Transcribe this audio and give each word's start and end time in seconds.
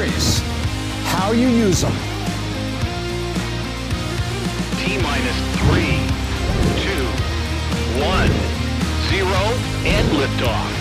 stories, 0.00 0.40
how 1.12 1.32
you 1.32 1.48
use 1.48 1.82
them. 1.82 1.92
T 4.78 4.96
minus 5.02 5.38
three, 5.60 6.00
two, 6.80 7.04
one, 8.00 8.30
zero, 9.10 9.42
and 9.84 10.08
liftoff. 10.16 10.76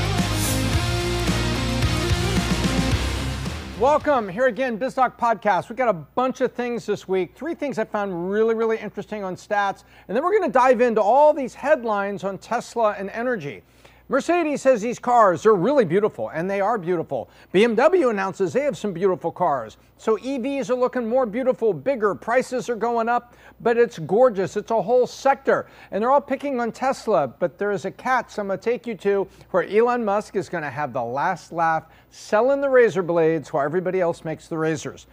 Welcome 3.77 4.29
here 4.29 4.45
again, 4.45 4.77
Biz 4.77 4.93
Doc 4.93 5.19
Podcast. 5.19 5.69
We 5.69 5.75
got 5.75 5.89
a 5.89 5.93
bunch 5.93 6.39
of 6.39 6.53
things 6.53 6.85
this 6.85 7.07
week. 7.07 7.35
Three 7.35 7.55
things 7.55 7.77
I 7.77 7.83
found 7.83 8.31
really, 8.31 8.55
really 8.55 8.77
interesting 8.77 9.25
on 9.25 9.35
stats, 9.35 9.83
and 10.07 10.15
then 10.15 10.23
we're 10.23 10.37
going 10.37 10.49
to 10.49 10.53
dive 10.53 10.79
into 10.79 11.01
all 11.01 11.33
these 11.33 11.53
headlines 11.53 12.23
on 12.23 12.37
Tesla 12.37 12.95
and 12.97 13.09
energy. 13.09 13.63
Mercedes 14.11 14.63
says 14.63 14.81
these 14.81 14.97
cars 14.97 15.45
are 15.45 15.53
really 15.53 15.85
beautiful, 15.85 16.29
and 16.29 16.49
they 16.49 16.61
are 16.61 16.79
beautiful. 16.79 17.29
BMW 17.53 18.09
announces 18.09 18.53
they 18.53 18.61
have 18.61 18.75
some 18.75 18.91
beautiful 18.91 19.31
cars. 19.31 19.77
So 19.97 20.17
EVs 20.17 20.71
are 20.71 20.75
looking 20.75 21.07
more 21.07 21.27
beautiful, 21.27 21.73
bigger, 21.73 22.15
prices 22.15 22.69
are 22.69 22.75
going 22.75 23.07
up, 23.07 23.35
but 23.59 23.77
it's 23.77 23.99
gorgeous. 23.99 24.57
It's 24.57 24.71
a 24.71 24.81
whole 24.81 25.05
sector. 25.05 25.67
And 25.91 26.01
they're 26.01 26.09
all 26.09 26.21
picking 26.21 26.59
on 26.59 26.71
Tesla, 26.71 27.27
but 27.27 27.59
there 27.59 27.71
is 27.71 27.85
a 27.85 27.91
catch 27.91 28.39
I'm 28.39 28.47
going 28.47 28.57
to 28.57 28.63
take 28.63 28.87
you 28.87 28.95
to 28.95 29.27
where 29.51 29.63
Elon 29.65 30.03
Musk 30.03 30.35
is 30.35 30.49
going 30.49 30.63
to 30.63 30.71
have 30.71 30.91
the 30.91 31.03
last 31.03 31.51
laugh 31.51 31.85
selling 32.09 32.61
the 32.61 32.69
razor 32.69 33.03
blades 33.03 33.53
while 33.53 33.63
everybody 33.63 34.01
else 34.01 34.25
makes 34.25 34.47
the 34.47 34.57
razors. 34.57 35.05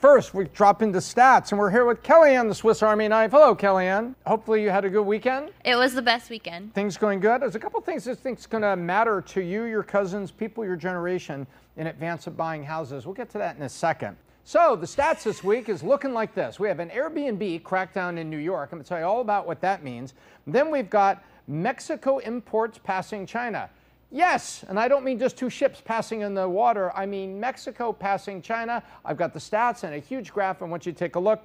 First, 0.00 0.32
we 0.32 0.46
drop 0.46 0.80
into 0.80 0.98
stats, 0.98 1.52
and 1.52 1.58
we're 1.58 1.70
here 1.70 1.84
with 1.84 2.02
Kellyanne, 2.02 2.48
the 2.48 2.54
Swiss 2.54 2.82
Army 2.82 3.06
knife. 3.06 3.32
Hello, 3.32 3.54
Kellyanne. 3.54 4.14
Hopefully, 4.26 4.62
you 4.62 4.70
had 4.70 4.86
a 4.86 4.88
good 4.88 5.02
weekend. 5.02 5.50
It 5.62 5.76
was 5.76 5.92
the 5.92 6.00
best 6.00 6.30
weekend. 6.30 6.72
Things 6.72 6.96
going 6.96 7.20
good. 7.20 7.42
There's 7.42 7.54
a 7.54 7.58
couple 7.58 7.78
things 7.82 8.08
I 8.08 8.14
think 8.14 8.38
is 8.38 8.46
going 8.46 8.62
to 8.62 8.76
matter 8.76 9.20
to 9.20 9.42
you, 9.42 9.64
your 9.64 9.82
cousins, 9.82 10.30
people 10.30 10.64
your 10.64 10.76
generation 10.76 11.46
in 11.76 11.88
advance 11.88 12.26
of 12.26 12.34
buying 12.34 12.64
houses. 12.64 13.04
We'll 13.04 13.14
get 13.14 13.28
to 13.32 13.38
that 13.38 13.56
in 13.56 13.62
a 13.62 13.68
second. 13.68 14.16
So, 14.44 14.74
the 14.74 14.86
stats 14.86 15.24
this 15.24 15.44
week 15.44 15.68
is 15.68 15.82
looking 15.82 16.14
like 16.14 16.34
this. 16.34 16.58
We 16.58 16.66
have 16.68 16.80
an 16.80 16.88
Airbnb 16.88 17.60
crackdown 17.60 18.16
in 18.16 18.30
New 18.30 18.38
York. 18.38 18.70
I'm 18.72 18.78
going 18.78 18.84
to 18.84 18.88
tell 18.88 19.00
you 19.00 19.04
all 19.04 19.20
about 19.20 19.46
what 19.46 19.60
that 19.60 19.84
means. 19.84 20.14
Then 20.46 20.70
we've 20.70 20.88
got 20.88 21.22
Mexico 21.46 22.16
imports 22.20 22.80
passing 22.82 23.26
China. 23.26 23.68
Yes, 24.12 24.64
and 24.68 24.78
I 24.78 24.88
don't 24.88 25.04
mean 25.04 25.20
just 25.20 25.36
two 25.36 25.48
ships 25.48 25.80
passing 25.80 26.22
in 26.22 26.34
the 26.34 26.48
water. 26.48 26.90
I 26.96 27.06
mean 27.06 27.38
Mexico 27.38 27.92
passing 27.92 28.42
China. 28.42 28.82
I've 29.04 29.16
got 29.16 29.32
the 29.32 29.38
stats 29.38 29.84
and 29.84 29.94
a 29.94 29.98
huge 29.98 30.32
graph. 30.32 30.62
I 30.62 30.64
want 30.64 30.84
you 30.84 30.90
to 30.90 30.98
take 30.98 31.14
a 31.14 31.20
look. 31.20 31.44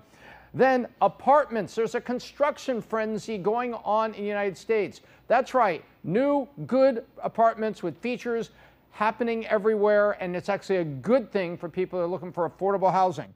Then 0.55 0.87
apartments. 1.01 1.75
There's 1.75 1.93
a 1.93 2.01
construction 2.01 2.81
frenzy 2.81 3.37
going 3.37 3.75
on 3.75 4.15
in 4.15 4.21
the 4.21 4.27
United 4.27 4.57
States. 4.57 5.01
That's 5.27 5.53
right. 5.53 5.83
New, 6.03 6.47
good 6.65 7.05
apartments 7.21 7.83
with 7.83 7.97
features 7.97 8.49
happening 8.89 9.45
everywhere, 9.47 10.11
and 10.21 10.35
it's 10.35 10.49
actually 10.49 10.77
a 10.77 10.85
good 10.85 11.31
thing 11.31 11.57
for 11.57 11.69
people 11.69 11.99
who 11.99 12.05
are 12.05 12.07
looking 12.07 12.31
for 12.31 12.49
affordable 12.49 12.91
housing. 12.91 13.31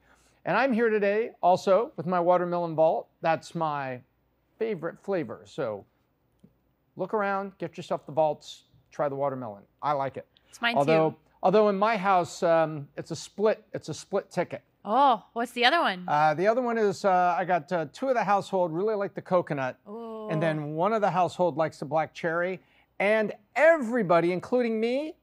And 0.46 0.58
I'm 0.58 0.74
here 0.74 0.90
today 0.90 1.32
also 1.44 1.92
with 1.98 2.08
my 2.08 2.20
watermelon 2.20 2.74
vault. 2.74 3.10
That's 3.22 3.54
my 3.54 4.00
favorite 4.58 4.98
flavor. 5.04 5.42
So 5.46 5.86
look 6.96 7.14
around, 7.14 7.58
get 7.60 7.78
yourself 7.78 8.06
the 8.06 8.12
vaults 8.12 8.64
try 8.92 9.10
the 9.10 9.16
watermelon. 9.16 9.64
I 9.82 9.94
like 9.94 10.18
it. 10.18 10.26
It's 10.50 10.62
mine 10.62 10.76
although, 10.76 11.12
too. 11.12 11.16
Although 11.42 11.70
in 11.70 11.78
my 11.78 11.96
house, 11.96 12.44
um, 12.44 12.88
it's 12.98 13.12
a 13.12 13.16
split. 13.16 13.64
It's 13.74 13.90
a 13.90 13.94
split 13.94 14.30
ticket. 14.30 14.62
Oh, 14.84 15.24
what's 15.34 15.52
the 15.52 15.66
other 15.66 15.80
one? 15.80 16.06
Uh, 16.08 16.34
the 16.34 16.48
other 16.48 16.62
one 16.62 16.78
is 16.78 17.04
uh, 17.04 17.36
I 17.38 17.46
got 17.46 17.72
uh, 17.72 17.88
two 17.92 18.08
of 18.08 18.16
the 18.16 18.24
household 18.24 18.74
really 18.74 18.96
like 18.96 19.14
the 19.14 19.22
coconut, 19.22 19.78
oh. 19.86 20.30
and 20.30 20.42
then 20.42 20.74
one 20.74 20.94
of 20.94 21.02
the 21.02 21.12
household 21.12 21.58
likes 21.58 21.80
the 21.80 21.86
black 21.86 22.14
cherry, 22.14 22.60
and 23.00 23.34
everybody, 23.56 24.32
including 24.32 24.80
me, 24.80 25.16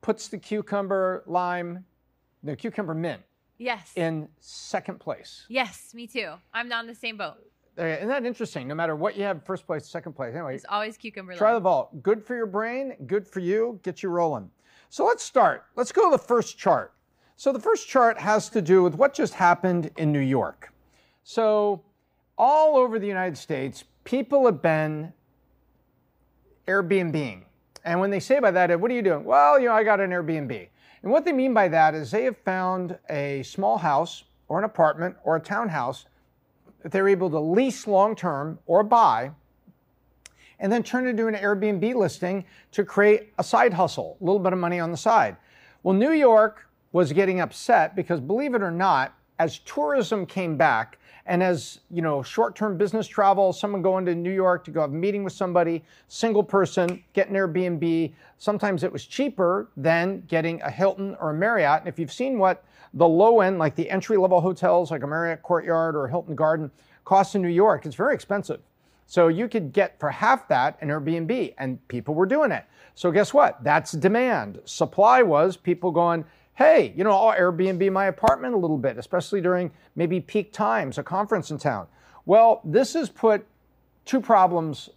puts 0.00 0.28
the 0.28 0.38
cucumber 0.38 1.22
lime, 1.26 1.84
the 2.42 2.56
cucumber 2.56 2.94
mint, 2.94 3.20
yes, 3.58 3.92
in 3.96 4.28
second 4.40 4.98
place. 4.98 5.44
Yes, 5.48 5.92
me 5.94 6.06
too. 6.06 6.32
I'm 6.52 6.68
not 6.68 6.80
on 6.80 6.86
the 6.86 6.94
same 6.94 7.18
boat. 7.18 7.36
Isn't 7.78 8.08
that 8.08 8.26
interesting? 8.26 8.66
No 8.66 8.74
matter 8.74 8.96
what 8.96 9.16
you 9.16 9.22
have, 9.22 9.44
first 9.44 9.66
place, 9.66 9.86
second 9.86 10.14
place. 10.14 10.34
Anyway, 10.34 10.56
it's 10.56 10.64
always 10.68 10.96
cucumber. 10.96 11.34
Try 11.34 11.54
the 11.54 11.60
vault. 11.60 12.02
Good 12.02 12.24
for 12.24 12.34
your 12.34 12.46
brain. 12.46 12.94
Good 13.06 13.26
for 13.26 13.38
you. 13.38 13.78
Get 13.84 14.02
you 14.02 14.08
rolling. 14.08 14.50
So 14.88 15.04
let's 15.04 15.22
start. 15.22 15.64
Let's 15.76 15.92
go 15.92 16.10
to 16.10 16.16
the 16.16 16.22
first 16.22 16.58
chart. 16.58 16.92
So 17.36 17.52
the 17.52 17.60
first 17.60 17.86
chart 17.86 18.18
has 18.18 18.48
to 18.50 18.60
do 18.60 18.82
with 18.82 18.96
what 18.96 19.14
just 19.14 19.34
happened 19.34 19.92
in 19.96 20.10
New 20.10 20.18
York. 20.18 20.72
So 21.22 21.82
all 22.36 22.76
over 22.76 22.98
the 22.98 23.06
United 23.06 23.38
States, 23.38 23.84
people 24.02 24.44
have 24.46 24.60
been 24.60 25.12
Airbnbing. 26.66 27.42
And 27.84 28.00
when 28.00 28.10
they 28.10 28.20
say 28.20 28.40
by 28.40 28.50
that, 28.50 28.80
what 28.80 28.90
are 28.90 28.94
you 28.94 29.02
doing? 29.02 29.24
Well, 29.24 29.60
you 29.60 29.66
know, 29.66 29.74
I 29.74 29.84
got 29.84 30.00
an 30.00 30.10
Airbnb. 30.10 30.68
And 31.02 31.12
what 31.12 31.24
they 31.24 31.32
mean 31.32 31.54
by 31.54 31.68
that 31.68 31.94
is 31.94 32.10
they 32.10 32.24
have 32.24 32.36
found 32.38 32.98
a 33.08 33.44
small 33.44 33.78
house 33.78 34.24
or 34.48 34.58
an 34.58 34.64
apartment 34.64 35.14
or 35.22 35.36
a 35.36 35.40
townhouse 35.40 36.06
that 36.82 36.92
they're 36.92 37.08
able 37.08 37.30
to 37.30 37.40
lease 37.40 37.86
long 37.86 38.14
term 38.14 38.58
or 38.66 38.82
buy 38.82 39.30
and 40.60 40.72
then 40.72 40.82
turn 40.82 41.06
it 41.06 41.10
into 41.10 41.28
an 41.28 41.34
Airbnb 41.34 41.94
listing 41.94 42.44
to 42.72 42.84
create 42.84 43.32
a 43.38 43.44
side 43.44 43.72
hustle, 43.72 44.16
a 44.20 44.24
little 44.24 44.40
bit 44.40 44.52
of 44.52 44.58
money 44.58 44.80
on 44.80 44.90
the 44.90 44.96
side. 44.96 45.36
Well, 45.82 45.94
New 45.94 46.12
York 46.12 46.68
was 46.92 47.12
getting 47.12 47.40
upset 47.40 47.94
because 47.94 48.20
believe 48.20 48.54
it 48.54 48.62
or 48.62 48.70
not, 48.70 49.14
as 49.38 49.60
tourism 49.60 50.26
came 50.26 50.56
back 50.56 50.98
and 51.26 51.42
as, 51.42 51.80
you 51.90 52.02
know, 52.02 52.22
short-term 52.22 52.78
business 52.78 53.06
travel, 53.06 53.52
someone 53.52 53.82
going 53.82 54.04
to 54.06 54.14
New 54.14 54.32
York 54.32 54.64
to 54.64 54.70
go 54.70 54.80
have 54.80 54.90
a 54.90 54.94
meeting 54.94 55.22
with 55.22 55.32
somebody, 55.32 55.84
single 56.08 56.42
person, 56.42 57.04
get 57.12 57.28
an 57.28 57.34
Airbnb, 57.34 58.12
sometimes 58.38 58.82
it 58.82 58.90
was 58.90 59.04
cheaper 59.04 59.68
than 59.76 60.22
getting 60.26 60.60
a 60.62 60.70
Hilton 60.70 61.16
or 61.20 61.30
a 61.30 61.34
Marriott. 61.34 61.80
And 61.80 61.88
if 61.88 61.98
you've 61.98 62.12
seen 62.12 62.38
what 62.38 62.64
the 62.98 63.08
low 63.08 63.40
end, 63.40 63.58
like 63.58 63.76
the 63.76 63.88
entry 63.88 64.16
level 64.16 64.40
hotels 64.40 64.90
like 64.90 65.02
a 65.02 65.06
Marriott 65.06 65.42
Courtyard 65.42 65.94
or 65.94 66.08
Hilton 66.08 66.34
Garden, 66.34 66.70
cost 67.04 67.34
in 67.34 67.42
New 67.42 67.48
York. 67.48 67.86
It's 67.86 67.94
very 67.94 68.14
expensive. 68.14 68.60
So 69.06 69.28
you 69.28 69.48
could 69.48 69.72
get 69.72 69.98
for 69.98 70.10
half 70.10 70.48
that 70.48 70.76
an 70.82 70.88
Airbnb, 70.88 71.54
and 71.56 71.86
people 71.88 72.14
were 72.14 72.26
doing 72.26 72.50
it. 72.52 72.64
So 72.94 73.10
guess 73.10 73.32
what? 73.32 73.62
That's 73.64 73.92
demand. 73.92 74.60
Supply 74.64 75.22
was 75.22 75.56
people 75.56 75.90
going, 75.90 76.24
hey, 76.56 76.92
you 76.96 77.04
know, 77.04 77.12
I'll 77.12 77.38
Airbnb 77.38 77.90
my 77.92 78.06
apartment 78.06 78.52
a 78.54 78.58
little 78.58 78.76
bit, 78.76 78.98
especially 78.98 79.40
during 79.40 79.70
maybe 79.94 80.20
peak 80.20 80.52
times, 80.52 80.98
a 80.98 81.02
conference 81.02 81.52
in 81.52 81.58
town. 81.58 81.86
Well, 82.26 82.60
this 82.64 82.94
has 82.94 83.08
put 83.08 83.46
two 84.04 84.20
problems 84.20 84.90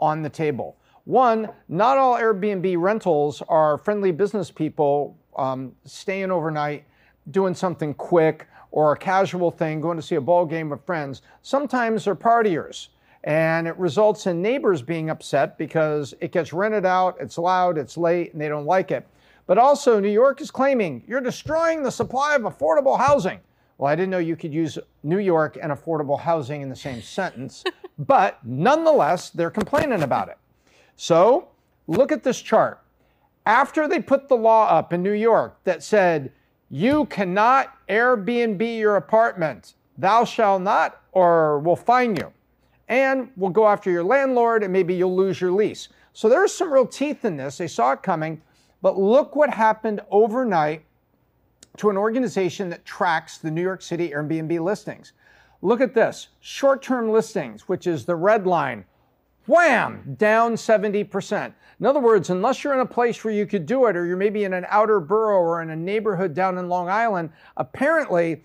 on 0.00 0.22
the 0.22 0.30
table. 0.30 0.76
One, 1.04 1.50
not 1.68 1.98
all 1.98 2.16
Airbnb 2.16 2.80
rentals 2.80 3.42
are 3.48 3.78
friendly 3.78 4.12
business 4.12 4.50
people 4.50 5.18
um, 5.36 5.74
staying 5.84 6.30
overnight 6.30 6.84
doing 7.30 7.54
something 7.54 7.94
quick 7.94 8.46
or 8.70 8.92
a 8.92 8.96
casual 8.96 9.50
thing, 9.50 9.80
going 9.80 9.96
to 9.96 10.02
see 10.02 10.16
a 10.16 10.20
ball 10.20 10.44
game 10.44 10.68
with 10.68 10.84
friends. 10.84 11.22
Sometimes 11.42 12.04
they're 12.04 12.14
partiers. 12.14 12.88
And 13.24 13.66
it 13.66 13.76
results 13.76 14.26
in 14.26 14.40
neighbors 14.40 14.80
being 14.80 15.10
upset 15.10 15.58
because 15.58 16.14
it 16.20 16.32
gets 16.32 16.52
rented 16.52 16.86
out, 16.86 17.16
it's 17.18 17.36
loud, 17.36 17.76
it's 17.76 17.96
late, 17.96 18.32
and 18.32 18.40
they 18.40 18.48
don't 18.48 18.64
like 18.64 18.90
it. 18.90 19.06
But 19.46 19.58
also, 19.58 19.98
New 19.98 20.10
York 20.10 20.40
is 20.40 20.50
claiming 20.50 21.02
you're 21.06 21.20
destroying 21.20 21.82
the 21.82 21.90
supply 21.90 22.36
of 22.36 22.42
affordable 22.42 22.98
housing. 22.98 23.40
Well, 23.78 23.90
I 23.90 23.96
didn't 23.96 24.10
know 24.10 24.18
you 24.18 24.36
could 24.36 24.52
use 24.52 24.78
New 25.02 25.18
York 25.18 25.58
and 25.60 25.72
affordable 25.72 26.20
housing 26.20 26.60
in 26.62 26.68
the 26.68 26.76
same 26.76 27.00
sentence, 27.00 27.64
but 27.98 28.38
nonetheless, 28.44 29.30
they're 29.30 29.50
complaining 29.50 30.02
about 30.02 30.28
it. 30.28 30.38
So, 30.96 31.48
look 31.86 32.12
at 32.12 32.22
this 32.22 32.40
chart. 32.42 32.82
After 33.46 33.88
they 33.88 34.00
put 34.00 34.28
the 34.28 34.36
law 34.36 34.68
up 34.68 34.92
in 34.92 35.02
New 35.02 35.12
York 35.12 35.58
that 35.64 35.82
said 35.82 36.32
you 36.70 37.06
cannot 37.06 37.76
Airbnb 37.88 38.78
your 38.78 38.96
apartment. 38.96 39.74
Thou 39.96 40.24
shalt 40.24 40.62
not, 40.62 41.00
or 41.12 41.58
we'll 41.60 41.76
fine 41.76 42.16
you. 42.16 42.32
And 42.88 43.30
we'll 43.36 43.50
go 43.50 43.66
after 43.66 43.90
your 43.90 44.04
landlord, 44.04 44.62
and 44.62 44.72
maybe 44.72 44.94
you'll 44.94 45.16
lose 45.16 45.40
your 45.40 45.50
lease. 45.50 45.88
So 46.12 46.28
there's 46.28 46.52
some 46.52 46.72
real 46.72 46.86
teeth 46.86 47.24
in 47.24 47.36
this. 47.36 47.58
They 47.58 47.68
saw 47.68 47.92
it 47.92 48.02
coming. 48.02 48.42
But 48.80 48.98
look 48.98 49.34
what 49.34 49.52
happened 49.52 50.00
overnight 50.10 50.84
to 51.78 51.90
an 51.90 51.96
organization 51.96 52.68
that 52.70 52.84
tracks 52.84 53.38
the 53.38 53.50
New 53.50 53.62
York 53.62 53.82
City 53.82 54.10
Airbnb 54.10 54.60
listings. 54.60 55.12
Look 55.62 55.80
at 55.80 55.94
this 55.94 56.28
short 56.40 56.82
term 56.82 57.10
listings, 57.10 57.68
which 57.68 57.86
is 57.86 58.04
the 58.04 58.16
red 58.16 58.46
line, 58.46 58.84
wham, 59.48 60.14
down 60.18 60.54
70%. 60.54 61.52
In 61.80 61.86
other 61.86 62.00
words, 62.00 62.30
unless 62.30 62.62
you're 62.62 62.74
in 62.74 62.80
a 62.80 62.86
place 62.86 63.24
where 63.24 63.34
you 63.34 63.46
could 63.46 63.66
do 63.66 63.86
it, 63.86 63.96
or 63.96 64.04
you're 64.04 64.16
maybe 64.16 64.44
in 64.44 64.52
an 64.52 64.66
outer 64.68 65.00
borough 65.00 65.40
or 65.40 65.62
in 65.62 65.70
a 65.70 65.76
neighborhood 65.76 66.34
down 66.34 66.58
in 66.58 66.68
Long 66.68 66.88
Island, 66.88 67.30
apparently 67.56 68.42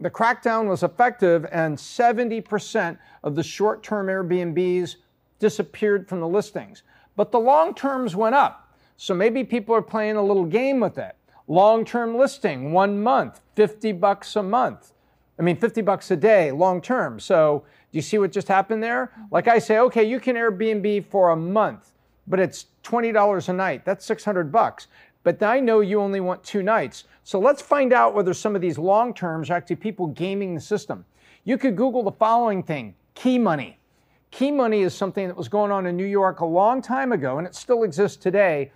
the 0.00 0.10
crackdown 0.10 0.68
was 0.68 0.82
effective 0.82 1.46
and 1.52 1.76
70% 1.76 2.98
of 3.22 3.34
the 3.34 3.42
short 3.42 3.82
term 3.82 4.06
Airbnbs 4.06 4.96
disappeared 5.38 6.08
from 6.08 6.20
the 6.20 6.28
listings. 6.28 6.82
But 7.16 7.32
the 7.32 7.40
long 7.40 7.74
terms 7.74 8.16
went 8.16 8.34
up. 8.34 8.76
So 8.96 9.14
maybe 9.14 9.44
people 9.44 9.74
are 9.74 9.82
playing 9.82 10.16
a 10.16 10.22
little 10.22 10.44
game 10.44 10.80
with 10.80 10.98
it. 10.98 11.16
Long 11.46 11.84
term 11.84 12.16
listing, 12.16 12.72
one 12.72 13.02
month, 13.02 13.40
50 13.56 13.92
bucks 13.92 14.36
a 14.36 14.42
month. 14.42 14.92
I 15.38 15.42
mean, 15.42 15.56
50 15.56 15.82
bucks 15.82 16.10
a 16.10 16.16
day, 16.16 16.52
long 16.52 16.80
term. 16.80 17.18
So 17.18 17.64
do 17.94 17.98
you 17.98 18.02
see 18.02 18.18
what 18.18 18.32
just 18.32 18.48
happened 18.48 18.82
there? 18.82 19.12
Like 19.30 19.46
I 19.46 19.60
say, 19.60 19.78
okay, 19.78 20.02
you 20.02 20.18
can 20.18 20.34
Airbnb 20.34 21.06
for 21.06 21.30
a 21.30 21.36
month 21.36 21.92
but 22.26 22.40
it's 22.40 22.66
$20 22.84 23.48
a 23.48 23.52
night. 23.52 23.84
That's 23.84 24.04
600 24.04 24.50
bucks. 24.50 24.88
but 25.22 25.42
I 25.42 25.58
know 25.58 25.80
you 25.80 26.00
only 26.00 26.20
want 26.20 26.44
two 26.44 26.62
nights. 26.62 27.04
So 27.22 27.38
let's 27.40 27.62
find 27.62 27.94
out 27.94 28.14
whether 28.14 28.34
some 28.34 28.54
of 28.54 28.60
these 28.60 28.76
long 28.76 29.14
terms 29.14 29.48
are 29.48 29.54
actually 29.54 29.76
people 29.76 30.08
gaming 30.08 30.54
the 30.54 30.60
system. 30.60 31.06
You 31.44 31.56
could 31.56 31.76
Google 31.76 32.02
the 32.02 32.12
following 32.12 32.62
thing 32.62 32.94
key 33.14 33.38
money. 33.38 33.78
Key 34.30 34.50
money 34.50 34.82
is 34.82 34.92
something 34.92 35.28
that 35.28 35.36
was 35.36 35.48
going 35.48 35.70
on 35.70 35.86
in 35.86 35.96
New 35.96 36.04
York 36.04 36.40
a 36.40 36.44
long 36.44 36.82
time 36.82 37.12
ago, 37.12 37.38
and 37.38 37.46
it 37.46 37.54
still 37.54 37.84
exists 37.84 38.18
today 38.18 38.72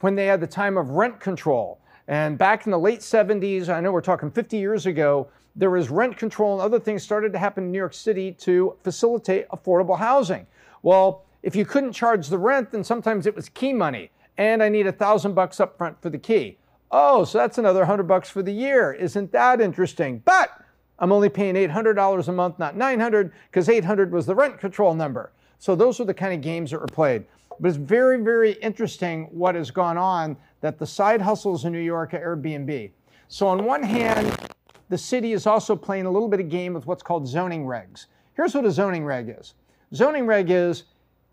when 0.00 0.16
they 0.16 0.26
had 0.26 0.40
the 0.40 0.46
time 0.46 0.76
of 0.76 0.90
rent 0.90 1.20
control. 1.20 1.80
And 2.08 2.36
back 2.38 2.66
in 2.66 2.72
the 2.72 2.78
late 2.78 3.00
70s, 3.00 3.68
I 3.68 3.80
know 3.80 3.92
we're 3.92 4.00
talking 4.00 4.30
50 4.30 4.56
years 4.56 4.86
ago, 4.86 5.28
there 5.54 5.70
was 5.70 5.90
rent 5.90 6.16
control 6.16 6.54
and 6.54 6.62
other 6.62 6.80
things 6.80 7.02
started 7.02 7.32
to 7.32 7.38
happen 7.38 7.64
in 7.64 7.72
New 7.72 7.78
York 7.78 7.94
City 7.94 8.32
to 8.32 8.76
facilitate 8.82 9.48
affordable 9.48 9.98
housing. 9.98 10.46
Well, 10.82 11.24
if 11.42 11.54
you 11.56 11.64
couldn't 11.64 11.92
charge 11.92 12.28
the 12.28 12.38
rent, 12.38 12.70
then 12.70 12.84
sometimes 12.84 13.26
it 13.26 13.34
was 13.34 13.48
key 13.48 13.72
money. 13.72 14.10
And 14.38 14.62
I 14.62 14.68
need 14.68 14.86
a 14.86 14.92
thousand 14.92 15.34
bucks 15.34 15.60
up 15.60 15.76
front 15.76 16.00
for 16.00 16.08
the 16.08 16.18
key. 16.18 16.58
Oh, 16.90 17.24
so 17.24 17.38
that's 17.38 17.58
another 17.58 17.84
hundred 17.84 18.08
bucks 18.08 18.30
for 18.30 18.42
the 18.42 18.52
year. 18.52 18.92
Isn't 18.92 19.32
that 19.32 19.60
interesting? 19.60 20.22
But 20.24 20.50
I'm 20.98 21.12
only 21.12 21.28
paying 21.28 21.54
$800 21.54 22.28
a 22.28 22.32
month, 22.32 22.58
not 22.58 22.76
900, 22.76 23.32
because 23.50 23.68
800 23.68 24.12
was 24.12 24.26
the 24.26 24.34
rent 24.34 24.58
control 24.58 24.94
number. 24.94 25.32
So 25.58 25.74
those 25.74 26.00
are 26.00 26.04
the 26.04 26.14
kind 26.14 26.34
of 26.34 26.40
games 26.40 26.70
that 26.70 26.80
were 26.80 26.86
played. 26.86 27.24
But 27.60 27.68
it's 27.68 27.76
very, 27.76 28.22
very 28.22 28.52
interesting 28.54 29.28
what 29.30 29.54
has 29.54 29.70
gone 29.70 29.98
on 29.98 30.36
that 30.60 30.78
the 30.78 30.86
side 30.86 31.20
hustles 31.20 31.64
in 31.64 31.72
New 31.72 31.80
York 31.80 32.14
are 32.14 32.36
Airbnb. 32.36 32.90
So 33.28 33.48
on 33.48 33.64
one 33.64 33.82
hand, 33.82 34.36
the 34.92 34.98
city 34.98 35.32
is 35.32 35.46
also 35.46 35.74
playing 35.74 36.04
a 36.04 36.10
little 36.10 36.28
bit 36.28 36.38
of 36.38 36.50
game 36.50 36.74
with 36.74 36.84
what's 36.84 37.02
called 37.02 37.26
zoning 37.26 37.64
regs. 37.64 38.08
Here's 38.34 38.54
what 38.54 38.66
a 38.66 38.70
zoning 38.70 39.06
reg 39.06 39.34
is. 39.38 39.54
Zoning 39.94 40.26
reg 40.26 40.50
is 40.50 40.82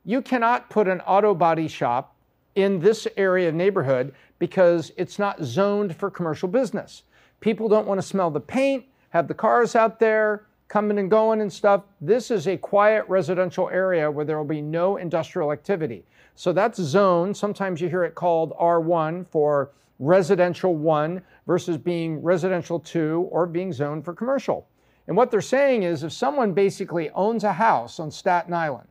you 0.06 0.22
cannot 0.22 0.70
put 0.70 0.88
an 0.88 1.02
auto 1.02 1.36
body 1.36 1.68
shop 1.68 2.16
in 2.56 2.80
this 2.80 3.06
area 3.18 3.50
of 3.50 3.56
neighborhood 3.56 4.16
because 4.40 4.94
it's 4.96 5.20
not 5.20 5.44
zoned 5.44 5.94
for 5.94 6.10
commercial 6.10 6.48
business. 6.48 7.04
People 7.42 7.68
don't 7.68 7.86
want 7.86 8.00
to 8.00 8.08
smell 8.08 8.32
the 8.32 8.40
paint, 8.40 8.86
have 9.10 9.28
the 9.28 9.34
cars 9.34 9.76
out 9.76 10.00
there 10.00 10.46
coming 10.70 10.98
and 10.98 11.12
going 11.12 11.42
and 11.42 11.52
stuff. 11.52 11.84
This 12.00 12.32
is 12.32 12.48
a 12.48 12.56
quiet 12.56 13.04
residential 13.10 13.68
area 13.68 14.10
where 14.10 14.24
there 14.24 14.38
will 14.38 14.46
be 14.46 14.62
no 14.62 14.96
industrial 14.96 15.52
activity. 15.52 16.06
So 16.36 16.54
that's 16.54 16.82
zoned. 16.82 17.36
Sometimes 17.36 17.82
you 17.82 17.90
hear 17.90 18.06
it 18.06 18.16
called 18.16 18.54
R1 18.58 19.28
for 19.28 19.72
residential 20.00 20.76
1 20.76 21.22
versus 21.46 21.78
being 21.78 22.22
residential 22.22 22.80
2 22.80 23.28
or 23.32 23.46
being 23.46 23.72
zoned 23.72 24.06
for 24.06 24.14
commercial. 24.14 24.68
And 25.08 25.18
what 25.18 25.32
they're 25.32 25.42
saying 25.42 25.84
is 25.84 26.04
if 26.04 26.12
someone 26.12 26.54
basically 26.54 27.10
owns 27.12 27.44
a 27.44 27.54
house 27.54 28.00
on 28.00 28.10
Staten 28.10 28.54
Island 28.54 28.88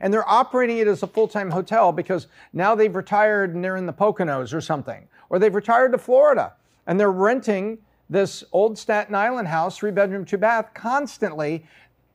and 0.00 0.12
they're 0.12 0.28
operating 0.28 0.78
it 0.78 0.88
as 0.88 1.02
a 1.02 1.06
full 1.06 1.28
time 1.28 1.50
hotel 1.50 1.92
because 1.92 2.26
now 2.52 2.74
they've 2.74 2.94
retired 2.94 3.54
and 3.54 3.64
they're 3.64 3.76
in 3.76 3.86
the 3.86 3.92
Poconos 3.92 4.52
or 4.52 4.60
something, 4.60 5.06
or 5.30 5.38
they've 5.38 5.54
retired 5.54 5.92
to 5.92 5.98
Florida 5.98 6.52
and 6.86 6.98
they're 6.98 7.12
renting 7.12 7.78
this 8.10 8.44
old 8.52 8.76
Staten 8.76 9.14
Island 9.14 9.48
house, 9.48 9.78
three 9.78 9.90
bedroom, 9.90 10.24
two 10.24 10.36
bath, 10.36 10.70
constantly. 10.74 11.64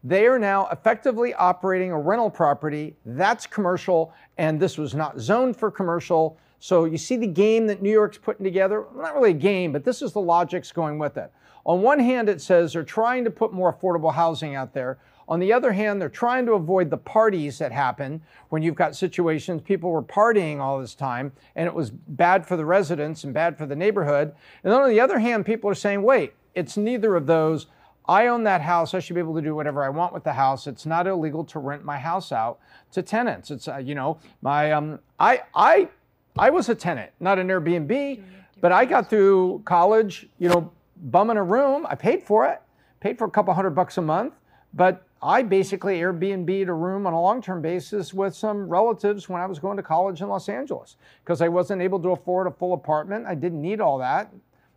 They 0.03 0.27
are 0.27 0.38
now 0.38 0.67
effectively 0.67 1.33
operating 1.33 1.91
a 1.91 1.99
rental 1.99 2.29
property 2.29 2.95
that's 3.05 3.47
commercial, 3.47 4.13
and 4.38 4.59
this 4.59 4.77
was 4.77 4.94
not 4.94 5.19
zoned 5.19 5.57
for 5.57 5.71
commercial. 5.71 6.38
So 6.59 6.86
you 6.86 6.98
see 6.98 7.18
the 7.18 7.27
game 7.27 7.68
that 7.68 7.81
New 7.81 7.92
York's 7.92 8.18
putting 8.18 8.44
together? 8.44 8.86
Not 8.95 9.15
really 9.15 9.31
a 9.31 9.33
game, 9.33 9.71
but 9.71 9.83
this 9.83 10.01
is 10.01 10.13
the 10.13 10.21
logics 10.21 10.71
going 10.71 10.98
with 10.98 11.18
it. 11.18 11.31
On 11.65 11.81
one 11.81 12.00
hand, 12.00 12.30
it 12.30 12.42
says 12.42 12.74
they're 12.74 12.83
trying 12.83 13.24
to 13.25 13.31
put 13.31 13.54
more 13.54 13.74
affordable 13.74 14.13
housing 14.13 14.56
out 14.56 14.74
there. 14.74 14.98
On 15.30 15.39
the 15.39 15.51
other 15.51 15.74
hand, 15.74 16.01
they're 16.01 16.07
trying 16.07 16.45
to 16.45 16.54
avoid 16.54 16.89
the 16.89 16.98
parties 16.98 17.59
that 17.59 17.74
happen 17.74 18.21
when 18.48 18.62
you've 18.62 18.75
got 18.75 18.95
situations 18.95 19.62
people 19.62 19.92
were 19.92 20.01
partying 20.01 20.59
all 20.59 20.80
this 20.80 20.95
time 20.95 21.33
and 21.57 21.68
it 21.68 21.74
was 21.74 21.89
bad 21.92 22.45
for 22.45 22.56
the 22.56 22.65
residents 22.65 23.25
and 23.25 23.33
bad 23.33 23.57
for 23.57 23.65
the 23.65 23.75
neighborhood. 23.75 24.33
And 24.63 24.71
then 24.71 24.81
on 24.81 24.89
the 24.89 25.01
other 25.01 25.19
hand, 25.19 25.45
people 25.45 25.69
are 25.69 25.75
saying, 25.75 26.01
wait, 26.01 26.33
it's 26.56 26.77
neither 26.77 27.15
of 27.18 27.27
those. 27.27 27.68
I 28.07 28.27
own 28.27 28.44
that 28.45 28.62
house. 28.62 28.94
I 28.94 29.00
should 29.00 29.15
be 29.15 29.19
able 29.19 29.36
to 29.36 29.42
do 29.42 29.54
whatever 29.54 29.83
I 29.83 29.89
want 29.89 30.13
with 30.13 30.24
the 30.24 30.33
house. 30.33 30.65
It's 30.65 30.86
not 30.86 31.07
illegal 31.07 31.44
to 31.45 31.59
rent 31.59 31.83
my 31.83 32.00
house 32.00 32.31
out 32.31 32.59
to 32.94 33.01
tenants. 33.01 33.51
It's 33.51 33.68
uh, 33.68 33.77
you 33.77 33.95
know 33.95 34.19
my 34.42 34.71
um 34.71 35.00
I 35.19 35.42
I 35.54 35.89
I 36.39 36.49
was 36.49 36.69
a 36.69 36.75
tenant, 36.75 37.11
not 37.19 37.39
an 37.39 37.47
Airbnb, 37.47 38.21
but 38.61 38.71
I 38.71 38.85
got 38.85 39.09
through 39.09 39.63
college, 39.65 40.27
you 40.37 40.49
know, 40.49 40.71
bumming 40.95 41.37
a 41.37 41.43
room. 41.43 41.85
I 41.89 41.95
paid 41.95 42.23
for 42.23 42.47
it, 42.47 42.61
paid 42.99 43.17
for 43.17 43.25
a 43.25 43.31
couple 43.31 43.53
hundred 43.53 43.71
bucks 43.71 43.97
a 43.97 44.01
month, 44.01 44.33
but 44.73 45.07
I 45.21 45.41
basically 45.41 45.99
Airbnb'd 45.99 46.69
a 46.69 46.73
room 46.73 47.07
on 47.07 47.13
a 47.13 47.21
long 47.21 47.41
term 47.41 47.61
basis 47.61 48.13
with 48.13 48.35
some 48.35 48.69
relatives 48.69 49.27
when 49.27 49.41
I 49.41 49.47
was 49.47 49.57
going 49.57 49.77
to 49.77 49.83
college 49.83 50.21
in 50.21 50.29
Los 50.29 50.47
Angeles 50.47 50.97
because 51.23 51.41
I 51.41 51.47
wasn't 51.47 51.81
able 51.81 51.99
to 52.01 52.09
afford 52.09 52.47
a 52.47 52.51
full 52.51 52.73
apartment. 52.73 53.25
I 53.25 53.33
didn't 53.33 53.61
need 53.61 53.81
all 53.81 53.97
that. 53.97 54.31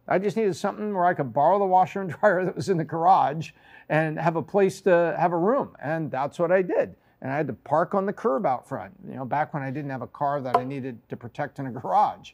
I 0.09 0.19
just 0.19 0.37
needed 0.37 0.57
something 0.57 0.95
where 0.95 1.05
I 1.05 1.15
could 1.15 1.33
borrow 1.33 1.59
the 1.59 1.67
washer 1.67 2.01
and 2.01 2.11
dryer 2.21 2.45
that 2.45 2.57
was 2.57 2.69
in 2.69 2.79
the 2.79 2.85
garage 2.85 3.51
and 3.89 4.19
have 4.19 4.37
a 4.37 4.43
place 4.43 4.81
to 4.83 5.15
have 5.19 5.33
a 5.33 5.39
room. 5.39 5.77
And 5.81 6.11
that's 6.11 6.39
what 6.39 6.51
I 6.51 6.63
did. 6.63 6.95
And 7.23 7.31
I 7.31 7.37
had 7.37 7.47
to 7.49 7.53
park 7.53 7.95
on 7.95 8.07
the 8.07 8.13
curb 8.13 8.47
out 8.47 8.67
front, 8.67 8.93
you 9.07 9.15
know, 9.15 9.25
back 9.25 9.53
when 9.53 9.63
I 9.63 9.71
didn't 9.71 9.91
have 9.91 10.03
a 10.03 10.07
car 10.07 10.41
that 10.41 10.57
I 10.57 10.65
needed 10.65 10.99
to 11.11 11.17
protect 11.17 11.59
in 11.59 11.67
a 11.67 11.71
garage. 11.71 12.33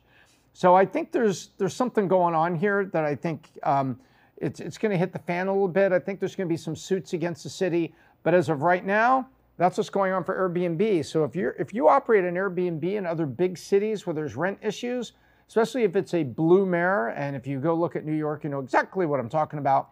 So 0.53 0.75
I 0.75 0.87
think 0.87 1.12
there's 1.12 1.50
there's 1.59 1.75
something 1.75 2.09
going 2.09 2.35
on 2.35 2.55
here 2.55 2.87
that 2.87 3.05
I 3.05 3.15
think 3.15 3.49
um, 3.62 3.99
it's, 4.37 4.61
it's 4.61 4.79
going 4.79 4.93
to 4.93 4.99
hit 4.99 5.12
the 5.12 5.19
fan 5.19 5.49
a 5.49 5.53
little 5.53 5.69
bit. 5.69 5.93
I 5.93 5.99
think 5.99 6.21
there's 6.21 6.37
going 6.37 6.49
to 6.49 6.53
be 6.53 6.56
some 6.56 6.77
suits 6.77 7.12
against 7.12 7.43
the 7.43 7.50
city. 7.50 7.94
But 8.23 8.35
as 8.35 8.49
of 8.49 8.62
right 8.62 8.85
now, 8.85 9.29
that's 9.59 9.79
what's 9.79 9.91
going 9.91 10.12
on 10.12 10.25
for 10.25 10.35
Airbnb. 10.37 11.05
So 11.05 11.25
if 11.25 11.35
you 11.35 11.53
if 11.59 11.75
you 11.75 11.88
operate 11.88 12.25
an 12.25 12.35
Airbnb 12.35 12.85
in 12.85 13.06
other 13.06 13.27
big 13.27 13.59
cities 13.59 14.06
where 14.06 14.15
there's 14.15 14.37
rent 14.37 14.59
issues, 14.62 15.12
especially 15.49 15.85
if 15.85 15.97
it's 15.97 16.15
a 16.15 16.23
blue 16.23 16.67
mare, 16.67 17.09
and 17.09 17.35
if 17.35 17.47
you 17.47 17.61
go 17.61 17.75
look 17.75 17.97
at 17.97 18.05
New 18.05 18.15
York, 18.15 18.44
you 18.44 18.50
know 18.50 18.61
exactly 18.61 19.06
what 19.06 19.21
I'm 19.21 19.29
talking 19.29 19.59
about. 19.59 19.91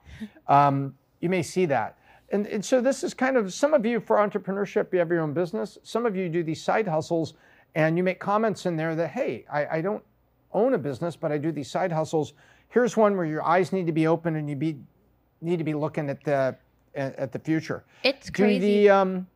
Um, 0.48 0.94
you 1.20 1.28
may 1.28 1.42
see 1.42 1.66
that. 1.66 1.98
And, 2.34 2.46
and 2.48 2.64
so 2.64 2.80
this 2.80 3.04
is 3.04 3.14
kind 3.14 3.36
of 3.36 3.54
some 3.54 3.74
of 3.74 3.86
you 3.86 4.00
for 4.00 4.16
entrepreneurship, 4.16 4.92
you 4.92 4.98
have 4.98 5.10
your 5.10 5.20
own 5.20 5.32
business. 5.32 5.78
Some 5.82 6.04
of 6.04 6.16
you 6.16 6.28
do 6.28 6.42
these 6.42 6.62
side 6.62 6.88
hustles, 6.88 7.34
and 7.74 7.96
you 7.96 8.02
make 8.02 8.18
comments 8.18 8.66
in 8.66 8.76
there 8.76 8.94
that 8.96 9.08
hey, 9.08 9.44
I, 9.50 9.78
I 9.78 9.80
don't 9.80 10.02
own 10.52 10.74
a 10.74 10.78
business, 10.78 11.16
but 11.16 11.32
I 11.32 11.38
do 11.38 11.50
these 11.52 11.70
side 11.70 11.92
hustles 11.92 12.34
here's 12.74 12.96
one 12.96 13.16
where 13.16 13.24
your 13.24 13.44
eyes 13.44 13.72
need 13.72 13.86
to 13.86 13.92
be 13.92 14.08
open 14.08 14.34
and 14.34 14.50
you 14.50 14.56
be 14.56 14.76
need 15.40 15.58
to 15.58 15.64
be 15.64 15.74
looking 15.74 16.10
at 16.10 16.22
the 16.24 16.56
at 16.94 17.32
the 17.32 17.38
future. 17.38 17.84
It's 18.02 18.26
Do 18.26 18.42
crazy. 18.42 18.58
the 18.84 18.90
um, 18.90 19.26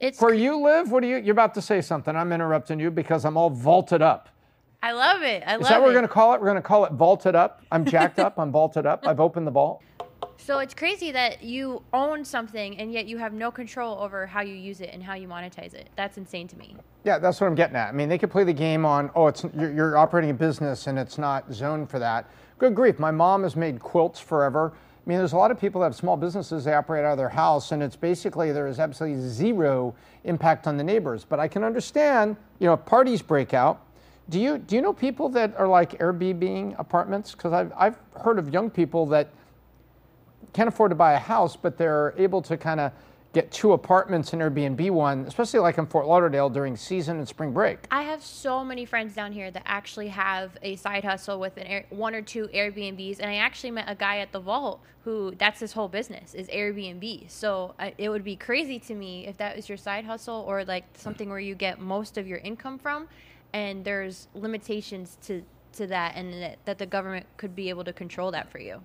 it's 0.00 0.20
where 0.20 0.34
you 0.34 0.60
live? 0.62 0.90
What 0.90 1.02
do 1.02 1.08
you? 1.08 1.16
You're 1.18 1.32
about 1.32 1.54
to 1.54 1.62
say 1.62 1.80
something. 1.80 2.16
I'm 2.16 2.32
interrupting 2.32 2.80
you 2.80 2.90
because 2.90 3.24
I'm 3.24 3.36
all 3.36 3.50
vaulted 3.50 4.02
up. 4.02 4.30
I 4.82 4.92
love 4.92 5.22
it. 5.22 5.42
I 5.46 5.52
love 5.52 5.62
Is 5.62 5.68
that 5.68 5.80
what 5.80 5.86
it. 5.86 5.88
we're 5.88 5.94
going 5.94 6.04
to 6.04 6.08
call 6.08 6.34
it? 6.34 6.40
We're 6.40 6.48
going 6.48 6.56
to 6.56 6.62
call 6.62 6.84
it 6.84 6.92
vaulted 6.92 7.34
up. 7.34 7.62
I'm 7.72 7.84
jacked 7.84 8.18
up. 8.18 8.38
I'm 8.38 8.52
vaulted 8.52 8.86
up. 8.86 9.06
I've 9.06 9.20
opened 9.20 9.46
the 9.46 9.50
vault. 9.50 9.82
So 10.38 10.58
it's 10.60 10.74
crazy 10.74 11.10
that 11.12 11.42
you 11.42 11.82
own 11.92 12.24
something 12.24 12.78
and 12.78 12.92
yet 12.92 13.06
you 13.06 13.18
have 13.18 13.32
no 13.32 13.50
control 13.50 13.98
over 13.98 14.26
how 14.26 14.42
you 14.42 14.54
use 14.54 14.80
it 14.80 14.90
and 14.92 15.02
how 15.02 15.14
you 15.14 15.26
monetize 15.26 15.74
it. 15.74 15.88
That's 15.96 16.18
insane 16.18 16.46
to 16.48 16.56
me. 16.56 16.76
Yeah, 17.04 17.18
that's 17.18 17.40
what 17.40 17.46
I'm 17.46 17.54
getting 17.54 17.76
at. 17.76 17.88
I 17.88 17.92
mean, 17.92 18.08
they 18.08 18.18
could 18.18 18.30
play 18.30 18.44
the 18.44 18.52
game 18.52 18.84
on, 18.84 19.10
oh, 19.14 19.26
it's 19.26 19.44
you're, 19.56 19.72
you're 19.72 19.96
operating 19.96 20.30
a 20.30 20.34
business 20.34 20.86
and 20.86 20.98
it's 20.98 21.18
not 21.18 21.52
zoned 21.52 21.90
for 21.90 21.98
that. 21.98 22.30
Good 22.58 22.74
grief, 22.74 22.98
my 22.98 23.10
mom 23.10 23.42
has 23.42 23.56
made 23.56 23.80
quilts 23.80 24.20
forever. 24.20 24.72
I 24.74 25.08
mean, 25.08 25.18
there's 25.18 25.34
a 25.34 25.36
lot 25.36 25.52
of 25.52 25.60
people 25.60 25.80
that 25.82 25.88
have 25.88 25.94
small 25.94 26.16
businesses 26.16 26.64
they 26.64 26.74
operate 26.74 27.04
out 27.04 27.12
of 27.12 27.18
their 27.18 27.28
house, 27.28 27.70
and 27.70 27.80
it's 27.80 27.94
basically 27.94 28.50
there 28.50 28.66
is 28.66 28.80
absolutely 28.80 29.28
zero 29.28 29.94
impact 30.24 30.66
on 30.66 30.76
the 30.76 30.82
neighbors. 30.82 31.24
But 31.24 31.38
I 31.38 31.46
can 31.46 31.62
understand, 31.62 32.36
you 32.58 32.66
know, 32.66 32.72
if 32.72 32.84
parties 32.84 33.22
break 33.22 33.54
out. 33.54 33.82
Do 34.30 34.40
you 34.40 34.58
do 34.58 34.74
you 34.74 34.82
know 34.82 34.92
people 34.92 35.28
that 35.28 35.56
are 35.56 35.68
like 35.68 35.96
Airbnb 36.00 36.76
apartments? 36.80 37.32
Because 37.32 37.52
I've 37.52 37.72
I've 37.76 37.96
heard 38.20 38.40
of 38.40 38.52
young 38.52 38.68
people 38.68 39.06
that 39.06 39.28
can't 40.56 40.68
afford 40.68 40.90
to 40.90 40.94
buy 40.94 41.12
a 41.12 41.18
house, 41.18 41.54
but 41.54 41.76
they're 41.76 42.14
able 42.16 42.40
to 42.40 42.56
kind 42.56 42.80
of 42.80 42.90
get 43.34 43.50
two 43.50 43.74
apartments 43.74 44.32
in 44.32 44.38
Airbnb 44.38 44.90
one, 44.90 45.26
especially 45.26 45.60
like 45.60 45.76
in 45.76 45.84
Fort 45.84 46.06
Lauderdale 46.06 46.48
during 46.48 46.74
season 46.74 47.18
and 47.18 47.28
spring 47.28 47.52
break. 47.52 47.86
I 47.90 48.00
have 48.04 48.22
so 48.22 48.64
many 48.64 48.86
friends 48.86 49.14
down 49.14 49.32
here 49.32 49.50
that 49.50 49.62
actually 49.66 50.08
have 50.08 50.56
a 50.62 50.76
side 50.76 51.04
hustle 51.04 51.38
with 51.38 51.58
an 51.58 51.64
air, 51.64 51.84
one 51.90 52.14
or 52.14 52.22
two 52.22 52.48
Airbnbs, 52.48 53.20
and 53.20 53.30
I 53.30 53.34
actually 53.34 53.72
met 53.72 53.84
a 53.86 53.94
guy 53.94 54.20
at 54.20 54.32
the 54.32 54.40
Vault 54.40 54.80
who 55.04 55.34
that's 55.36 55.60
his 55.60 55.74
whole 55.74 55.88
business 55.88 56.32
is 56.32 56.48
Airbnb. 56.48 57.30
So 57.30 57.74
I, 57.78 57.92
it 57.98 58.08
would 58.08 58.24
be 58.24 58.34
crazy 58.34 58.78
to 58.78 58.94
me 58.94 59.26
if 59.26 59.36
that 59.36 59.54
was 59.54 59.68
your 59.68 59.76
side 59.76 60.06
hustle 60.06 60.42
or 60.48 60.64
like 60.64 60.84
something 60.94 61.28
where 61.28 61.38
you 61.38 61.54
get 61.54 61.78
most 61.78 62.16
of 62.16 62.26
your 62.26 62.38
income 62.38 62.78
from, 62.78 63.08
and 63.52 63.84
there's 63.84 64.28
limitations 64.34 65.18
to 65.26 65.42
to 65.74 65.86
that, 65.88 66.16
and 66.16 66.32
that, 66.42 66.58
that 66.64 66.78
the 66.78 66.86
government 66.86 67.26
could 67.36 67.54
be 67.54 67.68
able 67.68 67.84
to 67.84 67.92
control 67.92 68.30
that 68.30 68.50
for 68.50 68.58
you. 68.58 68.80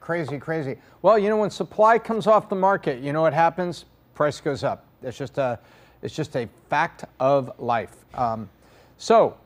Crazy, 0.00 0.38
crazy. 0.38 0.76
Well, 1.02 1.18
you 1.18 1.28
know, 1.28 1.36
when 1.36 1.50
supply 1.50 1.98
comes 1.98 2.26
off 2.26 2.48
the 2.48 2.56
market, 2.56 3.00
you 3.00 3.12
know 3.12 3.22
what 3.22 3.34
happens? 3.34 3.84
Price 4.14 4.40
goes 4.40 4.64
up. 4.64 4.84
It's 5.02 5.16
just 5.16 5.38
a, 5.38 5.58
it's 6.02 6.14
just 6.14 6.36
a 6.36 6.48
fact 6.68 7.04
of 7.20 7.52
life. 7.58 7.94
Um, 8.14 8.48
so, 8.96 9.36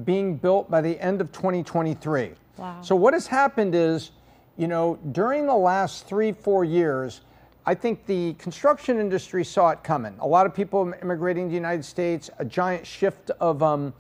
being 0.05 0.37
built 0.37 0.71
by 0.71 0.81
the 0.81 1.01
end 1.01 1.21
of 1.21 1.33
2023. 1.33 2.31
Wow. 2.59 2.83
So 2.83 2.97
what 2.97 3.15
has 3.15 3.27
happened 3.27 3.75
is, 3.75 4.11
you 4.57 4.67
know, 4.67 4.99
during 5.13 5.47
the 5.47 5.55
last 5.55 6.07
three, 6.07 6.33
four 6.33 6.65
years, 6.65 7.21
I 7.65 7.75
think 7.75 8.07
the 8.07 8.33
construction 8.35 8.99
industry 8.99 9.45
saw 9.45 9.71
it 9.71 9.85
coming. 9.85 10.15
A 10.21 10.27
lot 10.27 10.47
of 10.47 10.55
people 10.55 10.93
immigrating 11.03 11.45
to 11.45 11.49
the 11.51 11.55
United 11.55 11.85
States, 11.85 12.31
a 12.39 12.45
giant 12.45 12.87
shift 12.87 13.31
of, 13.41 13.63
um, 13.63 13.93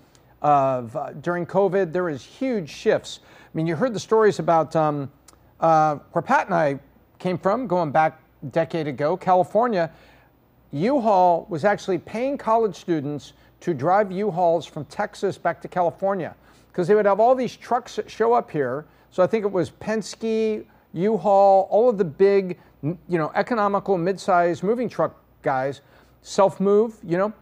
of 0.42 0.96
uh, 0.96 1.12
during 1.20 1.46
COVID, 1.46 1.92
there 1.92 2.04
was 2.04 2.24
huge 2.24 2.68
shifts. 2.68 3.20
I 3.24 3.56
mean, 3.56 3.66
you 3.66 3.76
heard 3.76 3.94
the 3.94 4.00
stories 4.00 4.38
about 4.38 4.74
um, 4.74 5.10
uh, 5.60 5.96
where 6.12 6.22
Pat 6.22 6.46
and 6.46 6.54
I 6.54 6.80
came 7.18 7.38
from, 7.38 7.66
going 7.66 7.90
back 7.90 8.20
a 8.42 8.46
decade 8.46 8.88
ago, 8.88 9.16
California. 9.16 9.90
U-Haul 10.72 11.46
was 11.48 11.64
actually 11.64 11.98
paying 11.98 12.38
college 12.38 12.74
students 12.74 13.32
to 13.60 13.74
drive 13.74 14.10
U-Hauls 14.12 14.66
from 14.66 14.84
Texas 14.86 15.38
back 15.38 15.60
to 15.62 15.68
California 15.68 16.34
because 16.78 16.86
they 16.86 16.94
would 16.94 17.06
have 17.06 17.18
all 17.18 17.34
these 17.34 17.56
trucks 17.56 17.98
show 18.06 18.32
up 18.32 18.52
here. 18.52 18.86
So 19.10 19.20
I 19.20 19.26
think 19.26 19.44
it 19.44 19.50
was 19.50 19.68
Penske, 19.68 20.64
U-Haul, 20.92 21.66
all 21.72 21.88
of 21.88 21.98
the 21.98 22.04
big, 22.04 22.56
you 22.84 22.98
know, 23.18 23.32
economical 23.34 23.98
mid-sized 23.98 24.62
moving 24.62 24.88
truck 24.88 25.20
guys, 25.42 25.80
self-move, 26.22 26.94
you 27.02 27.18
know, 27.18 27.32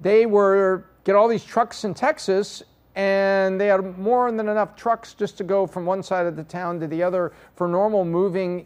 they 0.00 0.26
were 0.26 0.84
get 1.02 1.16
all 1.16 1.26
these 1.26 1.42
trucks 1.42 1.82
in 1.82 1.92
Texas 1.92 2.62
and 2.94 3.60
they 3.60 3.66
had 3.66 3.98
more 3.98 4.30
than 4.30 4.48
enough 4.48 4.76
trucks 4.76 5.12
just 5.12 5.36
to 5.38 5.42
go 5.42 5.66
from 5.66 5.84
one 5.84 6.00
side 6.00 6.26
of 6.26 6.36
the 6.36 6.44
town 6.44 6.78
to 6.78 6.86
the 6.86 7.02
other 7.02 7.32
for 7.56 7.66
normal 7.66 8.04
moving 8.04 8.64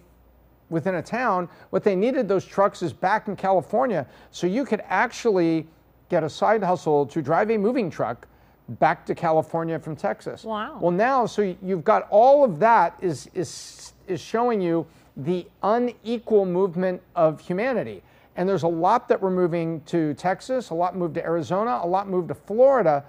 within 0.69 0.97
a 0.97 1.03
town. 1.03 1.49
What 1.71 1.85
they 1.85 1.97
needed 1.97 2.29
those 2.29 2.45
trucks 2.45 2.83
is 2.83 2.93
back 2.93 3.29
in 3.29 3.35
California, 3.35 4.07
so 4.31 4.47
you 4.47 4.67
could 4.67 4.83
actually 4.89 5.67
get 6.11 6.23
a 6.23 6.29
side 6.29 6.63
hustle 6.63 7.07
to 7.07 7.23
drive 7.23 7.51
a 7.51 7.57
moving 7.57 7.89
truck 7.89 8.29
back 8.69 9.07
to 9.07 9.15
California 9.15 9.79
from 9.79 9.97
Texas. 9.97 10.45
Wow. 10.45 10.79
Well, 10.81 10.91
now, 10.91 11.27
so 11.27 11.55
you've 11.63 11.85
got 11.85 12.07
all 12.11 12.45
of 12.45 12.59
that 12.61 12.97
is 13.01 13.29
is 13.35 13.93
is 14.07 14.21
showing 14.21 14.61
you 14.61 14.87
the 15.17 15.47
unequal 15.63 16.47
movement 16.47 17.03
of 17.17 17.41
humanity. 17.41 18.03
And 18.37 18.49
there's 18.49 18.63
a 18.63 18.69
lot 18.69 19.09
that 19.09 19.21
we're 19.21 19.31
moving 19.31 19.81
to 19.87 20.15
Texas, 20.15 20.71
a 20.71 20.75
lot 20.75 20.95
moved 20.95 21.15
to 21.15 21.25
Arizona, 21.25 21.81
a 21.83 21.87
lot 21.87 22.09
moved 22.09 22.29
to 22.29 22.35
Florida, 22.35 23.05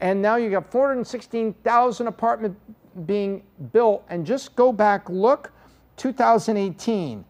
and 0.00 0.20
now 0.20 0.36
you 0.36 0.50
got 0.50 0.70
416,000 0.70 2.06
apartments 2.06 2.60
being 3.06 3.42
built. 3.72 4.04
And 4.10 4.26
just 4.26 4.54
go 4.54 4.72
back, 4.72 5.08
look, 5.08 5.52
2018, 5.96 7.24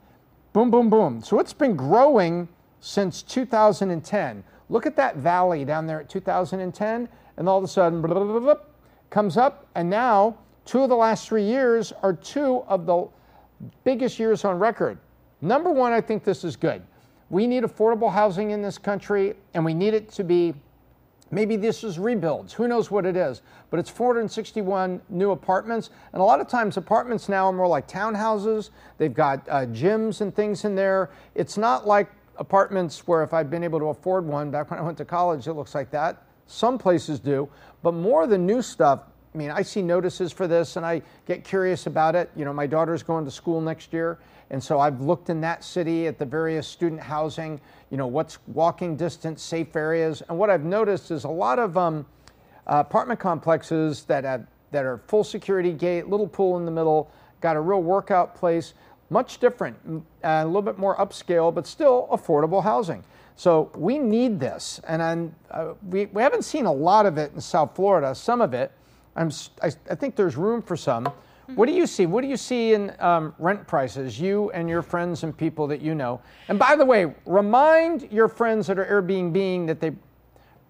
boom, 0.53 0.71
boom, 0.71 0.91
boom. 0.91 1.23
So 1.23 1.39
it's 1.39 1.53
been 1.53 1.77
growing 1.77 2.49
since 2.81 3.23
2010. 3.23 4.43
Look 4.69 4.87
at 4.87 4.97
that 4.97 5.17
valley 5.17 5.65
down 5.65 5.87
there 5.87 6.01
at 6.01 6.09
2010, 6.09 7.09
and 7.37 7.49
all 7.49 7.59
of 7.59 7.65
a 7.65 7.69
sudden, 7.69 8.01
blah, 8.01 8.15
blah, 8.15 8.39
blah, 8.39 8.55
comes 9.11 9.37
up, 9.37 9.67
and 9.75 9.89
now 9.89 10.37
two 10.65 10.83
of 10.83 10.89
the 10.89 10.97
last 10.97 11.29
three 11.29 11.45
years 11.45 11.93
are 12.03 12.13
two 12.13 12.63
of 12.69 12.87
the 12.87 13.07
biggest 13.85 14.19
years 14.19 14.45
on 14.45 14.59
record. 14.59 14.99
Number 15.41 15.71
one, 15.71 15.93
I 15.93 16.01
think 16.01 16.25
this 16.25 16.45
is 16.45 16.57
good. 16.57 16.83
We 17.31 17.47
need 17.47 17.65
affordable 17.65 18.13
housing 18.13 18.51
in 18.51 18.63
this 18.63 18.79
country, 18.79 19.35
and 19.55 19.65
we 19.65 19.75
need 19.75 19.95
it 19.95 20.11
to 20.13 20.25
be 20.25 20.55
maybe 21.31 21.57
this 21.57 21.83
is 21.83 21.99
rebuilds. 21.99 22.53
Who 22.53 22.69
knows 22.69 22.91
what 22.91 23.05
it 23.05 23.17
is? 23.17 23.43
But 23.71 23.81
it's 23.81 23.91
461 23.91 25.01
new 25.09 25.33
apartments. 25.33 25.91
And 26.13 26.21
a 26.23 26.25
lot 26.25 26.41
of 26.41 26.49
times, 26.49 26.77
apartments 26.77 27.29
now 27.29 27.47
are 27.47 27.53
more 27.53 27.67
like 27.67 27.89
townhouses. 27.89 28.71
They've 28.99 29.13
got 29.13 29.47
uh, 29.49 29.67
gyms 29.67 30.21
and 30.21 30.35
things 30.35 30.65
in 30.65 30.75
there. 30.75 31.11
It's 31.35 31.59
not 31.59 31.87
like 31.87 32.09
apartments 32.37 33.07
where 33.07 33.23
if 33.23 33.33
I've 33.35 33.51
been 33.51 33.65
able 33.65 33.79
to 33.81 33.87
afford 33.87 34.25
one 34.25 34.51
back 34.51 34.71
when 34.71 34.79
I 34.79 34.83
went 34.83 34.99
to 34.99 35.05
college, 35.05 35.47
it 35.47 35.55
looks 35.55 35.75
like 35.75 35.91
that. 35.91 36.24
Some 36.47 36.79
places 36.79 37.21
do. 37.21 37.49
But 37.83 37.93
more 37.93 38.25
of 38.25 38.31
the 38.31 38.39
new 38.39 38.63
stuff, 38.63 39.01
I 39.35 39.39
mean, 39.39 39.51
I 39.51 39.63
see 39.63 39.83
notices 39.83 40.33
for 40.33 40.47
this 40.47 40.77
and 40.77 40.87
I 40.87 41.03
get 41.27 41.45
curious 41.45 41.87
about 41.87 42.15
it. 42.15 42.31
You 42.37 42.45
know, 42.45 42.53
my 42.53 42.67
daughter's 42.67 43.03
going 43.03 43.25
to 43.25 43.31
school 43.31 43.61
next 43.61 43.93
year. 43.93 44.19
And 44.51 44.63
so 44.63 44.79
I've 44.79 45.01
looked 45.01 45.31
in 45.31 45.41
that 45.41 45.65
city 45.65 46.07
at 46.07 46.19
the 46.19 46.25
various 46.25 46.69
student 46.69 47.01
housing, 47.01 47.61
you 47.91 47.97
know, 47.97 48.07
what's 48.07 48.39
walking 48.47 48.97
distance, 48.97 49.43
safe 49.43 49.75
areas. 49.75 50.23
And 50.29 50.39
what 50.39 50.51
I've 50.51 50.65
noticed 50.65 51.11
is 51.11 51.25
a 51.25 51.29
lot 51.29 51.59
of 51.59 51.77
um, 51.77 52.07
uh, 52.67 52.77
apartment 52.87 53.19
complexes 53.19 54.05
that, 54.05 54.25
have, 54.25 54.47
that 54.71 54.85
are 54.85 54.99
full 55.09 55.25
security 55.25 55.73
gate, 55.73 56.09
little 56.09 56.29
pool 56.29 56.57
in 56.57 56.65
the 56.65 56.71
middle, 56.71 57.11
got 57.41 57.57
a 57.57 57.61
real 57.61 57.83
workout 57.83 58.35
place, 58.35 58.75
much 59.11 59.39
different, 59.39 59.77
uh, 59.87 60.01
a 60.23 60.47
little 60.47 60.63
bit 60.63 60.79
more 60.79 60.97
upscale, 60.97 61.53
but 61.53 61.67
still 61.67 62.09
affordable 62.13 62.63
housing. 62.63 63.03
So 63.37 63.71
we 63.75 63.99
need 63.99 64.39
this. 64.39 64.81
And 64.87 65.35
uh, 65.51 65.75
we, 65.89 66.07
we 66.07 66.23
haven't 66.23 66.43
seen 66.45 66.67
a 66.67 66.73
lot 66.73 67.07
of 67.07 67.19
it 67.19 67.33
in 67.35 67.41
South 67.41 67.75
Florida, 67.75 68.15
some 68.15 68.41
of 68.41 68.55
it. 68.55 68.73
I'm, 69.17 69.31
I, 69.63 69.71
I 69.91 69.95
think 69.95 70.17
there's 70.17 70.37
room 70.37 70.63
for 70.63 70.77
some. 70.77 71.13
What 71.57 71.67
do 71.67 71.73
you 71.73 71.87
see? 71.87 72.07
What 72.07 72.23
do 72.23 72.29
you 72.29 72.39
see 72.39 72.73
in 72.73 72.95
um, 73.01 73.35
rent 73.39 73.67
prices, 73.67 74.19
you 74.19 74.51
and 74.53 74.69
your 74.69 74.81
friends 74.81 75.25
and 75.25 75.37
people 75.37 75.67
that 75.67 75.83
you 75.83 75.95
know? 75.95 76.21
And 76.49 76.59
by 76.59 76.75
the 76.75 76.85
way, 76.85 77.15
remind 77.27 78.11
your 78.11 78.29
friends 78.29 78.67
that 78.69 78.79
are 78.79 78.87
Airbnb 78.87 79.67
that 79.67 79.79
they 79.79 79.93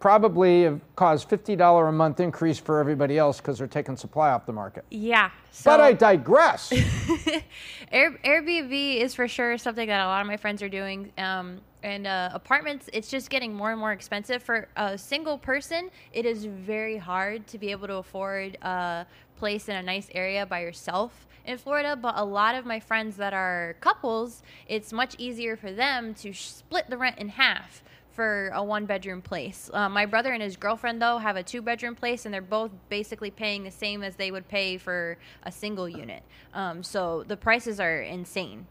probably 0.05 0.65
have 0.65 0.83
caused 0.97 1.31
$50 1.31 1.89
a 1.89 1.91
month 1.91 2.21
increase 2.21 2.59
for 2.59 2.79
everybody 2.79 3.17
else 3.17 3.39
because 3.39 3.57
they're 3.57 3.67
taking 3.67 3.97
supply 3.97 4.33
off 4.33 4.45
the 4.45 4.53
market. 4.53 4.85
Yeah. 4.91 5.31
So 5.51 5.71
But 5.71 5.81
I 5.81 5.95
digress. 5.95 6.71
Air, 7.91 8.11
Airbnb 8.23 9.01
is 9.01 9.15
for 9.15 9.27
sure 9.27 9.57
something 9.57 9.89
that 9.89 10.05
a 10.05 10.07
lot 10.07 10.21
of 10.21 10.27
my 10.27 10.37
friends 10.37 10.61
are 10.61 10.69
doing. 10.69 11.11
Um, 11.17 11.63
and 11.83 12.07
uh, 12.07 12.29
apartments, 12.35 12.91
it's 12.93 13.09
just 13.09 13.31
getting 13.31 13.55
more 13.55 13.71
and 13.71 13.81
more 13.81 13.93
expensive 13.93 14.43
for 14.43 14.69
a 14.77 14.99
single 14.99 15.39
person. 15.39 15.89
It 16.13 16.27
is 16.27 16.45
very 16.45 16.99
hard 16.99 17.47
to 17.47 17.57
be 17.57 17.71
able 17.71 17.87
to 17.87 17.95
afford 17.95 18.59
a 18.61 19.07
place 19.39 19.71
in 19.71 19.77
a 19.77 19.83
nice 19.83 20.09
area 20.15 20.45
by 20.45 20.61
yourself 20.61 21.27
in 21.47 21.57
Florida. 21.57 21.97
But 21.97 22.13
a 22.19 22.25
lot 22.27 22.55
of 22.57 22.67
my 22.67 22.79
friends 22.79 23.17
that 23.17 23.33
are 23.33 23.77
couples, 23.81 24.43
it's 24.69 24.93
much 24.93 25.15
easier 25.17 25.57
for 25.57 25.73
them 25.73 26.13
to 26.17 26.35
split 26.35 26.91
the 26.91 26.99
rent 26.99 27.17
in 27.17 27.31
half 27.31 27.83
for 28.15 28.51
a 28.55 28.63
one 28.63 28.87
bedroom 28.87 29.21
place. 29.21 29.71
Uh, 29.73 29.89
my 29.89 30.07
brother 30.07 30.33
and 30.33 30.43
his 30.43 30.57
girlfriend, 30.57 31.03
though, 31.03 31.19
have 31.19 31.37
a 31.37 31.43
two 31.43 31.61
bedroom 31.61 31.95
place, 31.95 32.25
and 32.25 32.33
they're 32.33 32.41
both 32.41 32.71
basically 32.89 33.31
paying 33.31 33.65
the 33.65 33.71
same 33.71 34.03
as 34.03 34.17
they 34.17 34.31
would 34.31 34.49
pay 34.49 34.79
for 34.79 35.19
a 35.43 35.53
single 35.53 35.89
unit. 35.89 36.23
Um, 36.55 36.83
so 36.83 37.25
the 37.27 37.37
prices 37.37 37.81
are 37.81 38.03
insane. 38.03 38.67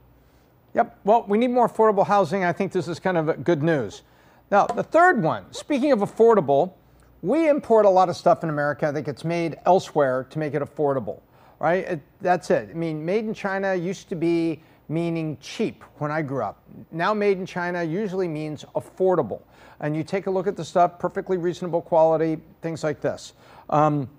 Yep. 0.74 1.00
Well, 1.04 1.26
we 1.28 1.38
need 1.38 1.52
more 1.52 1.68
affordable 1.70 2.08
housing. 2.08 2.44
I 2.44 2.54
think 2.54 2.72
this 2.72 2.88
is 2.88 3.00
kind 3.00 3.18
of 3.18 3.44
good 3.44 3.62
news. 3.62 4.04
Now, 4.50 4.66
the 4.66 4.84
third 4.84 5.22
one, 5.22 5.52
speaking 5.52 5.92
of 5.92 6.00
affordable, 6.00 6.74
we 7.22 7.48
import 7.50 7.86
a 7.86 7.90
lot 7.90 8.10
of 8.10 8.16
stuff 8.16 8.44
in 8.44 8.50
America 8.50 8.92
that 8.94 9.02
gets 9.04 9.24
made 9.24 9.58
elsewhere 9.66 10.26
to 10.30 10.40
make 10.40 10.54
it 10.54 10.62
affordable, 10.62 11.22
right? 11.60 11.86
It, 11.86 12.02
that's 12.22 12.50
it. 12.50 12.70
I 12.70 12.74
mean, 12.74 13.06
made 13.06 13.26
in 13.26 13.34
China 13.34 13.76
used 13.76 14.10
to 14.10 14.16
be 14.16 14.62
meaning 14.94 15.38
cheap 15.42 15.84
when 15.98 16.12
I 16.12 16.22
grew 16.22 16.44
up. 16.44 16.62
Now, 16.92 17.14
made 17.14 17.38
in 17.38 17.46
China 17.46 17.84
usually 17.84 18.28
means 18.28 18.64
affordable. 18.76 19.42
And 19.80 19.96
you 19.96 20.04
take 20.04 20.28
a 20.28 20.32
look 20.32 20.48
at 20.48 20.56
the 20.56 20.64
stuff, 20.64 21.00
perfectly 21.00 21.38
reasonable 21.38 21.82
quality, 21.82 22.40
things 22.62 22.84
like 22.84 23.02
this. 23.02 23.34
Um, 23.70 24.10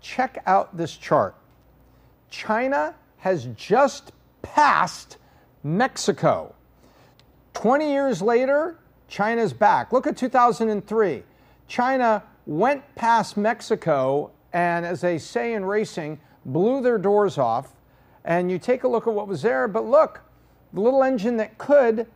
check 0.00 0.42
out 0.46 0.76
this 0.76 0.96
chart. 0.96 1.34
China 2.30 2.94
has 3.18 3.46
just 3.56 4.12
passed 4.42 5.18
Mexico. 5.62 6.54
20 7.54 7.90
years 7.90 8.20
later, 8.22 8.78
China's 9.08 9.52
back. 9.52 9.92
Look 9.92 10.06
at 10.06 10.16
2003. 10.16 11.22
China 11.68 12.22
went 12.46 12.82
past 12.94 13.36
Mexico 13.36 14.30
and, 14.52 14.84
as 14.84 15.00
they 15.00 15.18
say 15.18 15.54
in 15.54 15.64
racing, 15.64 16.20
blew 16.44 16.82
their 16.82 16.98
doors 16.98 17.38
off. 17.38 17.72
And 18.24 18.50
you 18.50 18.58
take 18.58 18.84
a 18.84 18.88
look 18.88 19.06
at 19.06 19.12
what 19.12 19.26
was 19.28 19.42
there, 19.42 19.66
but 19.68 19.84
look, 19.84 20.20
the 20.72 20.80
little 20.80 21.02
engine 21.02 21.36
that 21.38 21.58
could, 21.58 22.06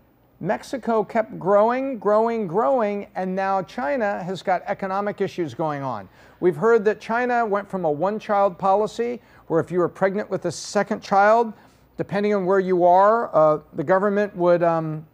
Mexico 0.41 1.03
kept 1.03 1.39
growing, 1.39 1.99
growing, 1.99 2.47
growing, 2.47 3.07
and 3.15 3.35
now 3.35 3.63
China 3.63 4.23
has 4.23 4.43
got 4.43 4.63
economic 4.67 5.21
issues 5.21 5.55
going 5.55 5.83
on. 5.83 6.09
We've 6.41 6.57
heard 6.57 6.85
that 6.85 7.01
China 7.01 7.45
went 7.45 7.69
from 7.69 7.85
a 7.85 7.91
one 7.91 8.19
child 8.19 8.59
policy 8.59 9.21
where 9.47 9.61
if 9.61 9.71
you 9.71 9.79
were 9.79 9.89
pregnant 9.89 10.31
with 10.31 10.45
a 10.45 10.53
second 10.53 11.03
child, 11.03 11.53
depending 11.97 12.35
on 12.35 12.45
where 12.45 12.61
you 12.61 12.85
are, 12.85 13.35
uh, 13.35 13.61
the 13.73 13.85
government 13.85 14.37
would 14.37 14.63
um, 14.63 15.07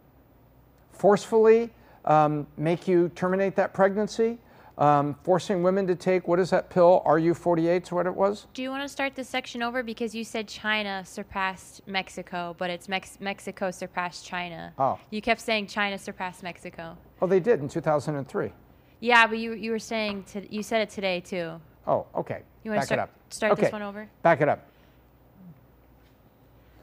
forcefully 0.91 1.69
um, 2.05 2.45
make 2.57 2.87
you 2.87 3.09
terminate 3.15 3.55
that 3.55 3.73
pregnancy, 3.73 4.37
um, 4.77 5.15
forcing 5.23 5.61
women 5.61 5.85
to 5.87 5.95
take 5.95 6.27
what 6.27 6.39
is 6.39 6.49
that 6.49 6.69
pill? 6.69 7.03
RU48 7.05 7.83
is 7.83 7.91
what 7.91 8.05
it 8.05 8.15
was? 8.15 8.47
Do 8.53 8.61
you 8.61 8.69
want 8.69 8.83
to 8.83 8.89
start 8.89 9.15
this 9.15 9.29
section 9.29 9.61
over 9.61 9.83
because 9.83 10.15
you 10.15 10.23
said 10.23 10.47
China 10.47 11.03
surpassed 11.05 11.81
Mexico, 11.87 12.55
but 12.57 12.69
it's 12.69 12.89
Mex- 12.89 13.19
Mexico 13.19 13.71
surpassed 13.71 14.25
China. 14.25 14.73
Oh. 14.79 14.99
You 15.11 15.21
kept 15.21 15.41
saying 15.41 15.67
China 15.67 15.97
surpassed 15.97 16.43
Mexico. 16.43 16.97
Oh, 17.21 17.27
they 17.27 17.39
did 17.39 17.59
in 17.59 17.69
2003. 17.69 18.51
Yeah, 18.99 19.27
but 19.27 19.37
you 19.37 19.53
you 19.53 19.71
were 19.71 19.79
saying 19.79 20.23
to, 20.31 20.53
you 20.53 20.63
said 20.63 20.81
it 20.81 20.89
today 20.89 21.19
too. 21.19 21.59
Oh, 21.85 22.05
okay. 22.15 22.41
You 22.63 22.71
want 22.71 22.81
Back 22.81 22.87
to 22.87 22.93
it 22.93 22.97
start 22.97 22.99
up. 22.99 23.09
start 23.29 23.51
okay. 23.53 23.61
this 23.63 23.71
one 23.71 23.81
over? 23.81 24.09
Back 24.21 24.41
it 24.41 24.47
up. 24.47 24.65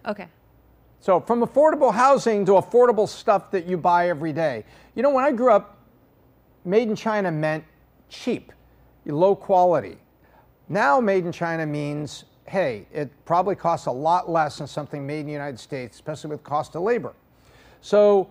Okay. 0.06 0.26
So, 1.00 1.18
from 1.18 1.40
affordable 1.40 1.94
housing 1.94 2.44
to 2.44 2.52
affordable 2.52 3.08
stuff 3.08 3.50
that 3.52 3.66
you 3.66 3.78
buy 3.78 4.10
every 4.10 4.34
day. 4.34 4.64
You 4.94 5.02
know, 5.02 5.10
when 5.10 5.24
I 5.24 5.32
grew 5.32 5.50
up, 5.50 5.78
made 6.64 6.88
in 6.88 6.94
China 6.94 7.32
meant 7.32 7.64
cheap. 8.10 8.52
low 9.06 9.34
quality. 9.34 9.96
Now, 10.68 11.00
made 11.00 11.24
in 11.24 11.32
China 11.32 11.66
means, 11.66 12.24
hey, 12.46 12.86
it 12.92 13.10
probably 13.24 13.56
costs 13.56 13.86
a 13.86 13.90
lot 13.90 14.30
less 14.30 14.58
than 14.58 14.66
something 14.66 15.06
made 15.06 15.20
in 15.20 15.26
the 15.26 15.32
United 15.32 15.58
States, 15.58 15.96
especially 15.96 16.30
with 16.30 16.44
cost 16.44 16.76
of 16.76 16.82
labor. 16.82 17.14
So, 17.80 18.28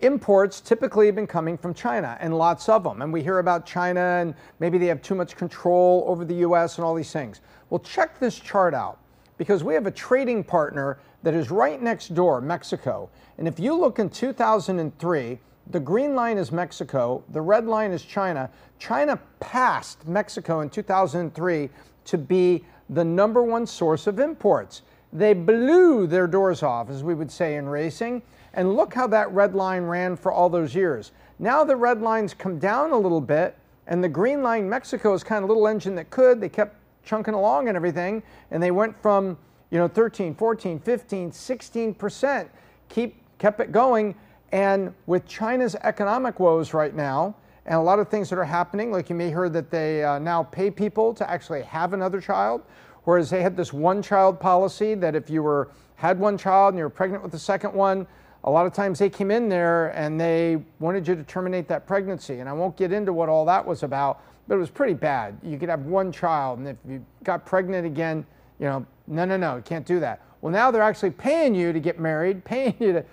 imports 0.00 0.60
typically 0.60 1.06
have 1.06 1.14
been 1.14 1.26
coming 1.26 1.56
from 1.56 1.74
China 1.74 2.16
and 2.20 2.36
lots 2.36 2.68
of 2.68 2.84
them. 2.84 3.02
And 3.02 3.12
we 3.12 3.22
hear 3.22 3.38
about 3.38 3.64
China 3.64 4.00
and 4.00 4.34
maybe 4.60 4.78
they 4.78 4.86
have 4.86 5.02
too 5.02 5.14
much 5.14 5.36
control 5.36 6.04
over 6.06 6.24
the 6.24 6.34
US 6.36 6.78
and 6.78 6.84
all 6.84 6.94
these 6.94 7.12
things. 7.12 7.40
Well, 7.70 7.80
check 7.80 8.18
this 8.18 8.38
chart 8.38 8.74
out 8.74 8.98
because 9.38 9.64
we 9.64 9.74
have 9.74 9.86
a 9.86 9.90
trading 9.90 10.44
partner 10.44 10.98
that 11.22 11.34
is 11.34 11.50
right 11.50 11.80
next 11.80 12.14
door, 12.14 12.40
Mexico. 12.40 13.08
And 13.38 13.48
if 13.48 13.58
you 13.58 13.74
look 13.74 13.98
in 13.98 14.10
2003, 14.10 15.38
the 15.70 15.80
green 15.80 16.14
line 16.14 16.38
is 16.38 16.52
Mexico, 16.52 17.22
the 17.30 17.40
red 17.40 17.66
line 17.66 17.90
is 17.90 18.02
China. 18.02 18.50
China 18.78 19.18
passed 19.40 20.06
Mexico 20.06 20.60
in 20.60 20.70
2003 20.70 21.70
to 22.04 22.18
be 22.18 22.64
the 22.90 23.04
number 23.04 23.42
one 23.42 23.66
source 23.66 24.06
of 24.06 24.18
imports. 24.18 24.82
They 25.12 25.32
blew 25.32 26.06
their 26.06 26.26
doors 26.26 26.62
off, 26.62 26.90
as 26.90 27.02
we 27.02 27.14
would 27.14 27.30
say 27.30 27.56
in 27.56 27.68
racing. 27.68 28.22
And 28.52 28.74
look 28.74 28.94
how 28.94 29.06
that 29.08 29.32
red 29.32 29.54
line 29.54 29.84
ran 29.84 30.16
for 30.16 30.32
all 30.32 30.48
those 30.48 30.74
years. 30.74 31.12
Now 31.38 31.64
the 31.64 31.76
red 31.76 32.02
lines 32.02 32.34
come 32.34 32.58
down 32.58 32.90
a 32.90 32.98
little 32.98 33.20
bit, 33.20 33.56
and 33.86 34.02
the 34.02 34.08
green 34.08 34.42
line, 34.42 34.68
Mexico, 34.68 35.14
is 35.14 35.24
kind 35.24 35.42
of 35.42 35.48
little 35.48 35.66
engine 35.66 35.94
that 35.96 36.10
could. 36.10 36.40
They 36.40 36.48
kept 36.48 36.76
chunking 37.04 37.34
along 37.34 37.68
and 37.68 37.76
everything, 37.76 38.22
and 38.50 38.62
they 38.62 38.70
went 38.70 39.00
from 39.02 39.36
you 39.70 39.78
know 39.78 39.88
13, 39.88 40.34
14, 40.34 40.78
15, 40.78 41.32
16 41.32 41.94
percent. 41.94 42.50
Keep 42.88 43.16
kept 43.38 43.60
it 43.60 43.72
going, 43.72 44.14
and 44.52 44.94
with 45.06 45.26
China's 45.26 45.74
economic 45.82 46.38
woes 46.40 46.74
right 46.74 46.94
now, 46.94 47.34
and 47.66 47.76
a 47.76 47.80
lot 47.80 47.98
of 47.98 48.08
things 48.08 48.28
that 48.30 48.38
are 48.38 48.44
happening, 48.44 48.92
like 48.92 49.08
you 49.08 49.16
may 49.16 49.28
hear 49.28 49.48
that 49.48 49.70
they 49.70 50.04
uh, 50.04 50.18
now 50.18 50.42
pay 50.42 50.70
people 50.70 51.14
to 51.14 51.28
actually 51.28 51.62
have 51.62 51.92
another 51.92 52.20
child, 52.20 52.62
whereas 53.04 53.30
they 53.30 53.42
had 53.42 53.56
this 53.56 53.72
one-child 53.72 54.38
policy 54.38 54.94
that 54.94 55.14
if 55.14 55.30
you 55.30 55.42
were 55.42 55.70
had 55.96 56.18
one 56.18 56.36
child 56.36 56.74
and 56.74 56.78
you 56.78 56.84
were 56.84 56.90
pregnant 56.90 57.22
with 57.22 57.32
the 57.32 57.38
second 57.38 57.72
one, 57.72 58.06
a 58.44 58.50
lot 58.50 58.66
of 58.66 58.74
times 58.74 58.98
they 58.98 59.08
came 59.08 59.30
in 59.30 59.48
there 59.48 59.88
and 59.96 60.20
they 60.20 60.62
wanted 60.78 61.08
you 61.08 61.14
to 61.14 61.22
terminate 61.24 61.66
that 61.68 61.86
pregnancy. 61.86 62.40
And 62.40 62.48
I 62.48 62.52
won't 62.52 62.76
get 62.76 62.92
into 62.92 63.12
what 63.12 63.28
all 63.28 63.44
that 63.46 63.64
was 63.64 63.82
about, 63.82 64.20
but 64.46 64.56
it 64.56 64.58
was 64.58 64.70
pretty 64.70 64.92
bad. 64.92 65.38
You 65.42 65.58
could 65.58 65.70
have 65.70 65.86
one 65.86 66.12
child, 66.12 66.58
and 66.58 66.68
if 66.68 66.76
you 66.86 67.04
got 67.22 67.46
pregnant 67.46 67.86
again, 67.86 68.26
you 68.58 68.66
know, 68.66 68.86
no, 69.06 69.24
no, 69.24 69.36
no, 69.36 69.56
you 69.56 69.62
can't 69.62 69.86
do 69.86 69.98
that. 70.00 70.20
Well, 70.42 70.52
now 70.52 70.70
they're 70.70 70.82
actually 70.82 71.10
paying 71.10 71.54
you 71.54 71.72
to 71.72 71.80
get 71.80 71.98
married, 71.98 72.44
paying 72.44 72.74
you 72.78 72.92
to, 72.92 73.04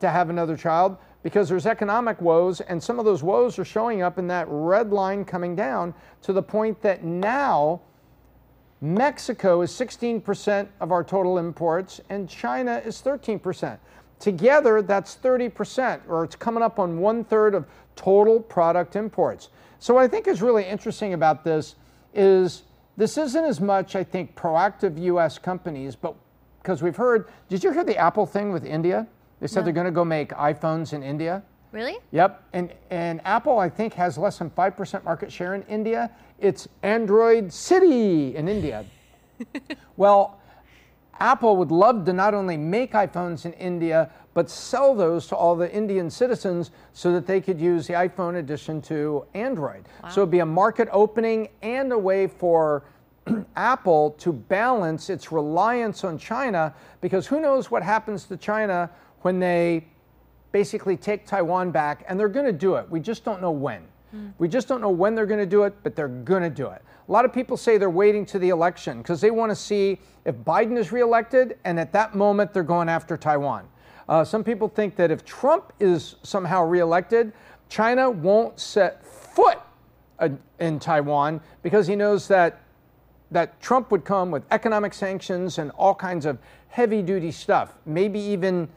to 0.00 0.10
have 0.10 0.30
another 0.30 0.56
child 0.56 0.96
because 1.22 1.48
there's 1.48 1.66
economic 1.66 2.20
woes, 2.20 2.60
and 2.62 2.82
some 2.82 2.98
of 2.98 3.04
those 3.04 3.22
woes 3.22 3.58
are 3.58 3.64
showing 3.64 4.02
up 4.02 4.18
in 4.18 4.26
that 4.28 4.46
red 4.48 4.90
line 4.90 5.24
coming 5.24 5.54
down 5.54 5.94
to 6.22 6.32
the 6.32 6.42
point 6.42 6.80
that 6.80 7.04
now 7.04 7.80
Mexico 8.80 9.60
is 9.60 9.70
16% 9.70 10.66
of 10.80 10.92
our 10.92 11.04
total 11.04 11.36
imports 11.36 12.00
and 12.08 12.28
China 12.28 12.80
is 12.84 13.02
13%. 13.02 13.78
Together, 14.18 14.82
that's 14.82 15.16
30%, 15.16 16.00
or 16.08 16.24
it's 16.24 16.36
coming 16.36 16.62
up 16.62 16.78
on 16.78 16.98
one 16.98 17.24
third 17.24 17.54
of 17.54 17.66
total 17.96 18.40
product 18.40 18.96
imports. 18.96 19.48
So, 19.78 19.94
what 19.94 20.04
I 20.04 20.08
think 20.08 20.26
is 20.26 20.42
really 20.42 20.64
interesting 20.64 21.14
about 21.14 21.42
this 21.44 21.76
is 22.14 22.62
this 22.96 23.16
isn't 23.16 23.44
as 23.44 23.60
much, 23.60 23.96
I 23.96 24.04
think, 24.04 24.34
proactive 24.34 25.00
US 25.02 25.38
companies, 25.38 25.96
but 25.96 26.14
because 26.62 26.82
we've 26.82 26.96
heard, 26.96 27.28
did 27.48 27.64
you 27.64 27.72
hear 27.72 27.84
the 27.84 27.96
Apple 27.96 28.26
thing 28.26 28.52
with 28.52 28.64
India? 28.64 29.06
They 29.40 29.46
said 29.46 29.60
No. 29.60 29.64
they're 29.64 29.72
going 29.72 29.86
to 29.86 29.90
go 29.90 30.04
make 30.04 30.30
iPhones 30.30 30.92
in 30.92 31.02
India. 31.02 31.42
Really? 31.72 31.98
Yep, 32.10 32.42
and 32.52 32.72
and 32.90 33.20
Apple 33.24 33.58
I 33.58 33.68
think 33.68 33.94
has 33.94 34.18
less 34.18 34.38
than 34.38 34.50
five 34.50 34.76
percent 34.76 35.04
market 35.04 35.30
share 35.30 35.54
in 35.54 35.62
India. 35.62 36.10
It's 36.40 36.66
Android 36.82 37.52
City 37.52 38.34
in 38.34 38.48
India. 38.48 38.84
well, 39.96 40.40
Apple 41.20 41.56
would 41.58 41.70
love 41.70 42.04
to 42.06 42.12
not 42.12 42.34
only 42.34 42.56
make 42.56 42.92
iPhones 42.92 43.44
in 43.44 43.52
India 43.54 44.10
but 44.32 44.48
sell 44.48 44.94
those 44.94 45.26
to 45.26 45.36
all 45.36 45.56
the 45.56 45.70
Indian 45.72 46.08
citizens 46.08 46.70
so 46.92 47.12
that 47.12 47.26
they 47.26 47.40
could 47.40 47.60
use 47.60 47.86
the 47.88 47.94
iPhone 47.94 48.38
addition 48.38 48.80
to 48.80 49.24
Android. 49.34 49.84
So 50.08 50.22
it'd 50.22 50.30
be 50.30 50.38
a 50.38 50.46
market 50.46 50.88
opening 50.92 51.48
and 51.62 51.92
a 51.92 51.98
way 51.98 52.28
for 52.28 52.84
Apple 53.56 54.12
to 54.18 54.32
balance 54.32 55.10
its 55.10 55.32
reliance 55.32 56.04
on 56.04 56.16
China 56.16 56.72
because 57.00 57.26
who 57.26 57.40
knows 57.40 57.70
what 57.70 57.82
happens 57.82 58.24
to 58.26 58.36
China 58.36 58.88
when 59.22 59.38
they 59.38 59.86
basically 60.52 60.96
take 60.96 61.26
Taiwan 61.26 61.70
back, 61.70 62.04
and 62.08 62.18
they're 62.18 62.28
going 62.28 62.46
to 62.46 62.52
do 62.52 62.74
it. 62.74 62.88
We 62.90 63.00
just 63.00 63.24
don't 63.24 63.40
know 63.40 63.52
when. 63.52 63.82
We 64.38 64.48
just 64.48 64.66
don't 64.66 64.80
know 64.80 64.90
when 64.90 65.14
they're 65.14 65.26
going 65.26 65.38
to 65.38 65.46
do 65.46 65.62
it, 65.62 65.74
but 65.84 65.94
they're 65.94 66.08
going 66.08 66.42
to 66.42 66.50
do 66.50 66.68
it. 66.70 66.82
A 67.08 67.12
lot 67.12 67.24
of 67.24 67.32
people 67.32 67.56
say 67.56 67.78
they're 67.78 67.88
waiting 67.90 68.26
to 68.26 68.40
the 68.40 68.48
election 68.48 68.98
because 68.98 69.20
they 69.20 69.30
want 69.30 69.50
to 69.50 69.56
see 69.56 70.00
if 70.24 70.34
Biden 70.36 70.76
is 70.76 70.90
reelected, 70.90 71.58
and 71.64 71.78
at 71.78 71.92
that 71.92 72.16
moment, 72.16 72.52
they're 72.52 72.64
going 72.64 72.88
after 72.88 73.16
Taiwan. 73.16 73.68
Uh, 74.08 74.24
some 74.24 74.42
people 74.42 74.68
think 74.68 74.96
that 74.96 75.12
if 75.12 75.24
Trump 75.24 75.72
is 75.78 76.16
somehow 76.24 76.64
reelected, 76.64 77.32
China 77.68 78.10
won't 78.10 78.58
set 78.58 79.06
foot 79.06 79.60
in 80.58 80.80
Taiwan 80.80 81.40
because 81.62 81.86
he 81.86 81.94
knows 81.94 82.26
that 82.26 82.60
that 83.30 83.60
Trump 83.60 83.92
would 83.92 84.04
come 84.04 84.32
with 84.32 84.42
economic 84.50 84.92
sanctions 84.92 85.58
and 85.58 85.70
all 85.72 85.94
kinds 85.94 86.26
of 86.26 86.38
heavy 86.68 87.00
duty 87.00 87.30
stuff, 87.30 87.74
maybe 87.86 88.18
even, 88.18 88.68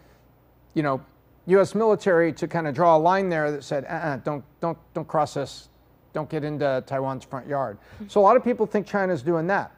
you 0.74 0.84
know, 0.84 1.02
U.S. 1.48 1.76
military 1.76 2.32
to 2.34 2.48
kind 2.48 2.68
of 2.68 2.74
draw 2.74 2.96
a 2.96 3.00
line 3.00 3.30
there 3.30 3.52
that 3.52 3.64
said, 3.64 3.86
uh-uh, 3.86 4.18
don't, 4.18 4.44
don't, 4.62 4.78
don't 4.94 5.08
cross 5.08 5.34
this, 5.34 5.70
don't 6.14 6.30
get 6.30 6.44
into 6.44 6.84
Taiwan's 6.88 7.26
front 7.26 7.48
yard. 7.48 7.78
Mm-hmm. 7.96 8.08
So 8.08 8.22
a 8.22 8.24
lot 8.24 8.38
of 8.38 8.44
people 8.44 8.66
think 8.66 8.88
China's 8.88 9.22
doing 9.22 9.48
that. 9.48 9.72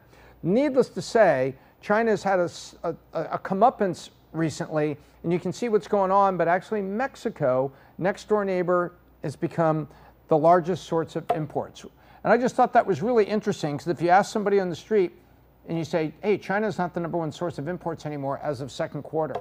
Needless 0.44 0.90
to 0.90 1.02
say, 1.02 1.56
China's 1.82 2.22
had 2.22 2.40
a, 2.40 2.50
a- 2.84 2.96
a 3.14 3.40
comeuppance 3.40 4.10
recently, 4.32 4.98
and 5.24 5.34
you 5.34 5.40
can 5.40 5.52
see 5.52 5.70
what's 5.70 5.88
going 5.88 6.12
on, 6.12 6.38
but 6.38 6.48
actually 6.48 6.82
Mexico, 6.82 7.72
next 7.98 8.30
door 8.30 8.46
neighbor, 8.46 8.94
has 9.24 9.36
become 9.36 9.88
the 10.28 10.38
largest 10.38 10.84
source 10.86 11.16
of 11.16 11.26
imports. 11.32 11.84
And 12.24 12.34
I 12.34 12.38
just 12.38 12.56
thought 12.56 12.74
that 12.74 12.86
was 12.86 13.02
really 13.02 13.24
interesting 13.26 13.78
because 13.78 13.88
if 13.88 14.02
you 14.02 14.10
ask 14.10 14.32
somebody 14.32 14.60
on 14.60 14.70
the 14.70 14.76
street 14.76 15.12
and 15.68 15.78
you 15.78 15.84
say, 15.84 16.14
hey, 16.22 16.38
China's 16.38 16.78
not 16.78 16.94
the 16.94 17.00
number 17.00 17.18
one 17.18 17.32
source 17.32 17.58
of 17.58 17.68
imports 17.68 18.06
anymore 18.06 18.40
as 18.44 18.62
of 18.62 18.72
second 18.72 19.04
quarter, 19.04 19.36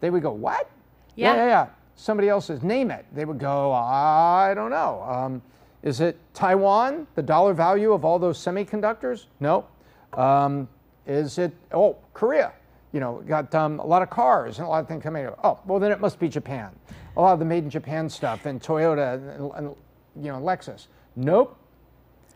they 0.00 0.10
would 0.10 0.22
go, 0.22 0.32
what? 0.32 0.70
Yeah. 1.16 1.34
yeah, 1.34 1.46
yeah. 1.46 1.66
Somebody 1.96 2.28
else 2.28 2.46
says, 2.46 2.62
name 2.62 2.90
it. 2.90 3.06
They 3.14 3.24
would 3.24 3.38
go, 3.38 3.72
I 3.72 4.52
don't 4.54 4.70
know. 4.70 5.02
Um, 5.02 5.42
is 5.82 6.00
it 6.00 6.18
Taiwan, 6.34 7.06
the 7.14 7.22
dollar 7.22 7.54
value 7.54 7.92
of 7.92 8.04
all 8.04 8.18
those 8.18 8.38
semiconductors? 8.38 9.26
No. 9.40 9.66
Um, 10.12 10.68
is 11.06 11.38
it, 11.38 11.52
oh, 11.72 11.96
Korea? 12.12 12.52
You 12.92 13.00
know, 13.00 13.22
got 13.26 13.54
um, 13.54 13.78
a 13.78 13.86
lot 13.86 14.02
of 14.02 14.10
cars 14.10 14.58
and 14.58 14.66
a 14.66 14.70
lot 14.70 14.80
of 14.80 14.88
things 14.88 15.02
coming 15.02 15.26
out. 15.26 15.38
Oh, 15.42 15.58
well, 15.66 15.78
then 15.78 15.92
it 15.92 16.00
must 16.00 16.18
be 16.18 16.28
Japan. 16.28 16.70
A 17.16 17.20
lot 17.20 17.32
of 17.32 17.38
the 17.38 17.44
made 17.44 17.64
in 17.64 17.70
Japan 17.70 18.08
stuff 18.08 18.46
and 18.46 18.60
Toyota 18.60 19.14
and, 19.36 19.50
and 19.54 19.76
you 20.22 20.32
know, 20.32 20.38
Lexus. 20.38 20.86
Nope. 21.14 21.56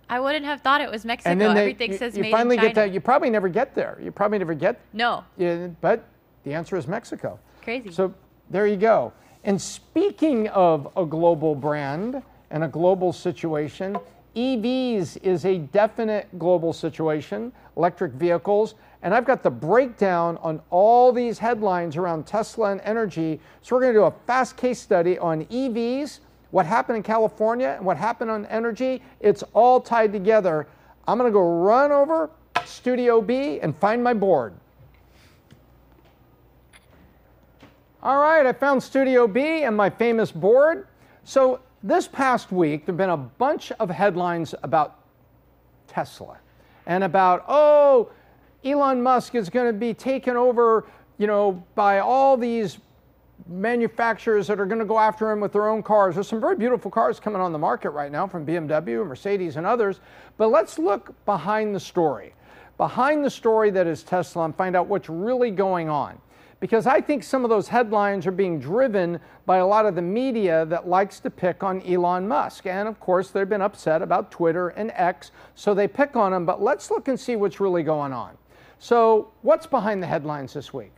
I 0.08 0.18
wouldn't 0.20 0.44
have 0.44 0.60
thought 0.60 0.80
it 0.80 0.90
was 0.90 1.04
Mexico. 1.04 1.30
And 1.30 1.40
then 1.40 1.54
they, 1.54 1.60
Everything 1.60 1.92
you, 1.92 1.98
says 1.98 2.16
you 2.16 2.22
made 2.22 2.32
finally 2.32 2.56
in 2.56 2.60
China. 2.60 2.74
get 2.74 2.74
that. 2.86 2.92
You 2.92 3.00
probably 3.00 3.30
never 3.30 3.48
get 3.48 3.74
there. 3.74 3.98
You 4.02 4.10
probably 4.10 4.38
never 4.38 4.54
get, 4.54 4.80
no, 4.92 5.24
yeah, 5.36 5.68
but 5.80 6.04
the 6.44 6.52
answer 6.52 6.76
is 6.76 6.88
Mexico. 6.88 7.38
crazy. 7.62 7.92
So 7.92 8.12
there 8.50 8.66
you 8.66 8.76
go. 8.76 9.12
And 9.44 9.60
speaking 9.60 10.48
of 10.48 10.92
a 10.96 11.06
global 11.06 11.54
brand 11.54 12.22
and 12.50 12.64
a 12.64 12.68
global 12.68 13.12
situation, 13.12 13.96
EVs 14.36 15.22
is 15.22 15.44
a 15.44 15.58
definite 15.58 16.26
global 16.38 16.72
situation, 16.72 17.52
electric 17.76 18.12
vehicles. 18.12 18.74
And 19.02 19.14
I've 19.14 19.24
got 19.24 19.42
the 19.42 19.50
breakdown 19.50 20.36
on 20.42 20.60
all 20.70 21.12
these 21.12 21.38
headlines 21.38 21.96
around 21.96 22.26
Tesla 22.26 22.72
and 22.72 22.80
energy. 22.82 23.40
So 23.62 23.74
we're 23.74 23.82
going 23.82 23.94
to 23.94 24.00
do 24.00 24.04
a 24.04 24.14
fast 24.26 24.56
case 24.56 24.78
study 24.78 25.18
on 25.18 25.46
EVs, 25.46 26.20
what 26.50 26.66
happened 26.66 26.96
in 26.96 27.02
California, 27.02 27.74
and 27.76 27.86
what 27.86 27.96
happened 27.96 28.30
on 28.30 28.46
energy. 28.46 29.00
It's 29.20 29.42
all 29.54 29.80
tied 29.80 30.12
together. 30.12 30.66
I'm 31.08 31.18
going 31.18 31.30
to 31.30 31.32
go 31.32 31.62
run 31.62 31.92
over 31.92 32.30
Studio 32.66 33.20
B 33.20 33.58
and 33.60 33.76
find 33.76 34.04
my 34.04 34.12
board. 34.12 34.54
All 38.02 38.18
right, 38.18 38.46
I 38.46 38.54
found 38.54 38.82
Studio 38.82 39.26
B 39.26 39.64
and 39.64 39.76
my 39.76 39.90
famous 39.90 40.32
board. 40.32 40.86
So 41.24 41.60
this 41.82 42.08
past 42.08 42.50
week, 42.50 42.86
there 42.86 42.94
have 42.94 42.96
been 42.96 43.10
a 43.10 43.16
bunch 43.18 43.72
of 43.72 43.90
headlines 43.90 44.54
about 44.62 45.00
Tesla 45.86 46.38
and 46.86 47.04
about, 47.04 47.44
oh, 47.46 48.10
Elon 48.64 49.02
Musk 49.02 49.34
is 49.34 49.50
going 49.50 49.66
to 49.66 49.78
be 49.78 49.92
taken 49.92 50.34
over, 50.34 50.86
you 51.18 51.26
know, 51.26 51.62
by 51.74 51.98
all 51.98 52.38
these 52.38 52.78
manufacturers 53.46 54.46
that 54.46 54.58
are 54.58 54.66
going 54.66 54.78
to 54.78 54.86
go 54.86 54.98
after 54.98 55.30
him 55.30 55.38
with 55.38 55.52
their 55.52 55.68
own 55.68 55.82
cars. 55.82 56.14
There's 56.14 56.28
some 56.28 56.40
very 56.40 56.56
beautiful 56.56 56.90
cars 56.90 57.20
coming 57.20 57.42
on 57.42 57.52
the 57.52 57.58
market 57.58 57.90
right 57.90 58.10
now 58.10 58.26
from 58.26 58.46
BMW, 58.46 59.06
Mercedes, 59.06 59.56
and 59.56 59.66
others. 59.66 60.00
But 60.38 60.48
let's 60.48 60.78
look 60.78 61.12
behind 61.26 61.74
the 61.74 61.80
story, 61.80 62.32
behind 62.78 63.22
the 63.26 63.30
story 63.30 63.68
that 63.70 63.86
is 63.86 64.02
Tesla, 64.02 64.46
and 64.46 64.56
find 64.56 64.74
out 64.74 64.86
what's 64.86 65.10
really 65.10 65.50
going 65.50 65.90
on. 65.90 66.18
Because 66.60 66.86
I 66.86 67.00
think 67.00 67.22
some 67.22 67.42
of 67.42 67.48
those 67.48 67.68
headlines 67.68 68.26
are 68.26 68.32
being 68.32 68.60
driven 68.60 69.18
by 69.46 69.56
a 69.56 69.66
lot 69.66 69.86
of 69.86 69.94
the 69.94 70.02
media 70.02 70.66
that 70.66 70.86
likes 70.86 71.18
to 71.20 71.30
pick 71.30 71.62
on 71.62 71.80
Elon 71.82 72.28
Musk. 72.28 72.66
And 72.66 72.86
of 72.86 73.00
course, 73.00 73.30
they've 73.30 73.48
been 73.48 73.62
upset 73.62 74.02
about 74.02 74.30
Twitter 74.30 74.68
and 74.68 74.92
X, 74.94 75.30
so 75.54 75.72
they 75.72 75.88
pick 75.88 76.16
on 76.16 76.34
him. 76.34 76.44
But 76.44 76.62
let's 76.62 76.90
look 76.90 77.08
and 77.08 77.18
see 77.18 77.34
what's 77.34 77.60
really 77.60 77.82
going 77.82 78.12
on. 78.12 78.36
So, 78.78 79.32
what's 79.42 79.66
behind 79.66 80.02
the 80.02 80.06
headlines 80.06 80.52
this 80.52 80.72
week? 80.72 80.92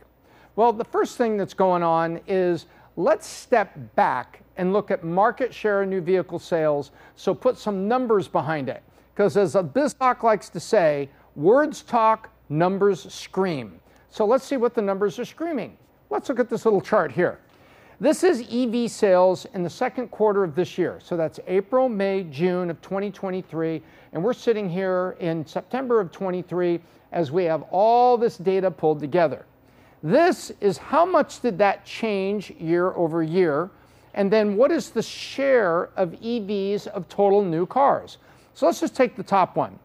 Well, 0.55 0.73
the 0.73 0.85
first 0.85 1.17
thing 1.17 1.37
that's 1.37 1.53
going 1.53 1.83
on 1.83 2.19
is 2.27 2.65
let's 2.95 3.25
step 3.25 3.77
back 3.95 4.41
and 4.57 4.71
look 4.71 4.91
at 4.91 5.03
market 5.03 5.53
share 5.53 5.81
of 5.81 5.89
new 5.89 6.01
vehicle 6.01 6.39
sales. 6.39 6.91
So, 7.15 7.33
put 7.33 7.57
some 7.57 7.87
numbers 7.87 8.27
behind 8.27 8.67
it. 8.67 8.83
Because 9.15 9.37
as 9.37 9.55
a 9.55 9.63
Biz 9.63 9.95
Doc 9.95 10.23
likes 10.23 10.49
to 10.49 10.59
say, 10.59 11.09
words 11.35 11.81
talk, 11.83 12.29
numbers 12.49 13.13
scream. 13.13 13.79
So 14.13 14.27
let's 14.27 14.45
see 14.45 14.57
what 14.57 14.75
the 14.75 14.81
numbers 14.83 15.17
are 15.17 15.25
screaming. 15.25 15.75
Let's 16.11 16.29
look 16.29 16.37
at 16.37 16.47
this 16.47 16.65
little 16.65 16.81
chart 16.81 17.11
here. 17.11 17.39
This 17.99 18.23
is 18.23 18.45
EV 18.47 18.91
sales 18.91 19.47
in 19.55 19.63
the 19.63 19.69
second 19.71 20.09
quarter 20.11 20.43
of 20.43 20.53
this 20.53 20.77
year. 20.77 20.99
So 21.03 21.17
that's 21.17 21.39
April, 21.47 21.89
May, 21.89 22.23
June 22.25 22.69
of 22.69 22.79
2023. 22.83 23.81
And 24.11 24.23
we're 24.23 24.33
sitting 24.33 24.69
here 24.69 25.17
in 25.19 25.43
September 25.47 25.99
of 25.99 26.11
23 26.11 26.79
as 27.11 27.31
we 27.31 27.45
have 27.45 27.63
all 27.71 28.15
this 28.15 28.37
data 28.37 28.69
pulled 28.69 28.99
together. 28.99 29.47
This 30.03 30.51
is 30.61 30.77
how 30.77 31.05
much 31.05 31.39
did 31.39 31.57
that 31.57 31.83
change 31.83 32.51
year 32.51 32.91
over 32.91 33.23
year? 33.23 33.71
And 34.13 34.31
then 34.31 34.55
what 34.55 34.71
is 34.71 34.91
the 34.91 35.01
share 35.01 35.89
of 35.95 36.11
EVs 36.11 36.85
of 36.85 37.09
total 37.09 37.43
new 37.43 37.65
cars? 37.65 38.19
So 38.53 38.67
let's 38.67 38.79
just 38.79 38.95
take 38.95 39.15
the 39.15 39.23
top 39.23 39.55
one 39.55 39.79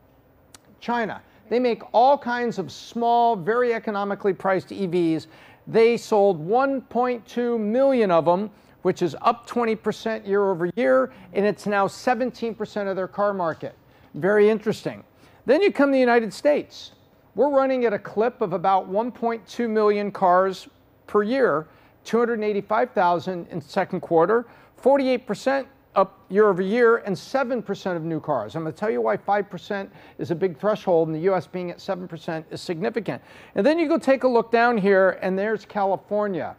China. 0.80 1.22
They 1.48 1.58
make 1.58 1.82
all 1.92 2.18
kinds 2.18 2.58
of 2.58 2.70
small, 2.70 3.36
very 3.36 3.72
economically 3.74 4.32
priced 4.34 4.68
EVs. 4.68 5.26
They 5.66 5.96
sold 5.96 6.46
1.2 6.46 7.60
million 7.60 8.10
of 8.10 8.24
them, 8.24 8.50
which 8.82 9.02
is 9.02 9.16
up 9.22 9.48
20% 9.48 10.26
year 10.26 10.50
over 10.50 10.70
year, 10.76 11.12
and 11.32 11.44
it's 11.44 11.66
now 11.66 11.86
17% 11.86 12.88
of 12.88 12.96
their 12.96 13.08
car 13.08 13.34
market. 13.34 13.74
Very 14.14 14.48
interesting. 14.48 15.04
Then 15.46 15.62
you 15.62 15.72
come 15.72 15.88
to 15.88 15.92
the 15.92 16.00
United 16.00 16.32
States. 16.32 16.92
We're 17.34 17.50
running 17.50 17.84
at 17.84 17.92
a 17.92 17.98
clip 17.98 18.40
of 18.40 18.52
about 18.52 18.90
1.2 18.90 19.70
million 19.70 20.10
cars 20.10 20.68
per 21.06 21.22
year, 21.22 21.66
285,000 22.04 23.46
in 23.48 23.60
second 23.60 24.00
quarter, 24.00 24.46
48% 24.82 25.66
up 25.98 26.16
year 26.28 26.48
over 26.48 26.62
year 26.62 26.98
and 26.98 27.16
7% 27.16 27.96
of 27.96 28.04
new 28.04 28.20
cars. 28.20 28.54
I'm 28.54 28.62
going 28.62 28.72
to 28.72 28.78
tell 28.78 28.88
you 28.88 29.00
why 29.00 29.16
5% 29.16 29.88
is 30.18 30.30
a 30.30 30.34
big 30.34 30.56
threshold 30.56 31.08
and 31.08 31.14
the 31.14 31.32
US 31.32 31.48
being 31.48 31.72
at 31.72 31.78
7% 31.78 32.44
is 32.50 32.60
significant. 32.60 33.20
And 33.56 33.66
then 33.66 33.80
you 33.80 33.88
go 33.88 33.98
take 33.98 34.22
a 34.22 34.28
look 34.28 34.52
down 34.52 34.78
here 34.78 35.18
and 35.22 35.36
there's 35.36 35.64
California. 35.64 36.54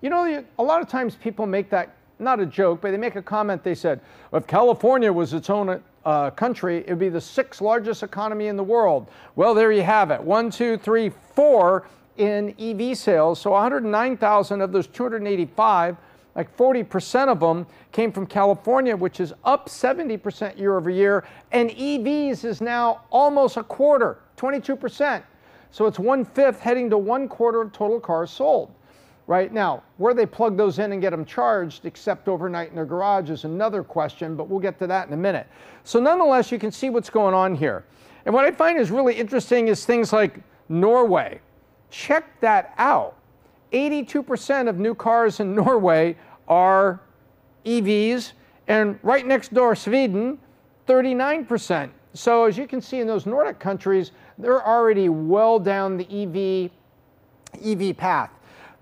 You 0.00 0.10
know, 0.10 0.44
a 0.58 0.62
lot 0.62 0.82
of 0.82 0.88
times 0.88 1.14
people 1.14 1.46
make 1.46 1.70
that, 1.70 1.94
not 2.18 2.40
a 2.40 2.46
joke, 2.46 2.80
but 2.80 2.90
they 2.90 2.96
make 2.96 3.14
a 3.14 3.22
comment. 3.22 3.62
They 3.62 3.76
said, 3.76 4.00
if 4.32 4.46
California 4.48 5.12
was 5.12 5.34
its 5.34 5.50
own 5.50 5.80
uh, 6.04 6.30
country, 6.30 6.78
it 6.78 6.88
would 6.88 6.98
be 6.98 7.10
the 7.10 7.20
sixth 7.20 7.60
largest 7.60 8.02
economy 8.02 8.48
in 8.48 8.56
the 8.56 8.64
world. 8.64 9.08
Well, 9.36 9.54
there 9.54 9.70
you 9.70 9.82
have 9.82 10.10
it. 10.10 10.20
One, 10.20 10.50
two, 10.50 10.76
three, 10.78 11.12
four 11.36 11.86
in 12.16 12.56
EV 12.58 12.98
sales. 12.98 13.40
So 13.40 13.52
109,000 13.52 14.60
of 14.60 14.72
those 14.72 14.88
285 14.88 15.96
like 16.34 16.56
40% 16.56 17.28
of 17.28 17.40
them 17.40 17.66
came 17.92 18.12
from 18.12 18.26
California, 18.26 18.96
which 18.96 19.20
is 19.20 19.32
up 19.44 19.68
70% 19.68 20.58
year 20.58 20.76
over 20.76 20.90
year. 20.90 21.24
And 21.52 21.70
EVs 21.70 22.44
is 22.44 22.60
now 22.60 23.02
almost 23.10 23.56
a 23.56 23.62
quarter, 23.62 24.18
22%. 24.36 25.22
So 25.72 25.86
it's 25.86 25.98
one 25.98 26.24
fifth 26.24 26.60
heading 26.60 26.90
to 26.90 26.98
one 26.98 27.28
quarter 27.28 27.62
of 27.62 27.72
total 27.72 28.00
cars 28.00 28.30
sold. 28.30 28.74
Right 29.26 29.52
now, 29.52 29.84
where 29.98 30.12
they 30.12 30.26
plug 30.26 30.56
those 30.56 30.80
in 30.80 30.90
and 30.90 31.00
get 31.00 31.10
them 31.10 31.24
charged, 31.24 31.86
except 31.86 32.26
overnight 32.26 32.70
in 32.70 32.74
their 32.74 32.84
garage, 32.84 33.30
is 33.30 33.44
another 33.44 33.84
question, 33.84 34.34
but 34.34 34.48
we'll 34.48 34.58
get 34.58 34.76
to 34.80 34.88
that 34.88 35.06
in 35.06 35.12
a 35.12 35.16
minute. 35.16 35.46
So, 35.84 36.00
nonetheless, 36.00 36.50
you 36.50 36.58
can 36.58 36.72
see 36.72 36.90
what's 36.90 37.10
going 37.10 37.32
on 37.32 37.54
here. 37.54 37.84
And 38.24 38.34
what 38.34 38.44
I 38.44 38.50
find 38.50 38.76
is 38.76 38.90
really 38.90 39.14
interesting 39.14 39.68
is 39.68 39.86
things 39.86 40.12
like 40.12 40.40
Norway. 40.68 41.40
Check 41.90 42.40
that 42.40 42.74
out. 42.76 43.19
82% 43.72 44.68
of 44.68 44.78
new 44.78 44.94
cars 44.94 45.40
in 45.40 45.54
Norway 45.54 46.16
are 46.48 47.00
EVs, 47.64 48.32
and 48.68 48.98
right 49.02 49.26
next 49.26 49.52
door, 49.52 49.74
Sweden, 49.74 50.38
39%. 50.86 51.90
So, 52.12 52.44
as 52.44 52.58
you 52.58 52.66
can 52.66 52.80
see 52.80 52.98
in 52.98 53.06
those 53.06 53.26
Nordic 53.26 53.60
countries, 53.60 54.10
they're 54.38 54.66
already 54.66 55.08
well 55.08 55.60
down 55.60 55.96
the 55.96 56.06
EV, 56.10 56.70
EV 57.64 57.96
path, 57.96 58.30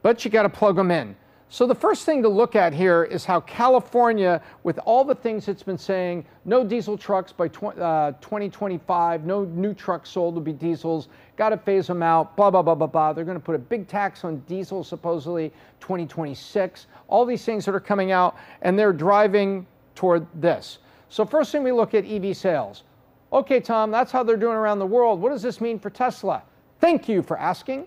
but 0.03 0.25
you 0.25 0.31
got 0.31 0.43
to 0.45 0.49
plug 0.49 0.77
them 0.77 0.91
in. 0.91 1.15
So 1.51 1.67
the 1.67 1.75
first 1.75 2.05
thing 2.05 2.23
to 2.23 2.29
look 2.29 2.57
at 2.57 2.75
here 2.75 3.05
is 3.05 3.25
how 3.25 3.41
California, 3.41 4.43
with 4.65 4.79
all 4.85 5.03
the 5.03 5.15
things 5.15 5.49
it's 5.49 5.63
been 5.63 5.79
saying, 5.79 6.27
no 6.45 6.63
diesel 6.63 6.99
trucks 6.99 7.33
by 7.33 7.47
uh, 7.47 8.13
2025, 8.21 9.25
no 9.25 9.45
new 9.45 9.73
trucks 9.73 10.11
sold 10.11 10.35
will 10.35 10.43
be 10.43 10.53
diesels, 10.53 11.09
got 11.37 11.49
to 11.49 11.57
phase 11.57 11.87
them 11.87 12.03
out, 12.03 12.37
blah, 12.37 12.51
blah, 12.51 12.61
blah, 12.61 12.75
blah, 12.75 12.87
blah. 12.87 13.15
They're 13.15 13.25
going 13.25 13.39
to 13.39 13.45
put 13.45 13.55
a 13.55 13.59
big 13.59 13.89
tax 13.89 14.25
on 14.25 14.41
diesel 14.41 14.85
supposedly 14.85 15.51
2026. 15.81 16.87
All 17.09 17.25
these 17.25 17.45
things 17.47 17.65
that 17.65 17.75
are 17.75 17.81
coming 17.81 18.13
out, 18.13 18.37
and 18.61 18.79
they're 18.79 18.93
driving 18.93 19.67
toward 19.95 20.27
this. 20.35 20.79
So 21.09 21.25
first 21.25 21.51
thing 21.51 21.63
we 21.63 21.73
look 21.73 21.95
at 21.95 22.05
EV 22.05 22.37
sales. 22.37 22.85
Okay, 23.33 23.61
Tom, 23.61 23.91
that's 23.91 24.13
how 24.13 24.23
they're 24.23 24.37
doing 24.37 24.57
around 24.57 24.81
the 24.81 24.87
world. 24.87 25.19
What 25.21 25.31
does 25.31 25.43
this 25.43 25.63
mean 25.63 25.79
for 25.79 25.89
Tesla? 25.89 26.43
Thank 26.79 27.09
you 27.09 27.23
for 27.23 27.39
asking. 27.39 27.87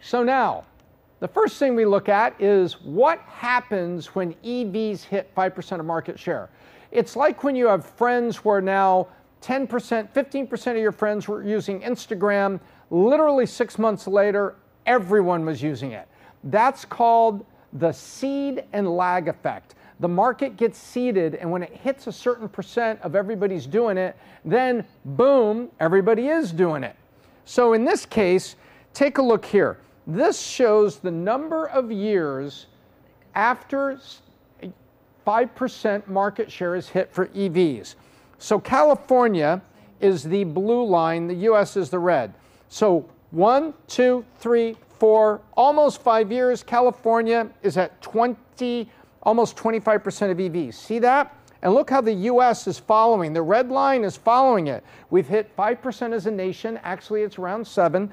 So 0.00 0.22
now, 0.22 0.64
the 1.22 1.28
first 1.28 1.56
thing 1.56 1.76
we 1.76 1.84
look 1.84 2.08
at 2.08 2.34
is 2.40 2.80
what 2.80 3.20
happens 3.20 4.06
when 4.06 4.34
EVs 4.44 5.04
hit 5.04 5.32
5% 5.36 5.78
of 5.78 5.86
market 5.86 6.18
share. 6.18 6.50
It's 6.90 7.14
like 7.14 7.44
when 7.44 7.54
you 7.54 7.68
have 7.68 7.86
friends 7.86 8.38
where 8.38 8.60
now 8.60 9.06
10%, 9.40 9.68
15% 10.12 10.70
of 10.72 10.76
your 10.78 10.90
friends 10.90 11.28
were 11.28 11.44
using 11.44 11.80
Instagram. 11.82 12.58
Literally 12.90 13.46
six 13.46 13.78
months 13.78 14.08
later, 14.08 14.56
everyone 14.84 15.46
was 15.46 15.62
using 15.62 15.92
it. 15.92 16.08
That's 16.42 16.84
called 16.84 17.46
the 17.72 17.92
seed 17.92 18.64
and 18.72 18.96
lag 18.96 19.28
effect. 19.28 19.76
The 20.00 20.08
market 20.08 20.56
gets 20.56 20.76
seeded, 20.76 21.36
and 21.36 21.48
when 21.52 21.62
it 21.62 21.72
hits 21.72 22.08
a 22.08 22.12
certain 22.12 22.48
percent 22.48 22.98
of 23.02 23.14
everybody's 23.14 23.66
doing 23.66 23.96
it, 23.96 24.16
then 24.44 24.84
boom, 25.04 25.70
everybody 25.78 26.26
is 26.26 26.50
doing 26.50 26.82
it. 26.82 26.96
So 27.44 27.74
in 27.74 27.84
this 27.84 28.06
case, 28.06 28.56
take 28.92 29.18
a 29.18 29.22
look 29.22 29.44
here. 29.44 29.78
This 30.06 30.40
shows 30.40 30.98
the 30.98 31.10
number 31.10 31.66
of 31.66 31.92
years 31.92 32.66
after 33.34 33.98
5% 35.26 36.08
market 36.08 36.50
share 36.50 36.74
is 36.74 36.88
hit 36.88 37.12
for 37.12 37.28
EVs. 37.28 37.94
So 38.38 38.58
California 38.58 39.62
is 40.00 40.24
the 40.24 40.44
blue 40.44 40.84
line, 40.84 41.28
the 41.28 41.34
US 41.50 41.76
is 41.76 41.90
the 41.90 41.98
red. 41.98 42.34
So 42.68 43.08
one, 43.30 43.74
two, 43.86 44.24
three, 44.38 44.76
four, 44.98 45.40
almost 45.56 46.02
five 46.02 46.32
years, 46.32 46.62
California 46.62 47.48
is 47.62 47.76
at 47.76 48.00
20, 48.02 48.90
almost 49.22 49.56
25% 49.56 50.30
of 50.30 50.38
EVs. 50.38 50.74
See 50.74 50.98
that? 50.98 51.36
And 51.62 51.72
look 51.72 51.88
how 51.88 52.00
the 52.00 52.12
US 52.12 52.66
is 52.66 52.80
following. 52.80 53.32
The 53.32 53.42
red 53.42 53.70
line 53.70 54.02
is 54.02 54.16
following 54.16 54.66
it. 54.66 54.82
We've 55.10 55.28
hit 55.28 55.56
5% 55.56 56.12
as 56.12 56.26
a 56.26 56.30
nation. 56.30 56.80
Actually, 56.82 57.22
it's 57.22 57.38
around 57.38 57.64
7. 57.64 58.10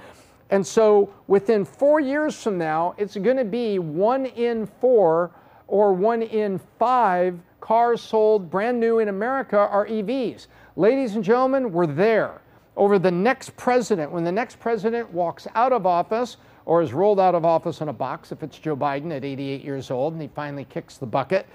And 0.49 0.65
so 0.65 1.13
within 1.27 1.63
four 1.65 1.99
years 1.99 2.41
from 2.41 2.57
now, 2.57 2.95
it's 2.97 3.15
going 3.15 3.37
to 3.37 3.45
be 3.45 3.79
one 3.79 4.25
in 4.25 4.65
four 4.65 5.31
or 5.67 5.93
one 5.93 6.23
in 6.23 6.59
five 6.79 7.39
cars 7.61 8.01
sold 8.01 8.49
brand 8.49 8.79
new 8.79 8.99
in 8.99 9.09
America 9.09 9.57
are 9.57 9.85
EVs. 9.85 10.47
Ladies 10.75 11.15
and 11.15 11.23
gentlemen, 11.23 11.71
we're 11.71 11.85
there. 11.85 12.41
Over 12.75 12.97
the 12.97 13.11
next 13.11 13.55
president, 13.57 14.11
when 14.11 14.23
the 14.23 14.31
next 14.31 14.59
president 14.59 15.11
walks 15.11 15.47
out 15.53 15.73
of 15.73 15.85
office 15.85 16.37
or 16.65 16.81
is 16.81 16.93
rolled 16.93 17.19
out 17.19 17.35
of 17.35 17.43
office 17.43 17.81
in 17.81 17.89
a 17.89 17.93
box, 17.93 18.31
if 18.31 18.41
it's 18.41 18.57
Joe 18.57 18.75
Biden 18.75 19.15
at 19.15 19.25
88 19.25 19.63
years 19.63 19.91
old 19.91 20.13
and 20.13 20.21
he 20.21 20.29
finally 20.29 20.65
kicks 20.65 20.97
the 20.97 21.05
bucket, 21.05 21.45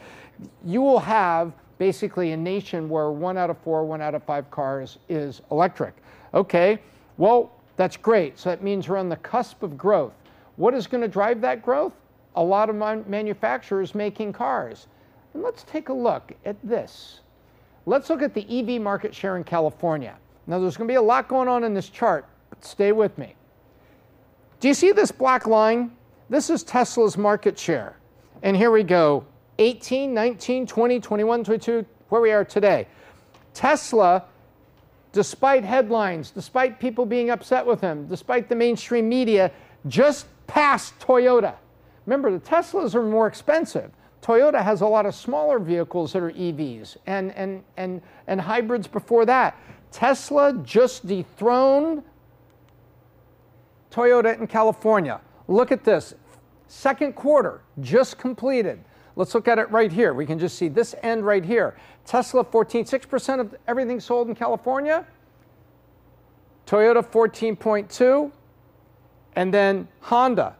you 0.64 0.82
will 0.82 1.00
have 1.00 1.52
basically 1.78 2.32
a 2.32 2.36
nation 2.36 2.88
where 2.88 3.10
one 3.10 3.38
out 3.38 3.50
of 3.50 3.58
four, 3.58 3.84
one 3.84 4.00
out 4.00 4.14
of 4.14 4.22
five 4.24 4.50
cars 4.50 4.98
is 5.08 5.40
electric. 5.50 5.94
Okay, 6.34 6.78
well, 7.16 7.52
that's 7.76 7.96
great. 7.96 8.38
So 8.38 8.50
that 8.50 8.62
means 8.62 8.88
we're 8.88 8.96
on 8.96 9.08
the 9.08 9.16
cusp 9.16 9.62
of 9.62 9.76
growth. 9.76 10.12
What 10.56 10.74
is 10.74 10.86
going 10.86 11.02
to 11.02 11.08
drive 11.08 11.40
that 11.40 11.62
growth? 11.62 11.92
A 12.36 12.42
lot 12.42 12.70
of 12.70 12.76
manufacturers 12.76 13.94
making 13.94 14.32
cars. 14.32 14.86
And 15.32 15.42
let's 15.42 15.64
take 15.64 15.88
a 15.88 15.92
look 15.92 16.32
at 16.44 16.56
this. 16.62 17.20
Let's 17.86 18.08
look 18.08 18.22
at 18.22 18.34
the 18.34 18.46
EV 18.48 18.80
market 18.80 19.14
share 19.14 19.36
in 19.36 19.44
California. 19.44 20.16
Now, 20.46 20.58
there's 20.58 20.76
going 20.76 20.88
to 20.88 20.92
be 20.92 20.96
a 20.96 21.02
lot 21.02 21.28
going 21.28 21.48
on 21.48 21.64
in 21.64 21.74
this 21.74 21.88
chart, 21.88 22.26
but 22.50 22.64
stay 22.64 22.92
with 22.92 23.16
me. 23.18 23.34
Do 24.60 24.68
you 24.68 24.74
see 24.74 24.92
this 24.92 25.10
black 25.10 25.46
line? 25.46 25.90
This 26.30 26.50
is 26.50 26.62
Tesla's 26.62 27.18
market 27.18 27.58
share. 27.58 27.96
And 28.42 28.56
here 28.56 28.70
we 28.70 28.82
go 28.82 29.24
18, 29.58 30.12
19, 30.12 30.66
20, 30.66 31.00
21, 31.00 31.44
22, 31.44 31.86
where 32.08 32.20
we 32.20 32.32
are 32.32 32.44
today. 32.44 32.86
Tesla 33.52 34.24
despite 35.14 35.62
headlines, 35.62 36.32
despite 36.32 36.80
people 36.80 37.06
being 37.06 37.30
upset 37.30 37.64
with 37.64 37.80
him, 37.80 38.06
despite 38.08 38.48
the 38.48 38.54
mainstream 38.56 39.08
media, 39.08 39.50
just 39.86 40.26
passed 40.48 40.98
Toyota. 40.98 41.54
Remember, 42.04 42.32
the 42.32 42.40
Teslas 42.40 42.96
are 42.96 43.02
more 43.02 43.28
expensive. 43.28 43.92
Toyota 44.20 44.60
has 44.60 44.80
a 44.80 44.86
lot 44.86 45.06
of 45.06 45.14
smaller 45.14 45.60
vehicles 45.60 46.12
that 46.12 46.22
are 46.22 46.32
EVs 46.32 46.96
and, 47.06 47.32
and, 47.32 47.62
and, 47.76 48.02
and 48.26 48.40
hybrids 48.40 48.88
before 48.88 49.24
that. 49.24 49.56
Tesla 49.92 50.52
just 50.64 51.06
dethroned 51.06 52.02
Toyota 53.92 54.36
in 54.36 54.48
California. 54.48 55.20
Look 55.46 55.70
at 55.70 55.84
this. 55.84 56.14
Second 56.66 57.14
quarter 57.14 57.60
just 57.80 58.18
completed. 58.18 58.82
Let's 59.16 59.34
look 59.34 59.46
at 59.46 59.58
it 59.58 59.70
right 59.70 59.92
here. 59.92 60.12
We 60.12 60.26
can 60.26 60.38
just 60.38 60.58
see 60.58 60.68
this 60.68 60.94
end 61.02 61.24
right 61.24 61.44
here. 61.44 61.76
Tesla 62.04 62.42
14, 62.44 62.84
6% 62.84 63.40
of 63.40 63.54
everything 63.68 64.00
sold 64.00 64.28
in 64.28 64.34
California. 64.34 65.06
Toyota 66.66 67.06
14.2. 67.06 68.32
And 69.36 69.52
then 69.52 69.88
Honda. 70.00 70.56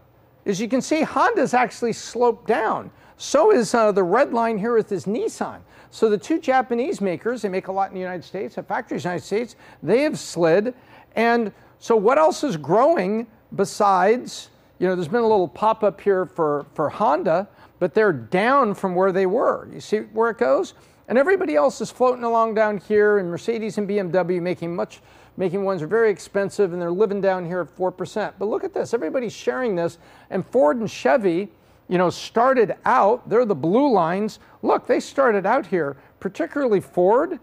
As 0.47 0.61
you 0.61 0.69
can 0.69 0.83
see, 0.83 1.03
Honda's 1.03 1.55
actually 1.55 1.93
sloped 1.93 2.47
down. 2.47 2.90
So 3.17 3.53
is 3.53 3.75
uh, 3.75 3.93
the 3.93 4.03
red 4.03 4.33
line 4.33 4.59
here 4.59 4.75
with 4.75 4.88
this 4.88 5.05
Nissan. 5.05 5.61
So 5.90 6.11
the 6.11 6.19
two 6.19 6.40
Japanese 6.40 7.01
makers, 7.01 7.43
they 7.43 7.49
make 7.49 7.69
a 7.69 7.73
lot 7.73 7.90
in 7.90 7.95
the 7.95 8.01
United 8.01 8.25
States, 8.25 8.57
have 8.57 8.67
factories 8.67 9.05
in 9.05 9.11
the 9.11 9.12
United 9.14 9.27
States, 9.27 9.57
they 9.83 10.03
have 10.03 10.19
slid. 10.19 10.75
And 11.14 11.53
so 11.79 11.97
what 11.97 12.19
else 12.19 12.43
is 12.43 12.57
growing 12.57 13.27
besides, 13.55 14.51
you 14.79 14.88
know, 14.88 14.97
there's 14.97 15.09
been 15.09 15.23
a 15.23 15.29
little 15.29 15.49
pop 15.49 15.85
up 15.85 16.01
here 16.01 16.27
for, 16.27 16.67
for 16.75 16.88
Honda, 16.88 17.49
but 17.85 17.92
they're 17.92 18.14
down 18.14 18.73
from 18.73 18.94
where 18.94 19.12
they 19.12 19.27
were. 19.27 19.68
You 19.70 19.79
see 19.79 19.99
where 19.99 20.31
it 20.31 20.38
goes? 20.38 20.73
And 21.07 21.18
everybody 21.18 21.55
else 21.55 21.83
is 21.83 21.90
floating 21.90 22.25
along 22.25 22.55
down 22.55 22.79
here, 22.79 23.18
and 23.18 23.29
Mercedes 23.29 23.77
and 23.77 23.87
BMW 23.87 24.40
making 24.40 24.75
much 24.75 25.03
making 25.37 25.64
ones 25.64 25.83
are 25.83 25.87
very 25.87 26.11
expensive 26.11 26.73
and 26.73 26.81
they're 26.81 26.90
living 26.90 27.20
down 27.20 27.44
here 27.44 27.61
at 27.61 27.77
4%. 27.77 28.33
But 28.38 28.47
look 28.47 28.64
at 28.64 28.73
this, 28.73 28.94
everybody's 28.94 29.35
sharing 29.35 29.77
this, 29.77 29.99
and 30.31 30.47
Ford 30.47 30.79
and 30.79 30.90
Chevy, 30.90 31.51
you 31.88 31.99
know, 31.99 32.09
started 32.09 32.75
out, 32.87 33.29
they're 33.29 33.44
the 33.44 33.55
blue 33.55 33.92
lines. 33.92 34.38
Look, 34.62 34.87
they 34.87 34.99
started 34.99 35.44
out 35.44 35.66
here, 35.66 35.99
particularly 36.20 36.81
Ford, 36.81 37.38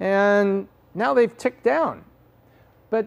and 0.00 0.66
now 0.94 1.12
they've 1.12 1.36
ticked 1.36 1.62
down. 1.62 2.02
But 2.88 3.06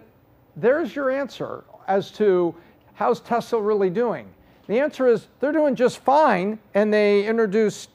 there's 0.55 0.95
your 0.95 1.09
answer 1.09 1.63
as 1.87 2.11
to 2.11 2.53
how's 2.93 3.19
Tesla 3.19 3.59
really 3.59 3.89
doing. 3.89 4.31
The 4.67 4.79
answer 4.79 5.07
is 5.07 5.27
they're 5.39 5.53
doing 5.53 5.75
just 5.75 5.99
fine, 5.99 6.59
and 6.73 6.93
they 6.93 7.25
introduced, 7.25 7.89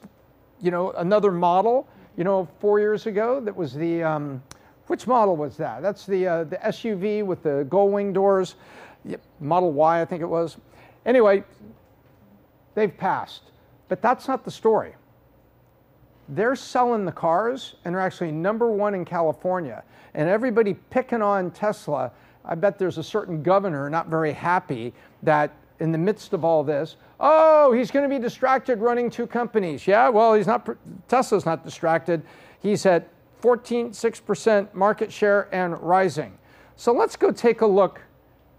you 0.60 0.70
know, 0.70 0.92
another 0.92 1.30
model, 1.30 1.86
you 2.16 2.24
know, 2.24 2.48
four 2.60 2.80
years 2.80 3.06
ago 3.06 3.40
that 3.40 3.54
was 3.54 3.74
the, 3.74 4.02
um, 4.02 4.42
which 4.86 5.06
model 5.06 5.36
was 5.36 5.56
that? 5.58 5.82
That's 5.82 6.06
the, 6.06 6.26
uh, 6.26 6.44
the 6.44 6.56
SUV 6.56 7.24
with 7.24 7.42
the 7.42 7.66
gull 7.68 7.90
wing 7.90 8.12
doors, 8.12 8.56
Model 9.40 9.72
Y, 9.72 10.00
I 10.00 10.04
think 10.04 10.22
it 10.22 10.26
was. 10.26 10.56
Anyway, 11.04 11.44
they've 12.74 12.96
passed. 12.96 13.42
But 13.88 14.00
that's 14.00 14.28
not 14.28 14.44
the 14.44 14.50
story. 14.50 14.94
They're 16.28 16.56
selling 16.56 17.04
the 17.04 17.12
cars 17.12 17.74
and 17.84 17.94
they're 17.94 18.00
actually 18.00 18.32
number 18.32 18.70
one 18.70 18.94
in 18.94 19.04
California. 19.04 19.82
And 20.14 20.28
everybody 20.28 20.74
picking 20.90 21.20
on 21.20 21.50
Tesla, 21.50 22.12
I 22.44 22.54
bet 22.54 22.78
there's 22.78 22.98
a 22.98 23.02
certain 23.02 23.42
governor 23.42 23.90
not 23.90 24.06
very 24.06 24.32
happy 24.32 24.94
that 25.22 25.52
in 25.82 25.90
the 25.90 25.98
midst 25.98 26.32
of 26.32 26.44
all 26.44 26.62
this, 26.62 26.94
oh, 27.18 27.72
he's 27.72 27.90
going 27.90 28.08
to 28.08 28.08
be 28.08 28.22
distracted 28.22 28.78
running 28.78 29.10
two 29.10 29.26
companies. 29.26 29.84
Yeah, 29.84 30.08
well, 30.08 30.32
he's 30.34 30.46
not, 30.46 30.68
Tesla's 31.08 31.44
not 31.44 31.64
distracted. 31.64 32.22
He's 32.60 32.86
at 32.86 33.08
14.6% 33.42 34.72
market 34.74 35.12
share 35.12 35.52
and 35.52 35.76
rising. 35.82 36.38
So 36.76 36.92
let's 36.92 37.16
go 37.16 37.32
take 37.32 37.62
a 37.62 37.66
look 37.66 38.00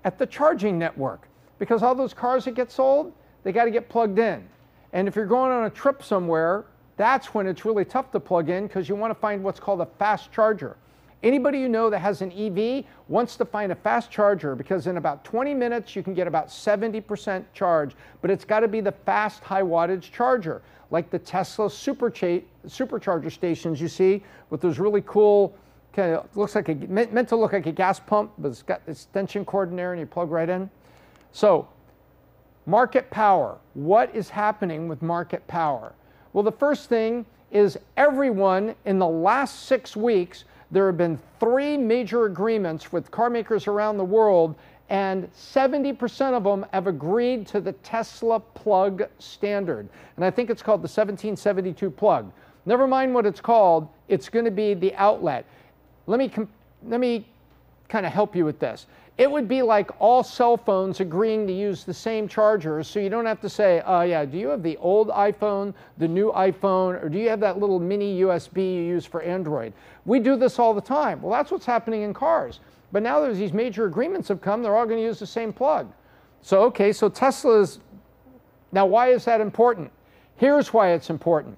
at 0.04 0.18
the 0.18 0.26
charging 0.26 0.78
network 0.78 1.30
because 1.60 1.82
all 1.82 1.96
those 1.96 2.14
cars 2.14 2.44
that 2.44 2.56
get 2.56 2.70
sold, 2.70 3.14
they 3.44 3.54
got 3.54 3.66
to 3.66 3.72
get 3.72 3.88
plugged 3.88 4.20
in. 4.20 4.46
And 4.92 5.08
if 5.08 5.16
you're 5.16 5.26
going 5.26 5.52
on 5.54 5.64
a 5.64 5.70
trip 5.70 6.04
somewhere, 6.04 6.66
that's 6.98 7.34
when 7.34 7.48
it's 7.48 7.64
really 7.64 7.86
tough 7.86 8.12
to 8.12 8.20
plug 8.20 8.50
in 8.50 8.68
because 8.68 8.90
you 8.90 8.96
want 8.96 9.12
to 9.12 9.20
find 9.20 9.42
what's 9.42 9.62
called 9.62 9.80
a 9.80 9.88
fast 9.98 10.30
charger. 10.34 10.76
Anybody 11.24 11.60
you 11.60 11.70
know 11.70 11.90
that 11.90 12.00
has 12.00 12.22
an 12.22 12.32
EV 12.34 12.84
wants 13.08 13.38
to 13.38 13.46
find 13.46 13.72
a 13.72 13.76
fast 13.76 14.12
charger 14.12 14.56
because 14.56 14.88
in 14.88 14.98
about 14.98 15.24
20 15.24 15.54
minutes 15.54 15.96
you 15.96 16.04
can 16.04 16.14
get 16.14 16.28
about 16.28 16.50
70% 16.50 17.46
charge, 17.54 17.96
but 18.22 18.30
it's 18.30 18.44
got 18.44 18.60
to 18.60 18.68
be 18.68 18.82
the 18.82 18.92
fast 18.92 19.42
high 19.44 19.62
wattage 19.62 20.12
charger 20.12 20.62
like 20.92 21.10
the 21.10 21.18
Tesla 21.18 21.66
supercha- 21.66 22.44
supercharger 22.68 23.32
stations 23.32 23.82
you 23.82 23.88
see 23.88 24.22
with 24.52 24.62
those 24.62 24.78
really 24.78 25.02
cool 25.08 25.56
kind 25.92 26.14
of 26.14 26.38
looks 26.38 26.56
like 26.56 26.70
a 26.70 26.76
meant 26.76 27.30
to 27.30 27.36
look 27.36 27.54
like 27.54 27.66
a 27.66 27.72
gas 27.72 28.00
pump, 28.00 28.32
but 28.38 28.50
it's 28.50 28.62
got 28.62 28.86
this 28.86 29.04
extension 29.04 29.44
cord 29.44 29.70
in 29.70 29.76
there 29.76 29.94
and 29.94 30.00
you 30.00 30.06
plug 30.06 30.30
right 30.30 30.50
in. 30.50 30.70
So, 31.32 31.68
market 32.66 33.10
power. 33.10 33.58
What 33.74 34.14
is 34.16 34.30
happening 34.30 34.88
with 34.88 35.02
market 35.02 35.46
power? 35.48 35.94
Well, 36.34 36.44
the 36.44 36.52
first 36.52 36.90
thing 36.90 37.26
is 37.52 37.78
everyone 37.98 38.76
in 38.86 39.00
the 39.00 39.08
last 39.08 39.64
six 39.64 39.96
weeks, 39.96 40.46
there 40.74 40.88
have 40.88 40.98
been 40.98 41.20
three 41.40 41.78
major 41.78 42.26
agreements 42.26 42.92
with 42.92 43.12
car 43.12 43.30
makers 43.30 43.68
around 43.68 43.98
the 43.98 44.04
world 44.04 44.56
and 44.90 45.32
70% 45.34 46.34
of 46.34 46.44
them 46.44 46.66
have 46.74 46.88
agreed 46.88 47.48
to 47.48 47.62
the 47.62 47.72
Tesla 47.74 48.40
plug 48.40 49.04
standard. 49.20 49.88
And 50.16 50.26
I 50.26 50.32
think 50.32 50.50
it's 50.50 50.62
called 50.62 50.80
the 50.80 50.90
1772 50.90 51.90
plug. 51.92 52.32
Never 52.66 52.88
mind 52.88 53.14
what 53.14 53.26
it's 53.26 53.40
called, 53.40 53.88
it's 54.08 54.30
going 54.30 54.46
to 54.46 54.52
be 54.52 54.74
the 54.74 54.94
outlet. 54.96 55.46
Let 56.08 56.20
me, 56.20 56.32
let 56.86 57.00
me 57.00 57.28
kind 57.88 58.06
of 58.06 58.12
help 58.12 58.36
you 58.36 58.44
with 58.44 58.60
this. 58.60 58.88
It 59.18 59.30
would 59.30 59.48
be 59.48 59.62
like 59.62 59.92
all 60.00 60.24
cell 60.24 60.58
phones 60.58 61.00
agreeing 61.00 61.46
to 61.46 61.54
use 61.54 61.84
the 61.84 61.94
same 61.94 62.28
chargers, 62.28 62.88
so 62.88 63.00
you 63.00 63.10
don't 63.10 63.28
have 63.28 63.40
to 63.42 63.50
say, 63.50 63.84
oh, 63.86 64.02
yeah, 64.02 64.26
do 64.26 64.38
you 64.38 64.48
have 64.48 64.64
the 64.64 64.76
old 64.78 65.10
iPhone, 65.10 65.76
the 66.00 66.08
new 66.08 66.32
iPhone, 66.32 67.02
or 67.02 67.10
do 67.10 67.20
you 67.20 67.30
have 67.30 67.40
that 67.42 67.60
little 67.60 67.80
mini 67.80 68.22
USB 68.22 68.58
you 68.58 68.82
use 68.82 69.06
for 69.06 69.22
Android? 69.22 69.74
We 70.06 70.20
do 70.20 70.36
this 70.36 70.58
all 70.58 70.74
the 70.74 70.82
time. 70.82 71.22
Well, 71.22 71.32
that's 71.32 71.52
what's 71.52 71.66
happening 71.66 72.02
in 72.02 72.14
cars. 72.14 72.60
But 72.92 73.04
now 73.04 73.20
there's 73.22 73.38
these 73.38 73.54
major 73.54 73.86
agreements 73.86 74.28
have 74.30 74.42
come, 74.42 74.64
they're 74.64 74.76
all 74.76 74.86
going 74.86 75.00
to 75.00 75.04
use 75.04 75.20
the 75.20 75.28
same 75.28 75.54
plug. 75.54 75.92
So, 76.42 76.64
okay, 76.64 76.92
so 76.92 77.08
Tesla's, 77.08 77.80
now 78.72 78.88
why 78.88 79.10
is 79.10 79.26
that 79.26 79.42
important? 79.42 79.92
Here's 80.38 80.74
why 80.74 80.92
it's 80.92 81.12
important. 81.12 81.58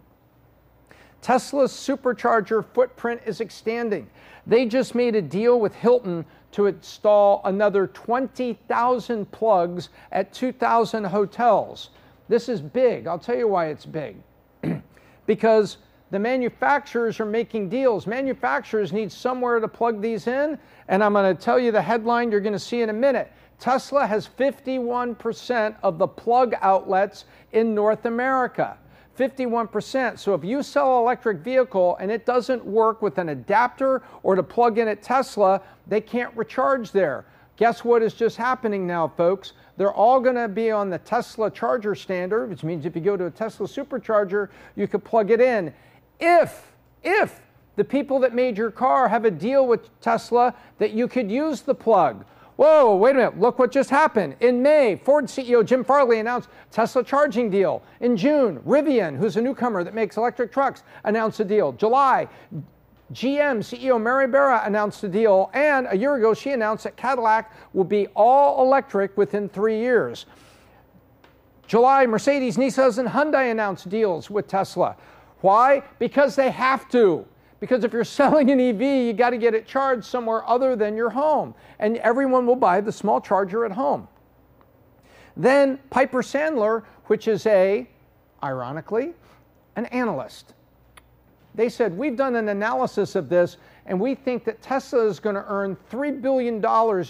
Tesla's 1.21 1.71
supercharger 1.71 2.63
footprint 2.73 3.21
is 3.25 3.41
expanding. 3.41 4.07
They 4.45 4.65
just 4.65 4.93
made 4.93 5.15
a 5.15 5.21
deal 5.21 5.59
with 5.59 5.73
Hilton 5.73 6.23
to 6.55 6.67
install 6.67 7.41
another 7.43 7.87
20,000 7.87 9.29
plugs 9.33 9.89
at 10.13 10.31
2,000 10.31 11.03
hotels. 11.03 11.89
This 12.29 12.47
is 12.47 12.61
big. 12.61 13.07
I'll 13.07 13.19
tell 13.19 13.35
you 13.35 13.49
why 13.49 13.67
it's 13.67 13.85
big. 13.85 14.15
because 15.25 15.79
the 16.11 16.19
manufacturers 16.19 17.19
are 17.19 17.25
making 17.25 17.67
deals. 17.67 18.07
Manufacturers 18.07 18.93
need 18.93 19.11
somewhere 19.11 19.59
to 19.59 19.67
plug 19.67 19.99
these 19.99 20.27
in, 20.27 20.57
and 20.87 21.03
I'm 21.03 21.11
going 21.11 21.35
to 21.35 21.41
tell 21.41 21.59
you 21.59 21.73
the 21.73 21.81
headline 21.81 22.31
you're 22.31 22.39
going 22.39 22.53
to 22.53 22.59
see 22.59 22.81
in 22.81 22.89
a 22.89 22.93
minute. 22.93 23.29
Tesla 23.59 24.07
has 24.07 24.25
51% 24.25 25.75
of 25.83 25.97
the 25.97 26.07
plug 26.07 26.53
outlets 26.61 27.25
in 27.51 27.75
North 27.75 28.05
America. 28.05 28.77
51%. 29.17 30.19
So 30.19 30.33
if 30.33 30.43
you 30.43 30.63
sell 30.63 30.97
an 30.97 31.03
electric 31.03 31.39
vehicle 31.39 31.97
and 31.99 32.11
it 32.11 32.25
doesn't 32.25 32.65
work 32.65 33.01
with 33.01 33.17
an 33.17 33.29
adapter 33.29 34.03
or 34.23 34.35
to 34.35 34.43
plug 34.43 34.77
in 34.77 34.87
at 34.87 35.01
Tesla, 35.01 35.61
they 35.87 36.01
can't 36.01 36.35
recharge 36.35 36.91
there. 36.91 37.25
Guess 37.57 37.85
what 37.85 38.03
is 38.03 38.13
just 38.13 38.35
happening 38.35 38.85
now, 38.85 39.07
folks? 39.07 39.53
They're 39.77 39.93
all 39.93 40.19
going 40.19 40.35
to 40.35 40.47
be 40.47 40.71
on 40.71 40.89
the 40.89 40.97
Tesla 40.99 41.49
charger 41.49 41.95
standard, 41.95 42.49
which 42.49 42.63
means 42.63 42.85
if 42.85 42.95
you 42.95 43.01
go 43.01 43.15
to 43.15 43.25
a 43.25 43.31
Tesla 43.31 43.67
supercharger, 43.67 44.49
you 44.75 44.87
could 44.87 45.03
plug 45.03 45.31
it 45.31 45.39
in 45.39 45.73
if, 46.19 46.71
if 47.03 47.41
the 47.75 47.83
people 47.83 48.19
that 48.19 48.33
made 48.33 48.57
your 48.57 48.71
car 48.71 49.07
have 49.07 49.25
a 49.25 49.31
deal 49.31 49.67
with 49.67 49.99
Tesla 50.01 50.53
that 50.77 50.91
you 50.91 51.07
could 51.07 51.29
use 51.29 51.61
the 51.61 51.75
plug. 51.75 52.25
Whoa, 52.55 52.95
wait 52.95 53.11
a 53.11 53.13
minute, 53.15 53.39
look 53.39 53.59
what 53.59 53.71
just 53.71 53.89
happened. 53.89 54.35
In 54.39 54.61
May, 54.61 54.95
Ford 54.95 55.25
CEO 55.25 55.65
Jim 55.65 55.83
Farley 55.83 56.19
announced 56.19 56.47
Tesla 56.71 57.03
charging 57.03 57.49
deal. 57.49 57.83
In 57.99 58.15
June, 58.15 58.59
Rivian, 58.65 59.17
who's 59.17 59.35
a 59.35 59.41
newcomer 59.41 59.83
that 59.83 59.93
makes 59.93 60.15
electric 60.15 60.53
trucks, 60.53 60.83
announced 61.03 61.41
a 61.41 61.43
deal. 61.43 61.73
July, 61.73 62.29
GM 63.11 63.59
CEO 63.59 64.01
Mary 64.01 64.27
Barra 64.27 64.63
announced 64.65 65.03
a 65.03 65.09
deal, 65.09 65.51
and 65.53 65.85
a 65.91 65.97
year 65.97 66.15
ago 66.15 66.33
she 66.33 66.51
announced 66.51 66.85
that 66.85 66.95
Cadillac 66.95 67.51
will 67.73 67.83
be 67.83 68.07
all 68.15 68.65
electric 68.65 69.15
within 69.17 69.49
three 69.49 69.79
years. 69.79 70.25
July, 71.67 72.05
Mercedes, 72.05 72.57
Nissan, 72.57 72.99
and 72.99 73.09
Hyundai 73.09 73.51
announced 73.51 73.89
deals 73.89 74.29
with 74.29 74.47
Tesla. 74.47 74.95
Why? 75.41 75.83
Because 75.99 76.35
they 76.35 76.51
have 76.51 76.89
to. 76.89 77.25
Because 77.65 77.83
if 77.83 77.93
you're 77.93 78.03
selling 78.03 78.51
an 78.51 78.59
EV, 78.59 78.81
you 78.81 79.13
got 79.13 79.31
to 79.31 79.37
get 79.37 79.55
it 79.55 79.65
charged 79.65 80.05
somewhere 80.05 80.47
other 80.47 80.75
than 80.75 80.95
your 80.95 81.09
home. 81.09 81.55
And 81.79 81.97
everyone 81.97 82.45
will 82.45 82.55
buy 82.55 82.79
the 82.79 82.91
small 82.91 83.19
charger 83.19 83.65
at 83.65 83.71
home. 83.71 84.07
Then 85.35 85.79
Piper 85.89 86.21
Sandler, 86.21 86.83
which 87.05 87.27
is 87.27 87.45
a, 87.47 87.87
ironically, 88.43 89.13
an 89.75 89.87
analyst. 89.87 90.53
They 91.55 91.67
said, 91.69 91.97
We've 91.97 92.15
done 92.15 92.35
an 92.35 92.49
analysis 92.49 93.15
of 93.15 93.29
this, 93.29 93.57
and 93.87 93.99
we 93.99 94.13
think 94.13 94.45
that 94.45 94.61
Tesla 94.61 95.07
is 95.07 95.19
going 95.19 95.35
to 95.35 95.45
earn 95.47 95.75
$3 95.91 96.21
billion 96.21 96.63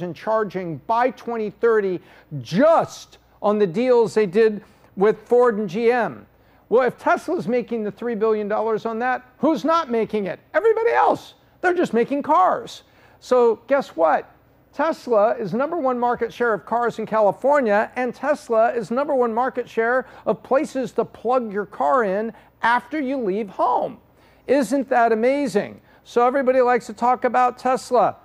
in 0.03 0.13
charging 0.13 0.77
by 0.87 1.11
2030 1.11 1.99
just 2.41 3.17
on 3.41 3.59
the 3.59 3.67
deals 3.67 4.13
they 4.13 4.25
did 4.25 4.63
with 4.95 5.27
Ford 5.27 5.57
and 5.57 5.69
GM. 5.69 6.23
Well, 6.69 6.87
if 6.87 6.97
Tesla's 6.97 7.47
making 7.47 7.83
the 7.83 7.91
$3 7.91 8.17
billion 8.17 8.51
on 8.51 8.99
that, 8.99 9.25
who's 9.37 9.63
not 9.63 9.91
making 9.91 10.25
it? 10.25 10.39
Everybody 10.53 10.91
else. 10.91 11.35
They're 11.61 11.73
just 11.73 11.93
making 11.93 12.23
cars. 12.23 12.83
So, 13.19 13.61
guess 13.67 13.89
what? 13.89 14.31
Tesla 14.73 15.35
is 15.35 15.53
number 15.53 15.77
one 15.77 15.97
market 15.97 16.33
share 16.33 16.53
of 16.53 16.65
cars 16.65 16.99
in 16.99 17.05
California, 17.05 17.91
and 17.95 18.13
Tesla 18.13 18.73
is 18.73 18.91
number 18.91 19.15
one 19.15 19.33
market 19.33 19.69
share 19.69 20.05
of 20.25 20.43
places 20.43 20.91
to 20.93 21.05
plug 21.05 21.53
your 21.53 21.65
car 21.65 22.03
in 22.03 22.33
after 22.61 22.99
you 22.99 23.17
leave 23.17 23.49
home. 23.49 23.99
Isn't 24.47 24.89
that 24.89 25.11
amazing? 25.11 25.81
So, 26.03 26.25
everybody 26.27 26.61
likes 26.61 26.87
to 26.87 26.93
talk 26.93 27.23
about 27.23 27.57
Tesla. 27.57 28.17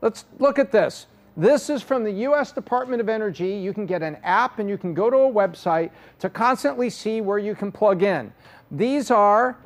Let's 0.00 0.26
look 0.38 0.58
at 0.58 0.70
this. 0.70 1.06
This 1.36 1.68
is 1.68 1.82
from 1.82 2.02
the 2.02 2.12
US 2.12 2.50
Department 2.50 3.00
of 3.00 3.10
Energy. 3.10 3.50
You 3.50 3.74
can 3.74 3.84
get 3.84 4.02
an 4.02 4.16
app 4.24 4.58
and 4.58 4.70
you 4.70 4.78
can 4.78 4.94
go 4.94 5.10
to 5.10 5.16
a 5.16 5.30
website 5.30 5.90
to 6.20 6.30
constantly 6.30 6.88
see 6.88 7.20
where 7.20 7.38
you 7.38 7.54
can 7.54 7.70
plug 7.70 8.02
in. 8.02 8.32
These 8.70 9.10
are 9.10 9.58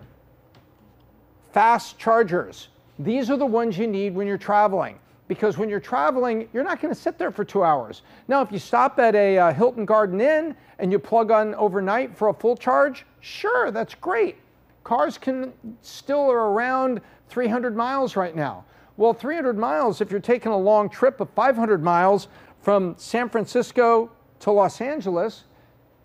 fast 1.53 1.97
chargers. 1.97 2.69
These 2.99 3.31
are 3.31 3.37
the 3.37 3.47
ones 3.47 3.79
you 3.79 3.87
need 3.87 4.15
when 4.15 4.27
you're 4.27 4.37
traveling 4.37 4.99
because 5.29 5.57
when 5.59 5.69
you're 5.69 5.79
traveling, 5.79 6.49
you're 6.53 6.65
not 6.65 6.81
going 6.81 6.93
to 6.93 7.01
sit 7.01 7.19
there 7.19 7.31
for 7.31 7.45
two 7.45 7.63
hours. 7.63 8.03
Now, 8.27 8.43
if 8.43 8.51
you 8.51 8.59
stop 8.59 8.99
at 8.99 9.15
a 9.15 9.39
uh, 9.39 9.53
Hilton 9.53 9.85
Garden 9.85 10.21
Inn 10.21 10.57
and 10.81 10.91
you 10.91 10.99
plug 10.99 11.31
on 11.31 11.55
overnight 11.55 12.17
for 12.17 12.29
a 12.29 12.35
full 12.35 12.57
charge, 12.57 13.07
sure, 13.21 13.71
that's 13.71 13.95
great. 13.95 14.39
Cars 14.83 15.19
can 15.19 15.53
still 15.83 16.29
are 16.29 16.51
around 16.51 17.01
300 17.29 17.77
miles 17.77 18.17
right 18.17 18.35
now. 18.35 18.65
Well, 18.97 19.15
300 19.15 19.57
miles, 19.57 20.01
if 20.01 20.11
you're 20.11 20.21
taking 20.21 20.53
a 20.53 20.59
long 20.59 20.89
trip 20.89 21.21
of 21.21 21.31
500 21.31 21.83
miles 21.83 22.29
from 22.61 22.95
San 22.99 23.29
Francisco 23.29 24.11
to 24.41 24.51
Los 24.51 24.81
Angeles, 24.81 25.45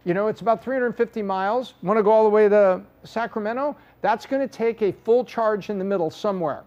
you 0.05 0.13
know, 0.13 0.27
it's 0.27 0.41
about 0.41 0.63
350 0.63 1.21
miles. 1.23 1.73
Want 1.81 1.97
to 1.97 2.03
go 2.03 2.11
all 2.11 2.23
the 2.23 2.29
way 2.29 2.47
to 2.47 2.81
Sacramento? 3.03 3.75
That's 4.01 4.25
going 4.25 4.41
to 4.41 4.47
take 4.47 4.81
a 4.81 4.91
full 4.91 5.25
charge 5.25 5.69
in 5.69 5.79
the 5.79 5.83
middle 5.83 6.11
somewhere. 6.11 6.63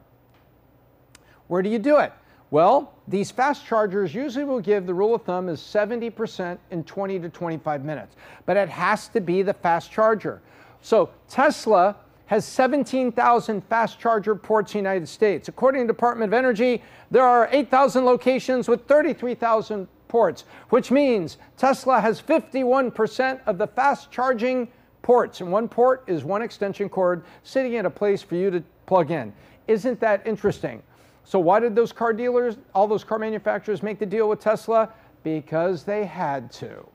Where 1.46 1.62
do 1.62 1.70
you 1.70 1.78
do 1.78 1.98
it? 1.98 2.12
Well, 2.50 2.94
these 3.06 3.30
fast 3.30 3.64
chargers 3.66 4.14
usually 4.14 4.44
will 4.44 4.60
give 4.60 4.86
the 4.86 4.94
rule 4.94 5.14
of 5.14 5.22
thumb 5.22 5.48
is 5.48 5.60
70% 5.60 6.58
in 6.70 6.82
20 6.82 7.18
to 7.20 7.28
25 7.28 7.84
minutes, 7.84 8.16
but 8.46 8.56
it 8.56 8.68
has 8.68 9.08
to 9.08 9.20
be 9.20 9.42
the 9.42 9.52
fast 9.52 9.92
charger. 9.92 10.40
So 10.80 11.10
Tesla 11.28 11.96
has 12.28 12.44
17,000 12.44 13.64
fast 13.68 13.98
charger 13.98 14.34
ports 14.34 14.74
in 14.74 14.84
the 14.84 14.88
United 14.90 15.08
States. 15.08 15.48
According 15.48 15.82
to 15.82 15.86
the 15.86 15.92
Department 15.94 16.28
of 16.28 16.34
Energy, 16.34 16.82
there 17.10 17.24
are 17.24 17.48
8,000 17.50 18.04
locations 18.04 18.68
with 18.68 18.86
33,000 18.86 19.88
ports, 20.08 20.44
which 20.68 20.90
means 20.90 21.38
Tesla 21.56 22.00
has 22.00 22.20
51% 22.20 23.40
of 23.46 23.56
the 23.56 23.66
fast 23.66 24.10
charging 24.10 24.68
ports. 25.00 25.40
And 25.40 25.50
one 25.50 25.68
port 25.68 26.04
is 26.06 26.22
one 26.22 26.42
extension 26.42 26.90
cord 26.90 27.24
sitting 27.44 27.76
at 27.76 27.86
a 27.86 27.90
place 27.90 28.22
for 28.22 28.34
you 28.34 28.50
to 28.50 28.62
plug 28.84 29.10
in. 29.10 29.32
Isn't 29.66 29.98
that 30.00 30.26
interesting? 30.26 30.82
So 31.24 31.38
why 31.38 31.60
did 31.60 31.74
those 31.74 31.92
car 31.92 32.12
dealers, 32.12 32.56
all 32.74 32.86
those 32.86 33.04
car 33.04 33.18
manufacturers 33.18 33.82
make 33.82 33.98
the 33.98 34.06
deal 34.06 34.28
with 34.28 34.40
Tesla? 34.40 34.90
Because 35.24 35.82
they 35.82 36.04
had 36.04 36.52
to. 36.52 36.86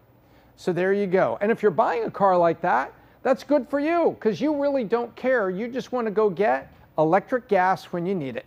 So 0.58 0.72
there 0.72 0.94
you 0.94 1.08
go. 1.08 1.40
And 1.42 1.52
if 1.52 1.64
you're 1.64 1.72
buying 1.72 2.04
a 2.04 2.12
car 2.12 2.38
like 2.38 2.62
that, 2.62 2.94
that's 3.24 3.44
good 3.44 3.68
for 3.70 3.80
you 3.80 4.16
because 4.20 4.40
you 4.40 4.62
really 4.62 4.84
don't 4.84 5.16
care. 5.16 5.50
You 5.50 5.68
just 5.68 5.92
want 5.92 6.06
to 6.06 6.12
go 6.12 6.30
get 6.30 6.72
electric 6.98 7.48
gas 7.48 7.86
when 7.86 8.06
you 8.06 8.14
need 8.14 8.36
it. 8.36 8.46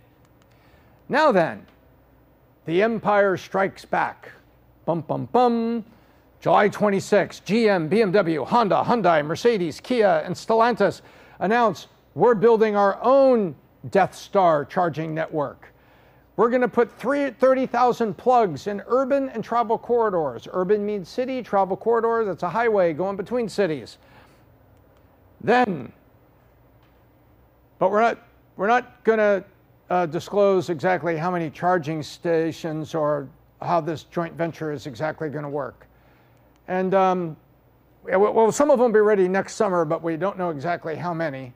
Now 1.09 1.31
then, 1.31 1.65
the 2.65 2.81
empire 2.83 3.37
strikes 3.37 3.85
back. 3.85 4.31
Bum, 4.85 5.01
bum, 5.01 5.25
bum. 5.31 5.83
July 6.39 6.69
26, 6.69 7.41
GM, 7.45 7.89
BMW, 7.89 8.45
Honda, 8.45 8.83
Hyundai, 8.85 9.25
Mercedes, 9.25 9.79
Kia, 9.79 10.21
and 10.23 10.35
Stellantis 10.35 11.01
announce 11.39 11.87
we're 12.13 12.35
building 12.35 12.75
our 12.75 12.99
own 13.01 13.55
Death 13.89 14.15
Star 14.15 14.63
charging 14.63 15.15
network. 15.15 15.73
We're 16.35 16.49
going 16.49 16.61
to 16.61 16.67
put 16.67 16.91
30,000 16.91 18.15
plugs 18.15 18.67
in 18.67 18.83
urban 18.85 19.29
and 19.29 19.43
travel 19.43 19.79
corridors. 19.79 20.47
Urban 20.51 20.85
means 20.85 21.09
city, 21.09 21.41
travel 21.41 21.75
corridor, 21.75 22.23
that's 22.25 22.43
a 22.43 22.49
highway 22.49 22.93
going 22.93 23.17
between 23.17 23.49
cities. 23.49 23.97
Then, 25.41 25.91
but 27.79 27.91
we're 27.91 28.01
not, 28.01 28.27
we're 28.55 28.67
not 28.67 29.03
going 29.03 29.19
to 29.19 29.43
uh, 29.89 30.05
disclose 30.07 30.69
exactly 30.69 31.15
how 31.15 31.31
many 31.31 31.49
charging 31.49 32.03
stations 32.03 32.95
or 32.95 33.29
how 33.61 33.81
this 33.81 34.03
joint 34.03 34.33
venture 34.33 34.71
is 34.71 34.87
exactly 34.87 35.29
going 35.29 35.43
to 35.43 35.49
work. 35.49 35.87
And 36.67 36.93
um, 36.93 37.37
well, 38.03 38.51
some 38.51 38.69
of 38.69 38.79
them 38.79 38.91
will 38.91 38.93
be 38.93 38.99
ready 38.99 39.27
next 39.27 39.55
summer, 39.55 39.85
but 39.85 40.01
we 40.01 40.17
don't 40.17 40.37
know 40.37 40.49
exactly 40.49 40.95
how 40.95 41.13
many. 41.13 41.53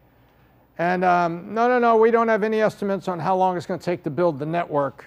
And 0.78 1.04
um, 1.04 1.54
no, 1.54 1.68
no, 1.68 1.80
no, 1.80 1.98
we 1.98 2.12
don't 2.12 2.28
have 2.28 2.44
any 2.44 2.62
estimates 2.62 3.08
on 3.08 3.20
how 3.20 3.36
long 3.36 3.58
it's 3.58 3.66
going 3.66 3.80
to 3.80 3.86
take 3.86 4.04
to 4.04 4.10
build 4.10 4.40
the 4.40 4.46
network. 4.46 5.06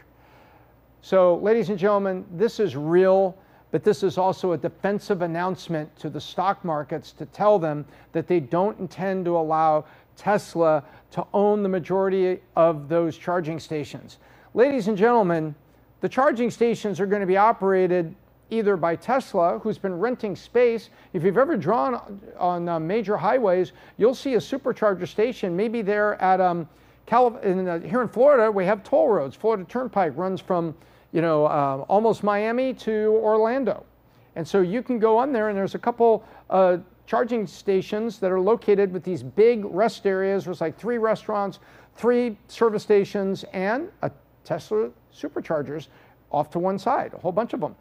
So, 1.03 1.37
ladies 1.39 1.69
and 1.69 1.79
gentlemen, 1.79 2.25
this 2.33 2.61
is 2.61 2.77
real, 2.77 3.37
but 3.75 3.83
this 3.83 4.05
is 4.05 4.19
also 4.19 4.53
a 4.53 4.57
defensive 4.57 5.21
announcement 5.23 5.99
to 5.99 6.09
the 6.09 6.21
stock 6.21 6.65
markets 6.65 7.11
to 7.11 7.27
tell 7.27 7.59
them 7.59 7.85
that 8.13 8.29
they 8.29 8.39
don't 8.39 8.79
intend 8.79 9.25
to 9.25 9.37
allow 9.37 9.85
Tesla 10.17 10.85
to 11.11 11.27
own 11.35 11.65
the 11.65 11.69
majority 11.69 12.39
of 12.55 12.89
those 12.89 13.19
charging 13.19 13.59
stations. 13.59 14.19
Ladies 14.55 14.87
and 14.87 14.97
gentlemen, 14.97 15.57
the 16.03 16.09
charging 16.09 16.53
stations 16.53 17.01
are 17.01 17.07
going 17.07 17.21
to 17.21 17.27
be 17.27 17.37
operated 17.37 18.15
either 18.49 18.77
by 18.77 18.95
Tesla, 18.95 19.59
who's 19.59 19.77
been 19.77 19.99
renting 19.99 20.37
space. 20.37 20.91
If 21.13 21.25
you've 21.25 21.37
ever 21.37 21.57
drawn 21.57 22.23
on 22.39 22.69
uh, 22.69 22.79
major 22.79 23.17
highways, 23.17 23.73
you'll 23.97 24.15
see 24.15 24.35
a 24.35 24.39
supercharger 24.39 25.09
station, 25.09 25.57
maybe 25.57 25.83
there 25.83 26.15
at 26.23 26.41
um, 26.41 26.69
Calif- 27.07 27.43
in, 27.43 27.67
uh, 27.67 27.81
here 27.81 28.03
in 28.03 28.09
Florida, 28.09 28.53
we 28.53 28.67
have 28.67 28.85
toll 28.85 29.09
roads. 29.09 29.35
Florida 29.35 29.65
Turnpike 29.65 30.17
runs 30.17 30.41
from 30.41 30.77
you 31.15 31.23
know 31.23 31.47
uh, 31.47 31.87
almost 31.89 32.23
Miami 32.23 32.75
to 32.75 33.19
Orlando, 33.23 33.87
and 34.37 34.47
so 34.47 34.61
you 34.61 34.83
can 34.83 34.99
go 34.99 35.17
on 35.17 35.33
there, 35.33 35.49
and 35.49 35.57
there's 35.57 35.75
a 35.75 35.79
couple 35.79 36.23
uh, 36.51 36.77
charging 37.07 37.47
stations 37.47 38.19
that 38.19 38.31
are 38.31 38.41
located 38.41 38.93
with 38.93 39.05
these 39.05 39.23
big 39.23 39.65
rest 39.65 40.07
areas. 40.07 40.45
There's 40.45 40.61
like 40.61 40.79
three 40.79 40.99
restaurants, 40.99 41.61
three 41.97 42.37
service 42.49 42.83
stations, 42.83 43.45
and 43.53 43.89
a 44.03 44.11
Tesla 44.45 44.91
superchargers 45.15 45.89
off 46.31 46.51
to 46.51 46.59
one 46.59 46.79
side, 46.79 47.15
a 47.15 47.19
whole 47.19 47.33
bunch 47.33 47.53
of 47.53 47.61
them. 47.61 47.75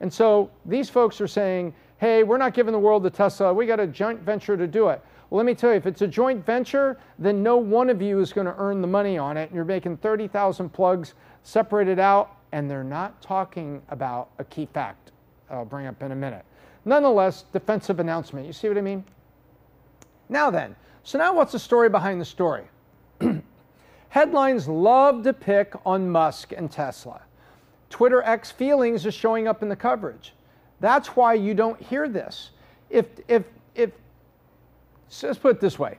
And 0.00 0.12
so 0.12 0.50
these 0.66 0.90
folks 0.90 1.20
are 1.20 1.28
saying, 1.28 1.74
hey, 1.98 2.22
we're 2.22 2.38
not 2.38 2.52
giving 2.52 2.72
the 2.72 2.78
world 2.78 3.02
to 3.04 3.10
Tesla. 3.10 3.54
We 3.54 3.66
got 3.66 3.80
a 3.80 3.86
joint 3.86 4.20
venture 4.20 4.56
to 4.56 4.66
do 4.66 4.88
it. 4.88 5.02
Well, 5.30 5.38
let 5.38 5.46
me 5.46 5.54
tell 5.54 5.70
you, 5.70 5.76
if 5.76 5.86
it's 5.86 6.02
a 6.02 6.06
joint 6.06 6.44
venture, 6.44 6.98
then 7.18 7.42
no 7.42 7.56
one 7.56 7.88
of 7.88 8.02
you 8.02 8.20
is 8.20 8.32
going 8.32 8.46
to 8.46 8.54
earn 8.58 8.80
the 8.82 8.86
money 8.86 9.16
on 9.16 9.36
it. 9.36 9.44
And 9.44 9.54
you're 9.54 9.64
making 9.64 9.96
30,000 9.98 10.68
plugs 10.68 11.14
separated 11.42 11.98
out, 11.98 12.33
and 12.54 12.70
they're 12.70 12.84
not 12.84 13.20
talking 13.20 13.82
about 13.88 14.28
a 14.38 14.44
key 14.44 14.68
fact 14.72 15.10
I'll 15.50 15.64
bring 15.64 15.86
up 15.86 16.00
in 16.04 16.12
a 16.12 16.14
minute. 16.14 16.44
Nonetheless, 16.84 17.46
defensive 17.52 17.98
announcement. 17.98 18.46
You 18.46 18.52
see 18.52 18.68
what 18.68 18.78
I 18.78 18.80
mean? 18.80 19.04
Now 20.28 20.50
then, 20.50 20.76
so 21.02 21.18
now 21.18 21.34
what's 21.34 21.50
the 21.50 21.58
story 21.58 21.88
behind 21.88 22.20
the 22.20 22.24
story? 22.24 22.62
Headlines 24.08 24.68
love 24.68 25.24
to 25.24 25.32
pick 25.32 25.74
on 25.84 26.08
Musk 26.08 26.52
and 26.56 26.70
Tesla. 26.70 27.22
Twitter 27.90 28.22
X 28.22 28.52
feelings 28.52 29.04
is 29.04 29.14
showing 29.14 29.48
up 29.48 29.60
in 29.60 29.68
the 29.68 29.76
coverage. 29.76 30.32
That's 30.78 31.08
why 31.08 31.34
you 31.34 31.54
don't 31.54 31.80
hear 31.82 32.08
this. 32.08 32.50
If, 32.88 33.06
if, 33.26 33.42
if, 33.74 33.90
so 35.08 35.26
let's 35.26 35.40
put 35.40 35.56
it 35.56 35.60
this 35.60 35.76
way 35.76 35.98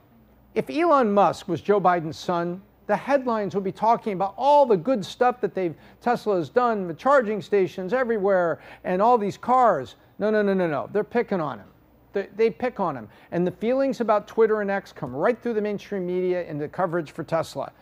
if 0.54 0.70
Elon 0.70 1.12
Musk 1.12 1.48
was 1.48 1.60
Joe 1.60 1.82
Biden's 1.82 2.18
son, 2.18 2.62
the 2.86 2.96
headlines 2.96 3.54
would 3.54 3.64
be 3.64 3.72
talking 3.72 4.12
about 4.12 4.34
all 4.36 4.66
the 4.66 4.76
good 4.76 5.04
stuff 5.04 5.40
that 5.40 5.54
they've 5.54 5.74
Tesla 6.00 6.36
has 6.36 6.48
done, 6.48 6.86
the 6.86 6.94
charging 6.94 7.42
stations 7.42 7.92
everywhere, 7.92 8.60
and 8.84 9.02
all 9.02 9.18
these 9.18 9.36
cars. 9.36 9.96
No, 10.18 10.30
no, 10.30 10.42
no, 10.42 10.54
no, 10.54 10.66
no. 10.66 10.88
They're 10.92 11.04
picking 11.04 11.40
on 11.40 11.58
him. 11.58 11.68
They, 12.12 12.28
they 12.36 12.50
pick 12.50 12.80
on 12.80 12.96
him. 12.96 13.08
And 13.32 13.46
the 13.46 13.50
feelings 13.50 14.00
about 14.00 14.26
Twitter 14.26 14.60
and 14.60 14.70
X 14.70 14.92
come 14.92 15.14
right 15.14 15.40
through 15.42 15.54
the 15.54 15.60
mainstream 15.60 16.06
media 16.06 16.44
into 16.44 16.68
coverage 16.68 17.10
for 17.10 17.24
Tesla. 17.24 17.72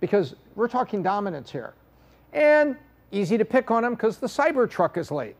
Because 0.00 0.34
we're 0.54 0.68
talking 0.68 1.02
dominance 1.02 1.50
here. 1.50 1.74
And 2.32 2.76
Easy 3.10 3.38
to 3.38 3.44
pick 3.44 3.70
on 3.70 3.84
him 3.84 3.94
because 3.94 4.18
the 4.18 4.26
Cybertruck 4.26 4.96
is 4.98 5.10
late. 5.10 5.36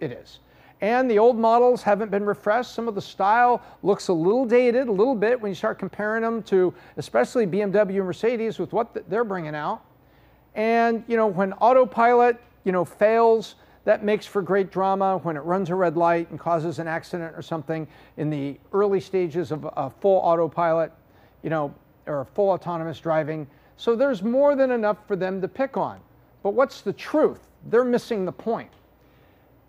It 0.00 0.10
is. 0.10 0.40
And 0.82 1.08
the 1.08 1.20
old 1.20 1.38
models 1.38 1.80
haven't 1.80 2.10
been 2.10 2.26
refreshed. 2.26 2.74
Some 2.74 2.88
of 2.88 2.96
the 2.96 3.00
style 3.00 3.62
looks 3.84 4.08
a 4.08 4.12
little 4.12 4.44
dated, 4.44 4.88
a 4.88 4.92
little 4.92 5.14
bit 5.14 5.40
when 5.40 5.50
you 5.50 5.54
start 5.54 5.78
comparing 5.78 6.22
them 6.22 6.42
to 6.44 6.74
especially 6.96 7.46
BMW 7.46 7.98
and 7.98 8.04
Mercedes 8.04 8.58
with 8.58 8.72
what 8.72 9.08
they're 9.08 9.22
bringing 9.22 9.54
out. 9.54 9.84
And, 10.56 11.04
you 11.06 11.16
know, 11.16 11.28
when 11.28 11.52
autopilot, 11.54 12.36
you 12.64 12.72
know, 12.72 12.84
fails, 12.84 13.54
that 13.84 14.04
makes 14.04 14.26
for 14.26 14.42
great 14.42 14.72
drama 14.72 15.18
when 15.18 15.36
it 15.36 15.40
runs 15.40 15.70
a 15.70 15.74
red 15.76 15.96
light 15.96 16.28
and 16.30 16.38
causes 16.38 16.80
an 16.80 16.88
accident 16.88 17.32
or 17.36 17.42
something 17.42 17.86
in 18.16 18.28
the 18.28 18.58
early 18.72 19.00
stages 19.00 19.52
of 19.52 19.68
a 19.76 19.88
full 19.88 20.18
autopilot, 20.18 20.92
you 21.44 21.50
know, 21.50 21.72
or 22.06 22.24
full 22.34 22.50
autonomous 22.50 22.98
driving. 22.98 23.46
So 23.76 23.94
there's 23.94 24.24
more 24.24 24.56
than 24.56 24.72
enough 24.72 24.98
for 25.06 25.14
them 25.14 25.40
to 25.42 25.48
pick 25.48 25.76
on. 25.76 26.00
But 26.42 26.54
what's 26.54 26.80
the 26.80 26.92
truth? 26.92 27.40
They're 27.66 27.84
missing 27.84 28.24
the 28.24 28.32
point. 28.32 28.70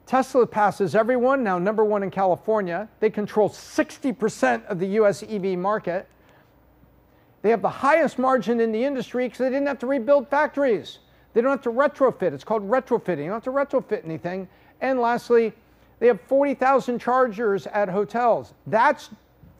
Tesla 0.05 0.45
passes 0.45 0.95
everyone, 0.95 1.43
now 1.43 1.57
number 1.57 1.83
one 1.83 2.03
in 2.03 2.11
California. 2.11 2.89
They 2.99 3.09
control 3.09 3.49
60% 3.49 4.65
of 4.65 4.79
the 4.79 4.87
US 4.99 5.23
EV 5.23 5.57
market. 5.57 6.07
They 7.41 7.49
have 7.49 7.61
the 7.61 7.69
highest 7.69 8.19
margin 8.19 8.59
in 8.59 8.71
the 8.71 8.83
industry 8.83 9.25
because 9.25 9.39
they 9.39 9.49
didn't 9.49 9.67
have 9.67 9.79
to 9.79 9.87
rebuild 9.87 10.29
factories. 10.29 10.99
They 11.33 11.41
don't 11.41 11.51
have 11.51 11.61
to 11.61 11.71
retrofit. 11.71 12.33
It's 12.33 12.43
called 12.43 12.69
retrofitting. 12.69 13.23
You 13.23 13.31
don't 13.31 13.43
have 13.43 13.43
to 13.43 13.51
retrofit 13.51 14.05
anything. 14.05 14.47
And 14.81 14.99
lastly, 14.99 15.53
they 15.99 16.07
have 16.07 16.21
40,000 16.21 16.99
chargers 16.99 17.65
at 17.67 17.89
hotels. 17.89 18.53
That's 18.67 19.09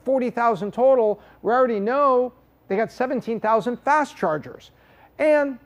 40,000 0.04 0.72
total. 0.72 1.20
We 1.42 1.52
already 1.52 1.80
know 1.80 2.32
they 2.68 2.76
got 2.76 2.92
17,000 2.92 3.78
fast 3.78 4.16
chargers 4.16 4.70
and 5.18 5.58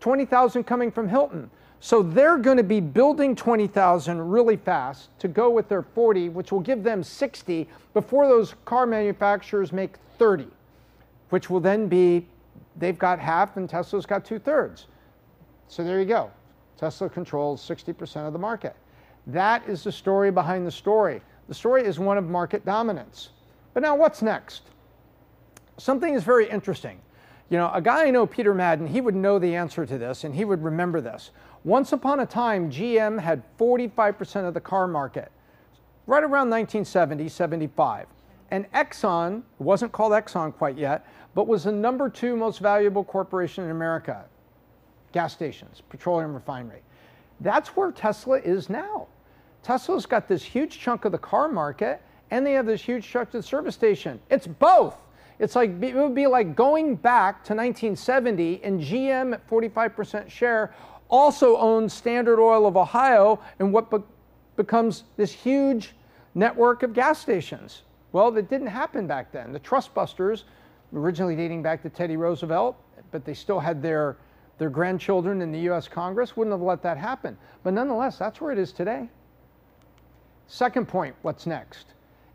20,000 0.00 0.64
coming 0.64 0.90
from 0.90 1.08
Hilton. 1.08 1.50
So 1.80 2.02
they're 2.02 2.38
going 2.38 2.56
to 2.56 2.64
be 2.64 2.80
building 2.80 3.36
20,000 3.36 4.20
really 4.20 4.56
fast 4.56 5.16
to 5.20 5.28
go 5.28 5.48
with 5.48 5.68
their 5.68 5.82
40, 5.82 6.30
which 6.30 6.50
will 6.50 6.60
give 6.60 6.82
them 6.82 7.02
60 7.04 7.68
before 7.94 8.26
those 8.26 8.54
car 8.64 8.84
manufacturers 8.84 9.72
make 9.72 9.96
30, 10.18 10.48
which 11.30 11.48
will 11.48 11.60
then 11.60 11.86
be 11.86 12.26
they've 12.76 12.98
got 12.98 13.18
half 13.18 13.56
and 13.56 13.70
Tesla's 13.70 14.06
got 14.06 14.24
two 14.24 14.38
thirds. 14.38 14.86
So 15.68 15.84
there 15.84 16.00
you 16.00 16.06
go. 16.06 16.30
Tesla 16.76 17.08
controls 17.08 17.66
60% 17.66 18.26
of 18.26 18.32
the 18.32 18.38
market. 18.38 18.74
That 19.26 19.68
is 19.68 19.84
the 19.84 19.92
story 19.92 20.30
behind 20.30 20.66
the 20.66 20.70
story. 20.70 21.20
The 21.48 21.54
story 21.54 21.84
is 21.84 21.98
one 21.98 22.18
of 22.18 22.24
market 22.24 22.64
dominance. 22.64 23.30
But 23.74 23.82
now 23.82 23.94
what's 23.94 24.22
next? 24.22 24.62
Something 25.76 26.14
is 26.14 26.24
very 26.24 26.48
interesting. 26.48 27.00
You 27.50 27.58
know, 27.58 27.70
a 27.72 27.80
guy 27.80 28.06
I 28.06 28.10
know, 28.10 28.26
Peter 28.26 28.52
Madden, 28.52 28.86
he 28.86 29.00
would 29.00 29.14
know 29.14 29.38
the 29.38 29.54
answer 29.54 29.86
to 29.86 29.98
this 29.98 30.24
and 30.24 30.34
he 30.34 30.44
would 30.44 30.62
remember 30.62 31.00
this. 31.00 31.30
Once 31.64 31.92
upon 31.92 32.20
a 32.20 32.26
time, 32.26 32.70
GM 32.70 33.20
had 33.20 33.42
45% 33.58 34.46
of 34.46 34.54
the 34.54 34.60
car 34.60 34.86
market, 34.86 35.32
right 36.06 36.22
around 36.22 36.50
1970, 36.50 37.28
75. 37.28 38.06
And 38.50 38.70
Exxon, 38.72 39.42
wasn't 39.58 39.92
called 39.92 40.12
Exxon 40.12 40.54
quite 40.54 40.78
yet, 40.78 41.06
but 41.34 41.46
was 41.46 41.64
the 41.64 41.72
number 41.72 42.08
two 42.08 42.36
most 42.36 42.60
valuable 42.60 43.04
corporation 43.04 43.64
in 43.64 43.70
America. 43.70 44.24
Gas 45.12 45.32
stations, 45.32 45.82
petroleum 45.88 46.32
refinery. 46.32 46.80
That's 47.40 47.68
where 47.70 47.92
Tesla 47.92 48.38
is 48.38 48.70
now. 48.70 49.08
Tesla's 49.62 50.06
got 50.06 50.28
this 50.28 50.42
huge 50.42 50.78
chunk 50.78 51.04
of 51.04 51.12
the 51.12 51.18
car 51.18 51.48
market 51.48 52.00
and 52.30 52.46
they 52.46 52.52
have 52.52 52.66
this 52.66 52.82
huge 52.82 53.06
chunk 53.08 53.28
of 53.28 53.32
the 53.32 53.42
service 53.42 53.74
station. 53.74 54.20
It's 54.30 54.46
both. 54.46 54.96
It's 55.38 55.54
like 55.54 55.70
it 55.82 55.94
would 55.94 56.14
be 56.14 56.26
like 56.26 56.56
going 56.56 56.96
back 56.96 57.44
to 57.44 57.54
1970 57.54 58.62
and 58.64 58.80
GM 58.80 59.34
at 59.34 59.48
45% 59.48 60.28
share 60.28 60.74
also 61.08 61.56
owns 61.56 61.92
Standard 61.92 62.40
Oil 62.40 62.66
of 62.66 62.76
Ohio 62.76 63.40
and 63.58 63.72
what 63.72 63.90
be- 63.90 63.98
becomes 64.56 65.04
this 65.16 65.32
huge 65.32 65.94
network 66.34 66.82
of 66.82 66.92
gas 66.92 67.18
stations. 67.18 67.82
Well, 68.12 68.30
that 68.32 68.48
didn't 68.48 68.68
happen 68.68 69.06
back 69.06 69.32
then. 69.32 69.52
The 69.52 69.58
trust 69.58 69.94
busters, 69.94 70.44
originally 70.94 71.36
dating 71.36 71.62
back 71.62 71.82
to 71.82 71.90
Teddy 71.90 72.16
Roosevelt, 72.16 72.76
but 73.10 73.24
they 73.24 73.34
still 73.34 73.60
had 73.60 73.82
their, 73.82 74.16
their 74.58 74.70
grandchildren 74.70 75.42
in 75.42 75.52
the 75.52 75.60
US 75.70 75.88
Congress, 75.88 76.36
wouldn't 76.36 76.52
have 76.52 76.62
let 76.62 76.82
that 76.82 76.96
happen. 76.96 77.36
But 77.62 77.74
nonetheless, 77.74 78.18
that's 78.18 78.40
where 78.40 78.52
it 78.52 78.58
is 78.58 78.72
today. 78.72 79.08
Second 80.46 80.88
point 80.88 81.14
what's 81.22 81.46
next? 81.46 81.88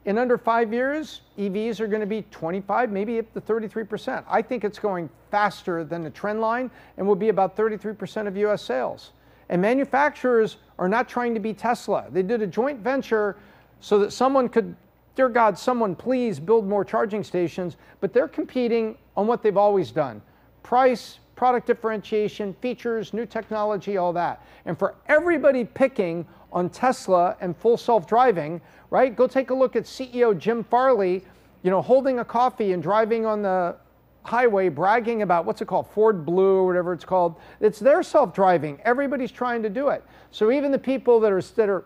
In 0.05 0.17
under 0.17 0.37
five 0.37 0.73
years, 0.73 1.21
EVs 1.37 1.79
are 1.79 1.87
going 1.87 2.01
to 2.01 2.05
be 2.05 2.23
25, 2.23 2.91
maybe 2.91 3.19
up 3.19 3.33
to 3.33 3.41
33%. 3.41 4.23
I 4.27 4.41
think 4.41 4.63
it's 4.65 4.79
going 4.79 5.09
faster 5.31 5.83
than 5.85 6.03
the 6.03 6.09
trend 6.09 6.41
line 6.41 6.69
and 6.97 7.07
will 7.07 7.15
be 7.15 7.29
about 7.29 7.55
33% 7.55 8.27
of 8.27 8.35
US 8.37 8.61
sales. 8.61 9.11
And 9.49 9.61
manufacturers 9.61 10.57
are 10.77 10.89
not 10.89 11.07
trying 11.07 11.33
to 11.33 11.39
be 11.39 11.53
Tesla. 11.53 12.07
They 12.11 12.23
did 12.23 12.41
a 12.41 12.47
joint 12.47 12.79
venture 12.79 13.37
so 13.79 13.97
that 13.99 14.11
someone 14.11 14.49
could, 14.49 14.75
dear 15.15 15.29
God, 15.29 15.57
someone 15.57 15.95
please 15.95 16.39
build 16.39 16.67
more 16.67 16.83
charging 16.83 17.23
stations, 17.23 17.77
but 18.01 18.13
they're 18.13 18.27
competing 18.27 18.97
on 19.15 19.27
what 19.27 19.41
they've 19.41 19.57
always 19.57 19.91
done 19.91 20.21
price, 20.63 21.19
product 21.35 21.67
differentiation, 21.67 22.53
features, 22.61 23.13
new 23.13 23.25
technology, 23.25 23.97
all 23.97 24.13
that. 24.13 24.45
And 24.65 24.79
for 24.79 24.95
everybody 25.07 25.65
picking 25.65 26.25
on 26.53 26.69
Tesla 26.69 27.35
and 27.41 27.55
full 27.57 27.75
self-driving, 27.75 28.61
right? 28.93 29.15
Go 29.15 29.25
take 29.25 29.49
a 29.49 29.55
look 29.55 29.75
at 29.75 29.85
CEO 29.85 30.37
Jim 30.37 30.63
Farley, 30.63 31.23
you 31.63 31.71
know, 31.71 31.81
holding 31.81 32.19
a 32.19 32.25
coffee 32.25 32.73
and 32.73 32.83
driving 32.83 33.25
on 33.25 33.41
the 33.41 33.75
highway 34.21 34.69
bragging 34.69 35.23
about 35.23 35.45
what's 35.45 35.63
it 35.63 35.65
called 35.65 35.87
Ford 35.87 36.23
Blue 36.23 36.57
or 36.57 36.67
whatever 36.67 36.93
it's 36.93 37.03
called. 37.03 37.37
It's 37.59 37.79
their 37.79 38.03
self-driving. 38.03 38.79
Everybody's 38.85 39.31
trying 39.31 39.63
to 39.63 39.69
do 39.69 39.89
it. 39.89 40.03
So 40.29 40.51
even 40.51 40.71
the 40.71 40.77
people 40.77 41.19
that 41.21 41.31
are 41.31 41.41
that 41.41 41.69
are 41.69 41.85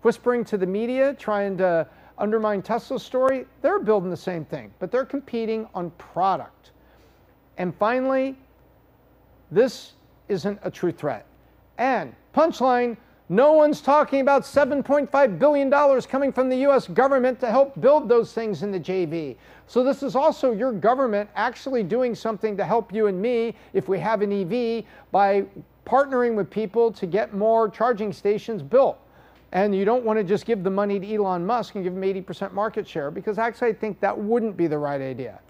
whispering 0.00 0.42
to 0.46 0.56
the 0.56 0.66
media 0.66 1.12
trying 1.18 1.58
to 1.58 1.86
undermine 2.16 2.62
Tesla's 2.62 3.02
story, 3.02 3.44
they're 3.60 3.78
building 3.78 4.08
the 4.08 4.16
same 4.16 4.46
thing, 4.46 4.72
but 4.78 4.90
they're 4.90 5.04
competing 5.04 5.68
on 5.74 5.90
product. 5.98 6.70
And 7.58 7.74
finally, 7.76 8.38
this 9.50 9.92
isn't 10.28 10.58
a 10.62 10.70
true 10.70 10.92
threat. 10.92 11.26
And 11.76 12.14
punchline, 12.34 12.96
no 13.28 13.52
one's 13.52 13.80
talking 13.80 14.20
about 14.20 14.42
$7.5 14.42 15.38
billion 15.38 15.70
coming 16.02 16.32
from 16.32 16.48
the 16.50 16.56
US 16.66 16.86
government 16.88 17.40
to 17.40 17.50
help 17.50 17.80
build 17.80 18.08
those 18.08 18.32
things 18.32 18.62
in 18.62 18.70
the 18.70 18.80
JV. 18.80 19.36
So, 19.66 19.82
this 19.82 20.02
is 20.02 20.14
also 20.14 20.52
your 20.52 20.72
government 20.72 21.30
actually 21.34 21.82
doing 21.82 22.14
something 22.14 22.54
to 22.58 22.64
help 22.64 22.92
you 22.92 23.06
and 23.06 23.20
me 23.20 23.54
if 23.72 23.88
we 23.88 23.98
have 23.98 24.20
an 24.20 24.30
EV 24.30 24.84
by 25.10 25.46
partnering 25.86 26.34
with 26.34 26.50
people 26.50 26.92
to 26.92 27.06
get 27.06 27.32
more 27.32 27.70
charging 27.70 28.12
stations 28.12 28.62
built. 28.62 28.98
And 29.52 29.74
you 29.74 29.84
don't 29.84 30.04
want 30.04 30.18
to 30.18 30.24
just 30.24 30.44
give 30.44 30.62
the 30.62 30.70
money 30.70 30.98
to 30.98 31.14
Elon 31.14 31.46
Musk 31.46 31.76
and 31.76 31.84
give 31.84 31.94
him 31.94 32.02
80% 32.02 32.52
market 32.52 32.86
share 32.86 33.10
because 33.10 33.38
actually 33.38 33.68
I 33.68 33.72
think 33.72 34.00
that 34.00 34.18
wouldn't 34.18 34.56
be 34.56 34.66
the 34.66 34.78
right 34.78 35.00
idea. 35.00 35.40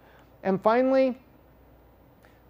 And 0.43 0.63
finally, 0.63 1.19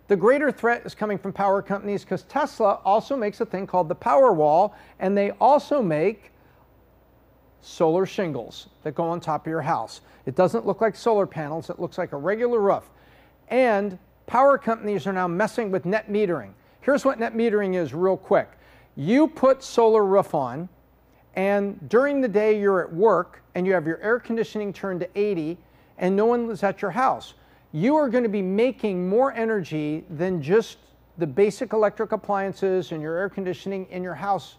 the 0.06 0.16
greater 0.16 0.52
threat 0.52 0.82
is 0.84 0.94
coming 0.94 1.16
from 1.16 1.32
power 1.32 1.62
companies 1.62 2.04
because 2.04 2.22
Tesla 2.24 2.80
also 2.84 3.16
makes 3.16 3.40
a 3.40 3.46
thing 3.46 3.66
called 3.66 3.88
the 3.88 3.94
Powerwall, 3.94 4.74
and 4.98 5.16
they 5.16 5.30
also 5.32 5.82
make 5.82 6.30
solar 7.62 8.04
shingles 8.04 8.68
that 8.82 8.94
go 8.94 9.04
on 9.04 9.20
top 9.20 9.46
of 9.46 9.50
your 9.50 9.62
house. 9.62 10.02
It 10.26 10.34
doesn't 10.34 10.66
look 10.66 10.82
like 10.82 10.94
solar 10.94 11.26
panels, 11.26 11.70
it 11.70 11.80
looks 11.80 11.96
like 11.96 12.12
a 12.12 12.16
regular 12.16 12.60
roof. 12.60 12.84
And 13.48 13.98
power 14.26 14.58
companies 14.58 15.06
are 15.06 15.12
now 15.12 15.26
messing 15.26 15.70
with 15.70 15.86
net 15.86 16.10
metering. 16.10 16.52
Here's 16.82 17.04
what 17.04 17.18
net 17.18 17.34
metering 17.34 17.74
is, 17.74 17.94
real 17.94 18.18
quick. 18.18 18.50
You 18.96 19.26
put 19.26 19.62
solar 19.62 20.04
roof 20.04 20.34
on, 20.34 20.68
and 21.34 21.88
during 21.88 22.20
the 22.20 22.28
day 22.28 22.60
you're 22.60 22.82
at 22.82 22.92
work 22.92 23.42
and 23.54 23.66
you 23.66 23.72
have 23.72 23.86
your 23.86 24.00
air 24.02 24.20
conditioning 24.20 24.72
turned 24.72 25.00
to 25.00 25.08
80, 25.18 25.56
and 25.96 26.14
no 26.14 26.26
one 26.26 26.50
is 26.50 26.62
at 26.62 26.82
your 26.82 26.90
house 26.90 27.32
you 27.74 27.96
are 27.96 28.08
going 28.08 28.22
to 28.22 28.30
be 28.30 28.40
making 28.40 29.08
more 29.08 29.32
energy 29.32 30.04
than 30.08 30.40
just 30.40 30.78
the 31.18 31.26
basic 31.26 31.72
electric 31.72 32.12
appliances 32.12 32.92
and 32.92 33.02
your 33.02 33.16
air 33.16 33.28
conditioning 33.28 33.84
in 33.90 34.00
your 34.00 34.14
house. 34.14 34.54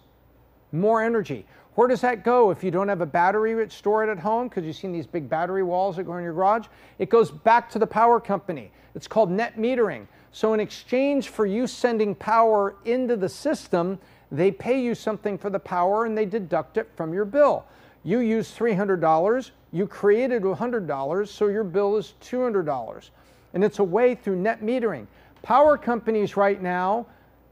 More 0.74 1.02
energy. 1.02 1.46
Where 1.76 1.88
does 1.88 2.02
that 2.02 2.26
go 2.26 2.52
if 2.52 2.62
you 2.62 2.72
don't 2.72 2.90
have 2.90 3.00
a 3.00 3.06
battery 3.06 3.70
stored 3.70 4.10
at 4.10 4.20
home? 4.20 4.50
Because 4.50 4.66
you've 4.66 4.76
seen 4.76 4.92
these 4.92 5.08
big 5.08 5.30
battery 5.30 5.64
walls 5.64 5.96
that 5.96 6.04
go 6.04 6.18
in 6.18 6.26
your 6.26 6.34
garage. 6.34 6.68
It 7.00 7.10
goes 7.10 7.32
back 7.32 7.70
to 7.70 7.80
the 7.80 7.88
power 7.88 8.20
company. 8.20 8.70
It's 8.96 9.08
called 9.08 9.32
net 9.32 9.58
metering. 9.58 10.08
So, 10.34 10.54
in 10.54 10.60
exchange 10.60 11.30
for 11.30 11.46
you 11.46 11.68
sending 11.68 12.16
power 12.16 12.76
into 12.84 13.16
the 13.16 13.30
system, 13.30 13.98
they 14.30 14.52
pay 14.52 14.82
you 14.82 14.94
something 14.94 15.38
for 15.38 15.50
the 15.50 15.60
power 15.60 16.04
and 16.04 16.18
they 16.18 16.26
deduct 16.26 16.76
it 16.76 16.90
from 16.98 17.14
your 17.14 17.24
bill. 17.24 17.66
You 18.06 18.20
use 18.20 18.56
$300, 18.56 19.52
you 19.72 19.88
created 19.88 20.44
$100, 20.44 21.28
so 21.28 21.48
your 21.48 21.64
bill 21.64 21.98
is 21.98 22.14
$200. 22.22 23.10
And 23.56 23.64
it's 23.64 23.80
a 23.80 23.84
way 23.84 24.14
through 24.14 24.36
net 24.36 24.62
metering. 24.62 25.08
Power 25.42 25.76
companies 25.76 26.38
right 26.38 26.62
now 26.62 27.08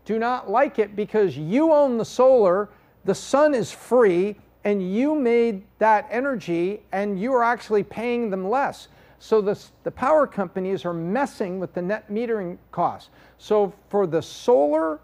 do 0.06 0.20
not 0.20 0.52
like 0.52 0.78
it 0.78 0.96
because 0.96 1.36
you 1.36 1.74
own 1.74 1.98
the 1.98 2.06
solar, 2.06 2.70
the 3.04 3.16
sun 3.16 3.56
is 3.56 3.72
free, 3.72 4.36
and 4.64 4.94
you 4.94 5.16
made 5.16 5.64
that 5.80 6.08
energy 6.12 6.82
and 6.92 7.20
you 7.20 7.34
are 7.34 7.44
actually 7.44 7.84
paying 7.84 8.30
them 8.30 8.48
less. 8.48 8.90
So 9.20 9.42
the, 9.42 9.60
the 9.84 9.92
power 9.92 10.28
companies 10.28 10.86
are 10.86 10.94
messing 10.94 11.60
with 11.60 11.74
the 11.74 11.82
net 11.82 12.12
metering 12.12 12.58
costs. 12.72 13.10
So 13.38 13.74
for 13.90 14.06
the 14.06 14.22
solar 14.22 15.00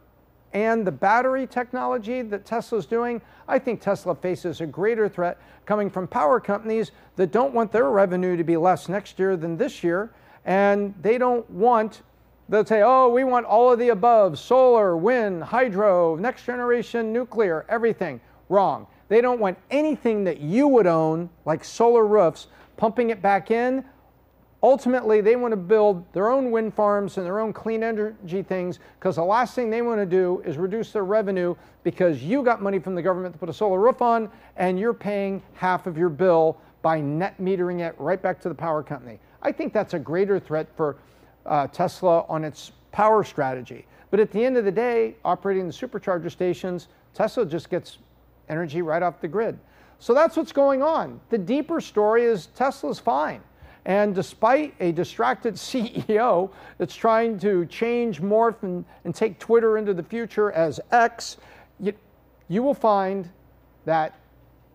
and 0.53 0.85
the 0.85 0.91
battery 0.91 1.45
technology 1.45 2.21
that 2.23 2.45
Tesla's 2.45 2.85
doing, 2.85 3.21
I 3.47 3.59
think 3.59 3.81
Tesla 3.81 4.15
faces 4.15 4.61
a 4.61 4.65
greater 4.65 5.07
threat 5.07 5.39
coming 5.65 5.89
from 5.89 6.07
power 6.07 6.39
companies 6.39 6.91
that 7.15 7.31
don't 7.31 7.53
want 7.53 7.71
their 7.71 7.89
revenue 7.89 8.35
to 8.35 8.43
be 8.43 8.57
less 8.57 8.89
next 8.89 9.19
year 9.19 9.37
than 9.37 9.57
this 9.57 9.83
year. 9.83 10.11
And 10.45 10.93
they 11.01 11.17
don't 11.17 11.47
want, 11.49 12.01
they'll 12.47 12.65
say, 12.65 12.81
oh, 12.81 13.09
we 13.09 13.23
want 13.23 13.45
all 13.45 13.71
of 13.71 13.79
the 13.79 13.89
above 13.89 14.39
solar, 14.39 14.97
wind, 14.97 15.43
hydro, 15.43 16.15
next 16.15 16.45
generation 16.45 17.13
nuclear, 17.13 17.65
everything. 17.69 18.19
Wrong. 18.49 18.87
They 19.09 19.21
don't 19.21 19.39
want 19.39 19.57
anything 19.69 20.23
that 20.23 20.39
you 20.39 20.67
would 20.67 20.87
own, 20.87 21.29
like 21.45 21.63
solar 21.63 22.05
roofs, 22.05 22.47
pumping 22.77 23.09
it 23.11 23.21
back 23.21 23.51
in 23.51 23.83
Ultimately, 24.61 25.21
they 25.21 25.37
want 25.37 25.53
to 25.53 25.57
build 25.57 26.11
their 26.11 26.29
own 26.29 26.51
wind 26.51 26.73
farms 26.73 27.17
and 27.17 27.25
their 27.25 27.39
own 27.39 27.53
clean 27.53 27.81
energy 27.81 28.43
things 28.43 28.79
because 28.99 29.15
the 29.15 29.23
last 29.23 29.55
thing 29.55 29.69
they 29.69 29.81
want 29.81 30.01
to 30.01 30.05
do 30.05 30.41
is 30.45 30.57
reduce 30.57 30.91
their 30.91 31.05
revenue 31.05 31.55
because 31.83 32.21
you 32.23 32.43
got 32.43 32.61
money 32.61 32.77
from 32.77 32.93
the 32.93 33.01
government 33.01 33.33
to 33.33 33.39
put 33.39 33.47
a 33.47 33.53
solar 33.53 33.79
roof 33.79 34.01
on 34.01 34.29
and 34.57 34.77
you're 34.77 34.93
paying 34.93 35.41
half 35.53 35.87
of 35.87 35.97
your 35.97 36.09
bill 36.09 36.57
by 36.81 36.99
net 36.99 37.39
metering 37.41 37.79
it 37.79 37.95
right 37.97 38.21
back 38.21 38.41
to 38.41 38.49
the 38.49 38.55
power 38.55 38.83
company. 38.83 39.17
I 39.41 39.53
think 39.53 39.71
that's 39.71 39.93
a 39.93 39.99
greater 39.99 40.39
threat 40.39 40.67
for 40.75 40.97
uh, 41.45 41.67
Tesla 41.67 42.25
on 42.27 42.43
its 42.43 42.73
power 42.91 43.23
strategy. 43.23 43.85
But 44.11 44.19
at 44.19 44.31
the 44.31 44.43
end 44.43 44.57
of 44.57 44.65
the 44.65 44.71
day, 44.71 45.15
operating 45.23 45.67
the 45.67 45.73
supercharger 45.73 46.29
stations, 46.29 46.89
Tesla 47.13 47.45
just 47.45 47.69
gets 47.69 47.99
energy 48.49 48.81
right 48.81 49.01
off 49.01 49.21
the 49.21 49.27
grid. 49.27 49.57
So 49.99 50.13
that's 50.13 50.35
what's 50.35 50.51
going 50.51 50.81
on. 50.81 51.21
The 51.29 51.37
deeper 51.37 51.79
story 51.79 52.23
is 52.23 52.47
Tesla's 52.47 52.99
fine. 52.99 53.41
And 53.89 54.13
despite 54.13 54.75
a 54.79 54.91
distracted 54.91 55.55
CEO 55.55 56.51
that's 56.77 56.95
trying 56.95 57.39
to 57.39 57.65
change, 57.65 58.21
morph, 58.21 58.61
and, 58.61 58.85
and 59.03 59.13
take 59.13 59.39
Twitter 59.39 59.79
into 59.79 59.95
the 59.95 60.03
future 60.03 60.51
as 60.51 60.79
X, 60.91 61.37
you, 61.79 61.93
you 62.49 62.61
will 62.61 62.75
find 62.75 63.27
that 63.85 64.19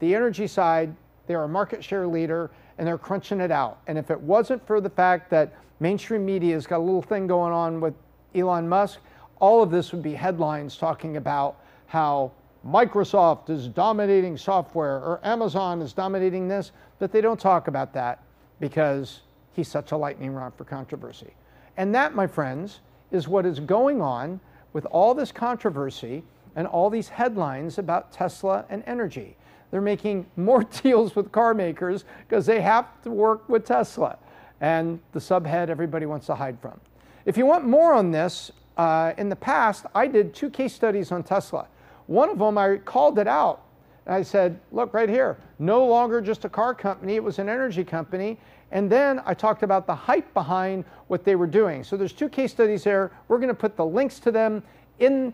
the 0.00 0.16
energy 0.16 0.48
side, 0.48 0.92
they're 1.28 1.44
a 1.44 1.48
market 1.48 1.82
share 1.82 2.08
leader 2.08 2.50
and 2.76 2.88
they're 2.88 2.98
crunching 2.98 3.40
it 3.40 3.52
out. 3.52 3.78
And 3.86 3.96
if 3.96 4.10
it 4.10 4.20
wasn't 4.20 4.66
for 4.66 4.80
the 4.80 4.90
fact 4.90 5.30
that 5.30 5.54
mainstream 5.78 6.26
media 6.26 6.54
has 6.54 6.66
got 6.66 6.78
a 6.78 6.82
little 6.82 7.00
thing 7.00 7.28
going 7.28 7.52
on 7.52 7.80
with 7.80 7.94
Elon 8.34 8.68
Musk, 8.68 8.98
all 9.38 9.62
of 9.62 9.70
this 9.70 9.92
would 9.92 10.02
be 10.02 10.14
headlines 10.14 10.76
talking 10.76 11.18
about 11.18 11.60
how 11.86 12.32
Microsoft 12.66 13.48
is 13.48 13.68
dominating 13.68 14.36
software 14.36 14.96
or 14.96 15.20
Amazon 15.22 15.82
is 15.82 15.92
dominating 15.92 16.48
this, 16.48 16.72
but 16.98 17.12
they 17.12 17.20
don't 17.20 17.38
talk 17.38 17.68
about 17.68 17.92
that 17.92 18.18
because 18.64 19.20
he's 19.52 19.68
such 19.68 19.92
a 19.92 19.96
lightning 19.96 20.32
rod 20.32 20.54
for 20.56 20.64
controversy. 20.64 21.34
And 21.76 21.94
that, 21.94 22.14
my 22.14 22.26
friends, 22.26 22.80
is 23.12 23.28
what 23.28 23.44
is 23.44 23.60
going 23.60 24.00
on 24.00 24.40
with 24.72 24.86
all 24.86 25.12
this 25.12 25.30
controversy 25.30 26.24
and 26.56 26.66
all 26.66 26.88
these 26.88 27.08
headlines 27.08 27.76
about 27.76 28.10
Tesla 28.10 28.64
and 28.70 28.82
energy. 28.86 29.36
They're 29.70 29.82
making 29.82 30.24
more 30.36 30.62
deals 30.82 31.14
with 31.14 31.30
car 31.30 31.52
makers 31.52 32.06
because 32.26 32.46
they 32.46 32.62
have 32.62 32.86
to 33.02 33.10
work 33.10 33.46
with 33.50 33.66
Tesla 33.66 34.16
and 34.62 34.98
the 35.12 35.20
subhead 35.20 35.68
everybody 35.68 36.06
wants 36.06 36.24
to 36.28 36.34
hide 36.34 36.58
from. 36.58 36.80
If 37.26 37.36
you 37.36 37.44
want 37.44 37.66
more 37.66 37.92
on 37.92 38.12
this, 38.12 38.50
uh, 38.78 39.12
in 39.18 39.28
the 39.28 39.36
past, 39.36 39.84
I 39.94 40.06
did 40.06 40.32
two 40.32 40.48
case 40.48 40.72
studies 40.72 41.12
on 41.12 41.22
Tesla. 41.22 41.66
One 42.06 42.30
of 42.30 42.38
them, 42.38 42.56
I 42.56 42.78
called 42.78 43.18
it 43.18 43.28
out. 43.28 43.60
I 44.06 44.22
said, 44.22 44.60
look 44.72 44.92
right 44.92 45.08
here, 45.08 45.38
no 45.58 45.86
longer 45.86 46.20
just 46.20 46.44
a 46.44 46.48
car 46.48 46.74
company, 46.74 47.14
it 47.14 47.24
was 47.24 47.38
an 47.38 47.48
energy 47.48 47.84
company. 47.84 48.38
And 48.74 48.90
then 48.90 49.22
I 49.24 49.34
talked 49.34 49.62
about 49.62 49.86
the 49.86 49.94
hype 49.94 50.34
behind 50.34 50.84
what 51.06 51.24
they 51.24 51.36
were 51.36 51.46
doing. 51.46 51.84
So 51.84 51.96
there's 51.96 52.12
two 52.12 52.28
case 52.28 52.50
studies 52.50 52.82
there. 52.82 53.12
We're 53.28 53.38
going 53.38 53.48
to 53.48 53.54
put 53.54 53.76
the 53.76 53.86
links 53.86 54.18
to 54.20 54.32
them 54.32 54.64
in 54.98 55.32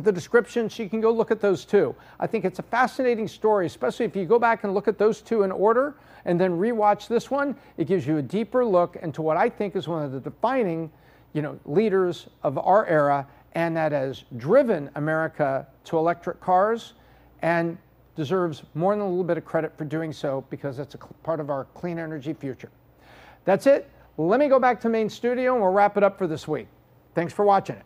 the 0.00 0.10
description 0.10 0.68
so 0.68 0.82
you 0.82 0.90
can 0.90 1.00
go 1.00 1.12
look 1.12 1.30
at 1.30 1.40
those 1.40 1.64
too. 1.64 1.94
I 2.18 2.26
think 2.26 2.44
it's 2.44 2.58
a 2.58 2.64
fascinating 2.64 3.28
story, 3.28 3.66
especially 3.66 4.06
if 4.06 4.16
you 4.16 4.26
go 4.26 4.40
back 4.40 4.64
and 4.64 4.74
look 4.74 4.88
at 4.88 4.98
those 4.98 5.20
two 5.20 5.44
in 5.44 5.52
order 5.52 5.94
and 6.24 6.38
then 6.38 6.58
rewatch 6.58 7.06
this 7.06 7.30
one. 7.30 7.56
It 7.76 7.86
gives 7.86 8.06
you 8.06 8.18
a 8.18 8.22
deeper 8.22 8.64
look 8.64 8.96
into 8.96 9.22
what 9.22 9.36
I 9.36 9.48
think 9.48 9.76
is 9.76 9.86
one 9.86 10.04
of 10.04 10.10
the 10.10 10.20
defining, 10.20 10.90
you 11.34 11.42
know, 11.42 11.58
leaders 11.64 12.28
of 12.42 12.58
our 12.58 12.86
era 12.86 13.26
and 13.52 13.76
that 13.76 13.92
has 13.92 14.24
driven 14.36 14.90
America 14.96 15.66
to 15.84 15.96
electric 15.96 16.40
cars 16.40 16.94
and 17.42 17.78
deserves 18.18 18.64
more 18.74 18.94
than 18.94 19.00
a 19.00 19.08
little 19.08 19.22
bit 19.22 19.38
of 19.38 19.44
credit 19.44 19.72
for 19.78 19.84
doing 19.84 20.12
so 20.12 20.44
because 20.50 20.80
it's 20.80 20.96
a 20.96 20.98
part 20.98 21.38
of 21.38 21.50
our 21.50 21.66
clean 21.72 22.00
energy 22.00 22.34
future. 22.34 22.68
That's 23.44 23.68
it. 23.68 23.88
Let 24.16 24.40
me 24.40 24.48
go 24.48 24.58
back 24.58 24.80
to 24.80 24.88
main 24.88 25.08
studio 25.08 25.52
and 25.52 25.62
we'll 25.62 25.70
wrap 25.70 25.96
it 25.96 26.02
up 26.02 26.18
for 26.18 26.26
this 26.26 26.48
week. 26.48 26.66
Thanks 27.14 27.32
for 27.32 27.44
watching 27.44 27.76
it. 27.76 27.84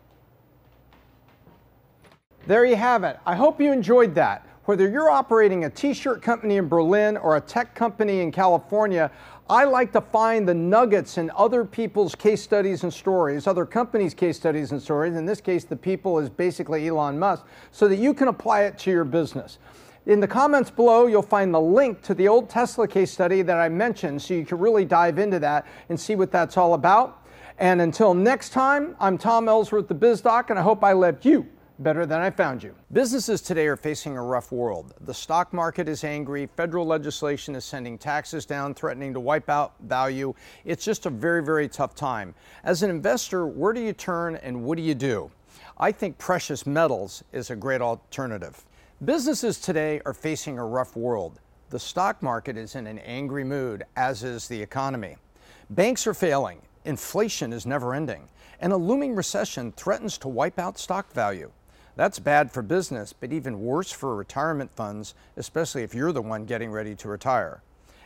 There 2.47 2.65
you 2.65 2.75
have 2.75 3.03
it. 3.03 3.19
I 3.27 3.35
hope 3.35 3.61
you 3.61 3.71
enjoyed 3.71 4.15
that. 4.15 4.47
Whether 4.65 4.89
you're 4.89 5.11
operating 5.11 5.65
a 5.65 5.69
t 5.69 5.93
shirt 5.93 6.23
company 6.23 6.57
in 6.57 6.67
Berlin 6.67 7.15
or 7.15 7.37
a 7.37 7.41
tech 7.41 7.75
company 7.75 8.21
in 8.21 8.31
California, 8.31 9.11
I 9.47 9.65
like 9.65 9.91
to 9.91 10.01
find 10.01 10.47
the 10.47 10.53
nuggets 10.55 11.19
in 11.19 11.29
other 11.35 11.63
people's 11.63 12.15
case 12.15 12.41
studies 12.41 12.81
and 12.81 12.91
stories, 12.91 13.45
other 13.45 13.67
companies' 13.67 14.15
case 14.15 14.37
studies 14.37 14.71
and 14.71 14.81
stories. 14.81 15.15
In 15.15 15.27
this 15.27 15.41
case, 15.41 15.63
the 15.63 15.75
people 15.75 16.17
is 16.17 16.29
basically 16.29 16.87
Elon 16.87 17.19
Musk, 17.19 17.45
so 17.71 17.87
that 17.87 17.97
you 17.97 18.15
can 18.15 18.29
apply 18.29 18.63
it 18.63 18.79
to 18.79 18.89
your 18.89 19.03
business. 19.03 19.59
In 20.05 20.19
the 20.19 20.27
comments 20.27 20.69
below, 20.69 21.07
you'll 21.07 21.21
find 21.21 21.53
the 21.53 21.61
link 21.61 22.01
to 22.01 22.13
the 22.13 22.27
old 22.27 22.49
Tesla 22.49 22.89
case 22.89 23.09
study 23.09 23.41
that 23.41 23.57
I 23.57 23.69
mentioned, 23.69 24.21
so 24.21 24.33
you 24.33 24.45
can 24.45 24.57
really 24.57 24.83
dive 24.83 25.17
into 25.17 25.39
that 25.39 25.65
and 25.87 25.97
see 25.97 26.15
what 26.15 26.29
that's 26.29 26.57
all 26.57 26.73
about. 26.73 27.25
And 27.57 27.79
until 27.79 28.13
next 28.13 28.49
time, 28.49 28.97
I'm 28.99 29.17
Tom 29.17 29.47
Ellsworth, 29.47 29.87
the 29.87 29.95
BizDoc, 29.95 30.49
and 30.49 30.59
I 30.59 30.61
hope 30.61 30.83
I 30.83 30.91
left 30.91 31.23
you 31.23 31.47
better 31.79 32.05
than 32.05 32.19
I 32.19 32.31
found 32.31 32.61
you. 32.61 32.75
Businesses 32.91 33.41
today 33.41 33.65
are 33.65 33.77
facing 33.77 34.17
a 34.17 34.21
rough 34.21 34.51
world. 34.51 34.93
The 35.01 35.13
stock 35.13 35.53
market 35.53 35.87
is 35.87 36.03
angry, 36.03 36.49
federal 36.57 36.85
legislation 36.85 37.55
is 37.55 37.63
sending 37.63 37.97
taxes 37.97 38.45
down, 38.45 38.73
threatening 38.73 39.13
to 39.13 39.21
wipe 39.21 39.49
out 39.49 39.73
value. 39.79 40.33
It's 40.65 40.83
just 40.83 41.05
a 41.05 41.09
very, 41.09 41.41
very 41.41 41.69
tough 41.69 41.95
time. 41.95 42.35
As 42.65 42.83
an 42.83 42.89
investor, 42.89 43.47
where 43.47 43.71
do 43.71 43.79
you 43.79 43.93
turn 43.93 44.35
and 44.35 44.65
what 44.65 44.75
do 44.75 44.83
you 44.83 44.95
do? 44.95 45.31
I 45.77 45.93
think 45.93 46.17
precious 46.17 46.67
metals 46.67 47.23
is 47.31 47.49
a 47.49 47.55
great 47.55 47.81
alternative. 47.81 48.65
Businesses 49.05 49.59
today 49.59 49.99
are 50.05 50.13
facing 50.13 50.57
a 50.57 50.65
rough 50.65 50.95
world. 50.95 51.39
The 51.71 51.79
stock 51.79 52.21
market 52.21 52.55
is 52.55 52.75
in 52.75 52.87
an 52.87 52.99
angry 52.99 53.43
mood, 53.43 53.83
as 53.97 54.23
is 54.23 54.47
the 54.47 54.61
economy. 54.61 55.17
Banks 55.71 56.07
are 56.07 56.13
failing, 56.13 56.61
inflation 56.85 57.51
is 57.51 57.65
never 57.65 57.95
ending, 57.95 58.29
and 58.61 58.71
a 58.71 58.77
looming 58.77 59.13
recession 59.13 59.73
threatens 59.73 60.17
to 60.19 60.29
wipe 60.29 60.57
out 60.57 60.77
stock 60.77 61.11
value. 61.11 61.51
That's 61.97 62.19
bad 62.19 62.49
for 62.49 62.61
business, 62.61 63.11
but 63.11 63.33
even 63.33 63.59
worse 63.59 63.91
for 63.91 64.15
retirement 64.15 64.71
funds, 64.73 65.15
especially 65.35 65.83
if 65.83 65.93
you're 65.93 66.13
the 66.13 66.21
one 66.21 66.45
getting 66.45 66.71
ready 66.71 66.95
to 66.95 67.09
retire. 67.09 67.61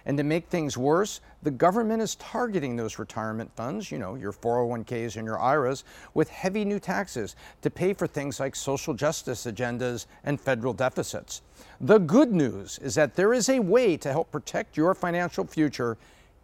And 0.07 0.17
to 0.17 0.23
make 0.23 0.47
things 0.47 0.77
worse, 0.77 1.19
the 1.43 1.51
government 1.51 2.01
is 2.01 2.15
targeting 2.15 2.77
those 2.77 2.97
retirement 2.97 3.51
funds, 3.57 3.91
you 3.91 3.99
know, 3.99 4.15
your 4.15 4.31
401ks 4.31 5.17
and 5.17 5.27
your 5.27 5.37
IRAs, 5.37 5.83
with 6.13 6.29
heavy 6.29 6.63
new 6.63 6.79
taxes 6.79 7.35
to 7.61 7.69
pay 7.69 7.91
for 7.91 8.07
things 8.07 8.39
like 8.39 8.55
social 8.55 8.93
justice 8.93 9.45
agendas 9.45 10.05
and 10.23 10.39
federal 10.39 10.71
deficits. 10.71 11.41
The 11.81 11.97
good 11.97 12.31
news 12.31 12.79
is 12.79 12.95
that 12.95 13.15
there 13.15 13.33
is 13.33 13.49
a 13.49 13.59
way 13.59 13.97
to 13.97 14.09
help 14.13 14.31
protect 14.31 14.77
your 14.77 14.95
financial 14.95 15.45
future 15.45 15.97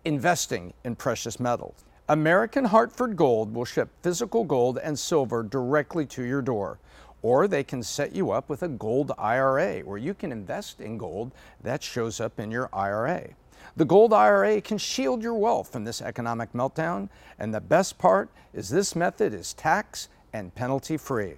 investing 0.03 0.73
in 0.83 0.97
precious 0.97 1.39
metals. 1.39 1.85
American 2.09 2.65
Hartford 2.65 3.15
Gold 3.15 3.55
will 3.55 3.63
ship 3.63 3.87
physical 4.01 4.43
gold 4.43 4.77
and 4.77 4.99
silver 4.99 5.41
directly 5.41 6.05
to 6.07 6.23
your 6.23 6.41
door. 6.41 6.79
Or 7.23 7.47
they 7.47 7.63
can 7.63 7.81
set 7.81 8.13
you 8.15 8.29
up 8.29 8.49
with 8.49 8.61
a 8.61 8.67
gold 8.67 9.13
IRA 9.17 9.79
where 9.79 9.97
you 9.97 10.13
can 10.13 10.31
invest 10.31 10.79
in 10.79 10.99
gold 10.99 11.31
that 11.63 11.81
shows 11.81 12.19
up 12.19 12.39
in 12.39 12.51
your 12.51 12.69
IRA. 12.71 13.29
The 13.75 13.85
gold 13.85 14.13
IRA 14.13 14.61
can 14.61 14.77
shield 14.77 15.23
your 15.23 15.33
wealth 15.33 15.71
from 15.71 15.85
this 15.85 16.01
economic 16.01 16.53
meltdown, 16.53 17.09
and 17.39 17.51
the 17.53 17.61
best 17.61 17.97
part 17.97 18.29
is 18.53 18.69
this 18.69 18.95
method 18.95 19.33
is 19.33 19.53
tax 19.53 20.09
and 20.31 20.53
penalty 20.53 20.97
free. 20.97 21.35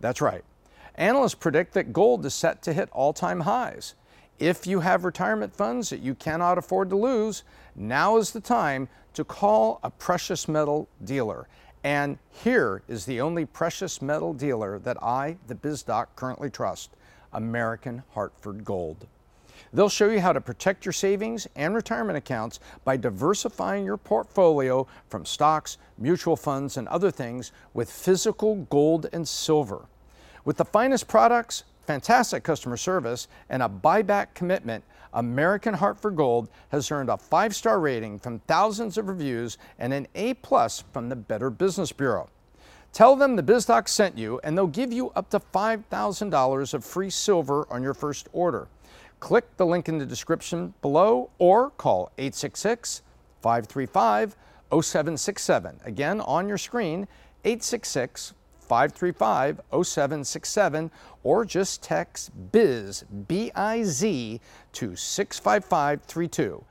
That's 0.00 0.22
right. 0.22 0.44
Analysts 0.94 1.34
predict 1.34 1.74
that 1.74 1.92
gold 1.92 2.24
is 2.24 2.32
set 2.32 2.62
to 2.62 2.72
hit 2.72 2.88
all 2.92 3.12
time 3.12 3.40
highs. 3.40 3.94
If 4.38 4.66
you 4.66 4.80
have 4.80 5.04
retirement 5.04 5.54
funds 5.54 5.90
that 5.90 6.00
you 6.00 6.14
cannot 6.14 6.58
afford 6.58 6.90
to 6.90 6.96
lose, 6.96 7.42
now 7.74 8.16
is 8.16 8.30
the 8.30 8.40
time 8.40 8.88
to 9.14 9.24
call 9.24 9.80
a 9.82 9.90
precious 9.90 10.48
metal 10.48 10.88
dealer 11.04 11.48
and 11.84 12.18
here 12.30 12.82
is 12.88 13.04
the 13.04 13.20
only 13.20 13.44
precious 13.44 14.00
metal 14.00 14.32
dealer 14.32 14.78
that 14.80 15.00
I, 15.02 15.36
the 15.46 15.54
BizDoc, 15.54 16.06
currently 16.16 16.48
trust 16.48 16.90
American 17.34 18.02
Hartford 18.12 18.64
Gold. 18.64 19.06
They'll 19.72 19.88
show 19.90 20.08
you 20.08 20.20
how 20.20 20.32
to 20.32 20.40
protect 20.40 20.86
your 20.86 20.92
savings 20.92 21.46
and 21.56 21.74
retirement 21.74 22.16
accounts 22.16 22.58
by 22.84 22.96
diversifying 22.96 23.84
your 23.84 23.98
portfolio 23.98 24.86
from 25.08 25.26
stocks, 25.26 25.78
mutual 25.98 26.36
funds, 26.36 26.76
and 26.76 26.88
other 26.88 27.10
things 27.10 27.52
with 27.74 27.90
physical 27.90 28.56
gold 28.70 29.06
and 29.12 29.28
silver. 29.28 29.86
With 30.44 30.56
the 30.56 30.64
finest 30.64 31.06
products, 31.06 31.64
fantastic 31.86 32.42
customer 32.42 32.76
service, 32.76 33.28
and 33.50 33.62
a 33.62 33.68
buyback 33.68 34.28
commitment, 34.34 34.84
American 35.14 35.74
Hartford 35.74 36.16
Gold 36.16 36.48
has 36.70 36.90
earned 36.90 37.08
a 37.08 37.16
five 37.16 37.54
star 37.54 37.80
rating 37.80 38.18
from 38.18 38.40
thousands 38.40 38.98
of 38.98 39.08
reviews 39.08 39.56
and 39.78 39.92
an 39.92 40.06
A 40.14 40.34
plus 40.34 40.84
from 40.92 41.08
the 41.08 41.16
Better 41.16 41.50
Business 41.50 41.92
Bureau. 41.92 42.28
Tell 42.92 43.16
them 43.16 43.34
the 43.34 43.42
BizDoc 43.42 43.88
sent 43.88 44.16
you, 44.16 44.40
and 44.44 44.56
they'll 44.56 44.68
give 44.68 44.92
you 44.92 45.10
up 45.16 45.30
to 45.30 45.40
$5,000 45.40 46.74
of 46.74 46.84
free 46.84 47.10
silver 47.10 47.66
on 47.68 47.82
your 47.82 47.94
first 47.94 48.28
order. 48.32 48.68
Click 49.18 49.56
the 49.56 49.66
link 49.66 49.88
in 49.88 49.98
the 49.98 50.06
description 50.06 50.74
below 50.82 51.30
or 51.38 51.70
call 51.70 52.12
866 52.18 53.02
535 53.40 54.36
0767. 54.70 55.80
Again, 55.84 56.20
on 56.20 56.48
your 56.48 56.58
screen, 56.58 57.08
866 57.44 58.34
535 58.74 59.60
0767 59.84 60.90
or 61.22 61.44
just 61.44 61.80
text 61.80 62.32
BIZ, 62.50 63.04
B 63.28 63.52
I 63.54 63.84
Z, 63.84 64.40
to 64.72 64.96
65532. 64.96 66.64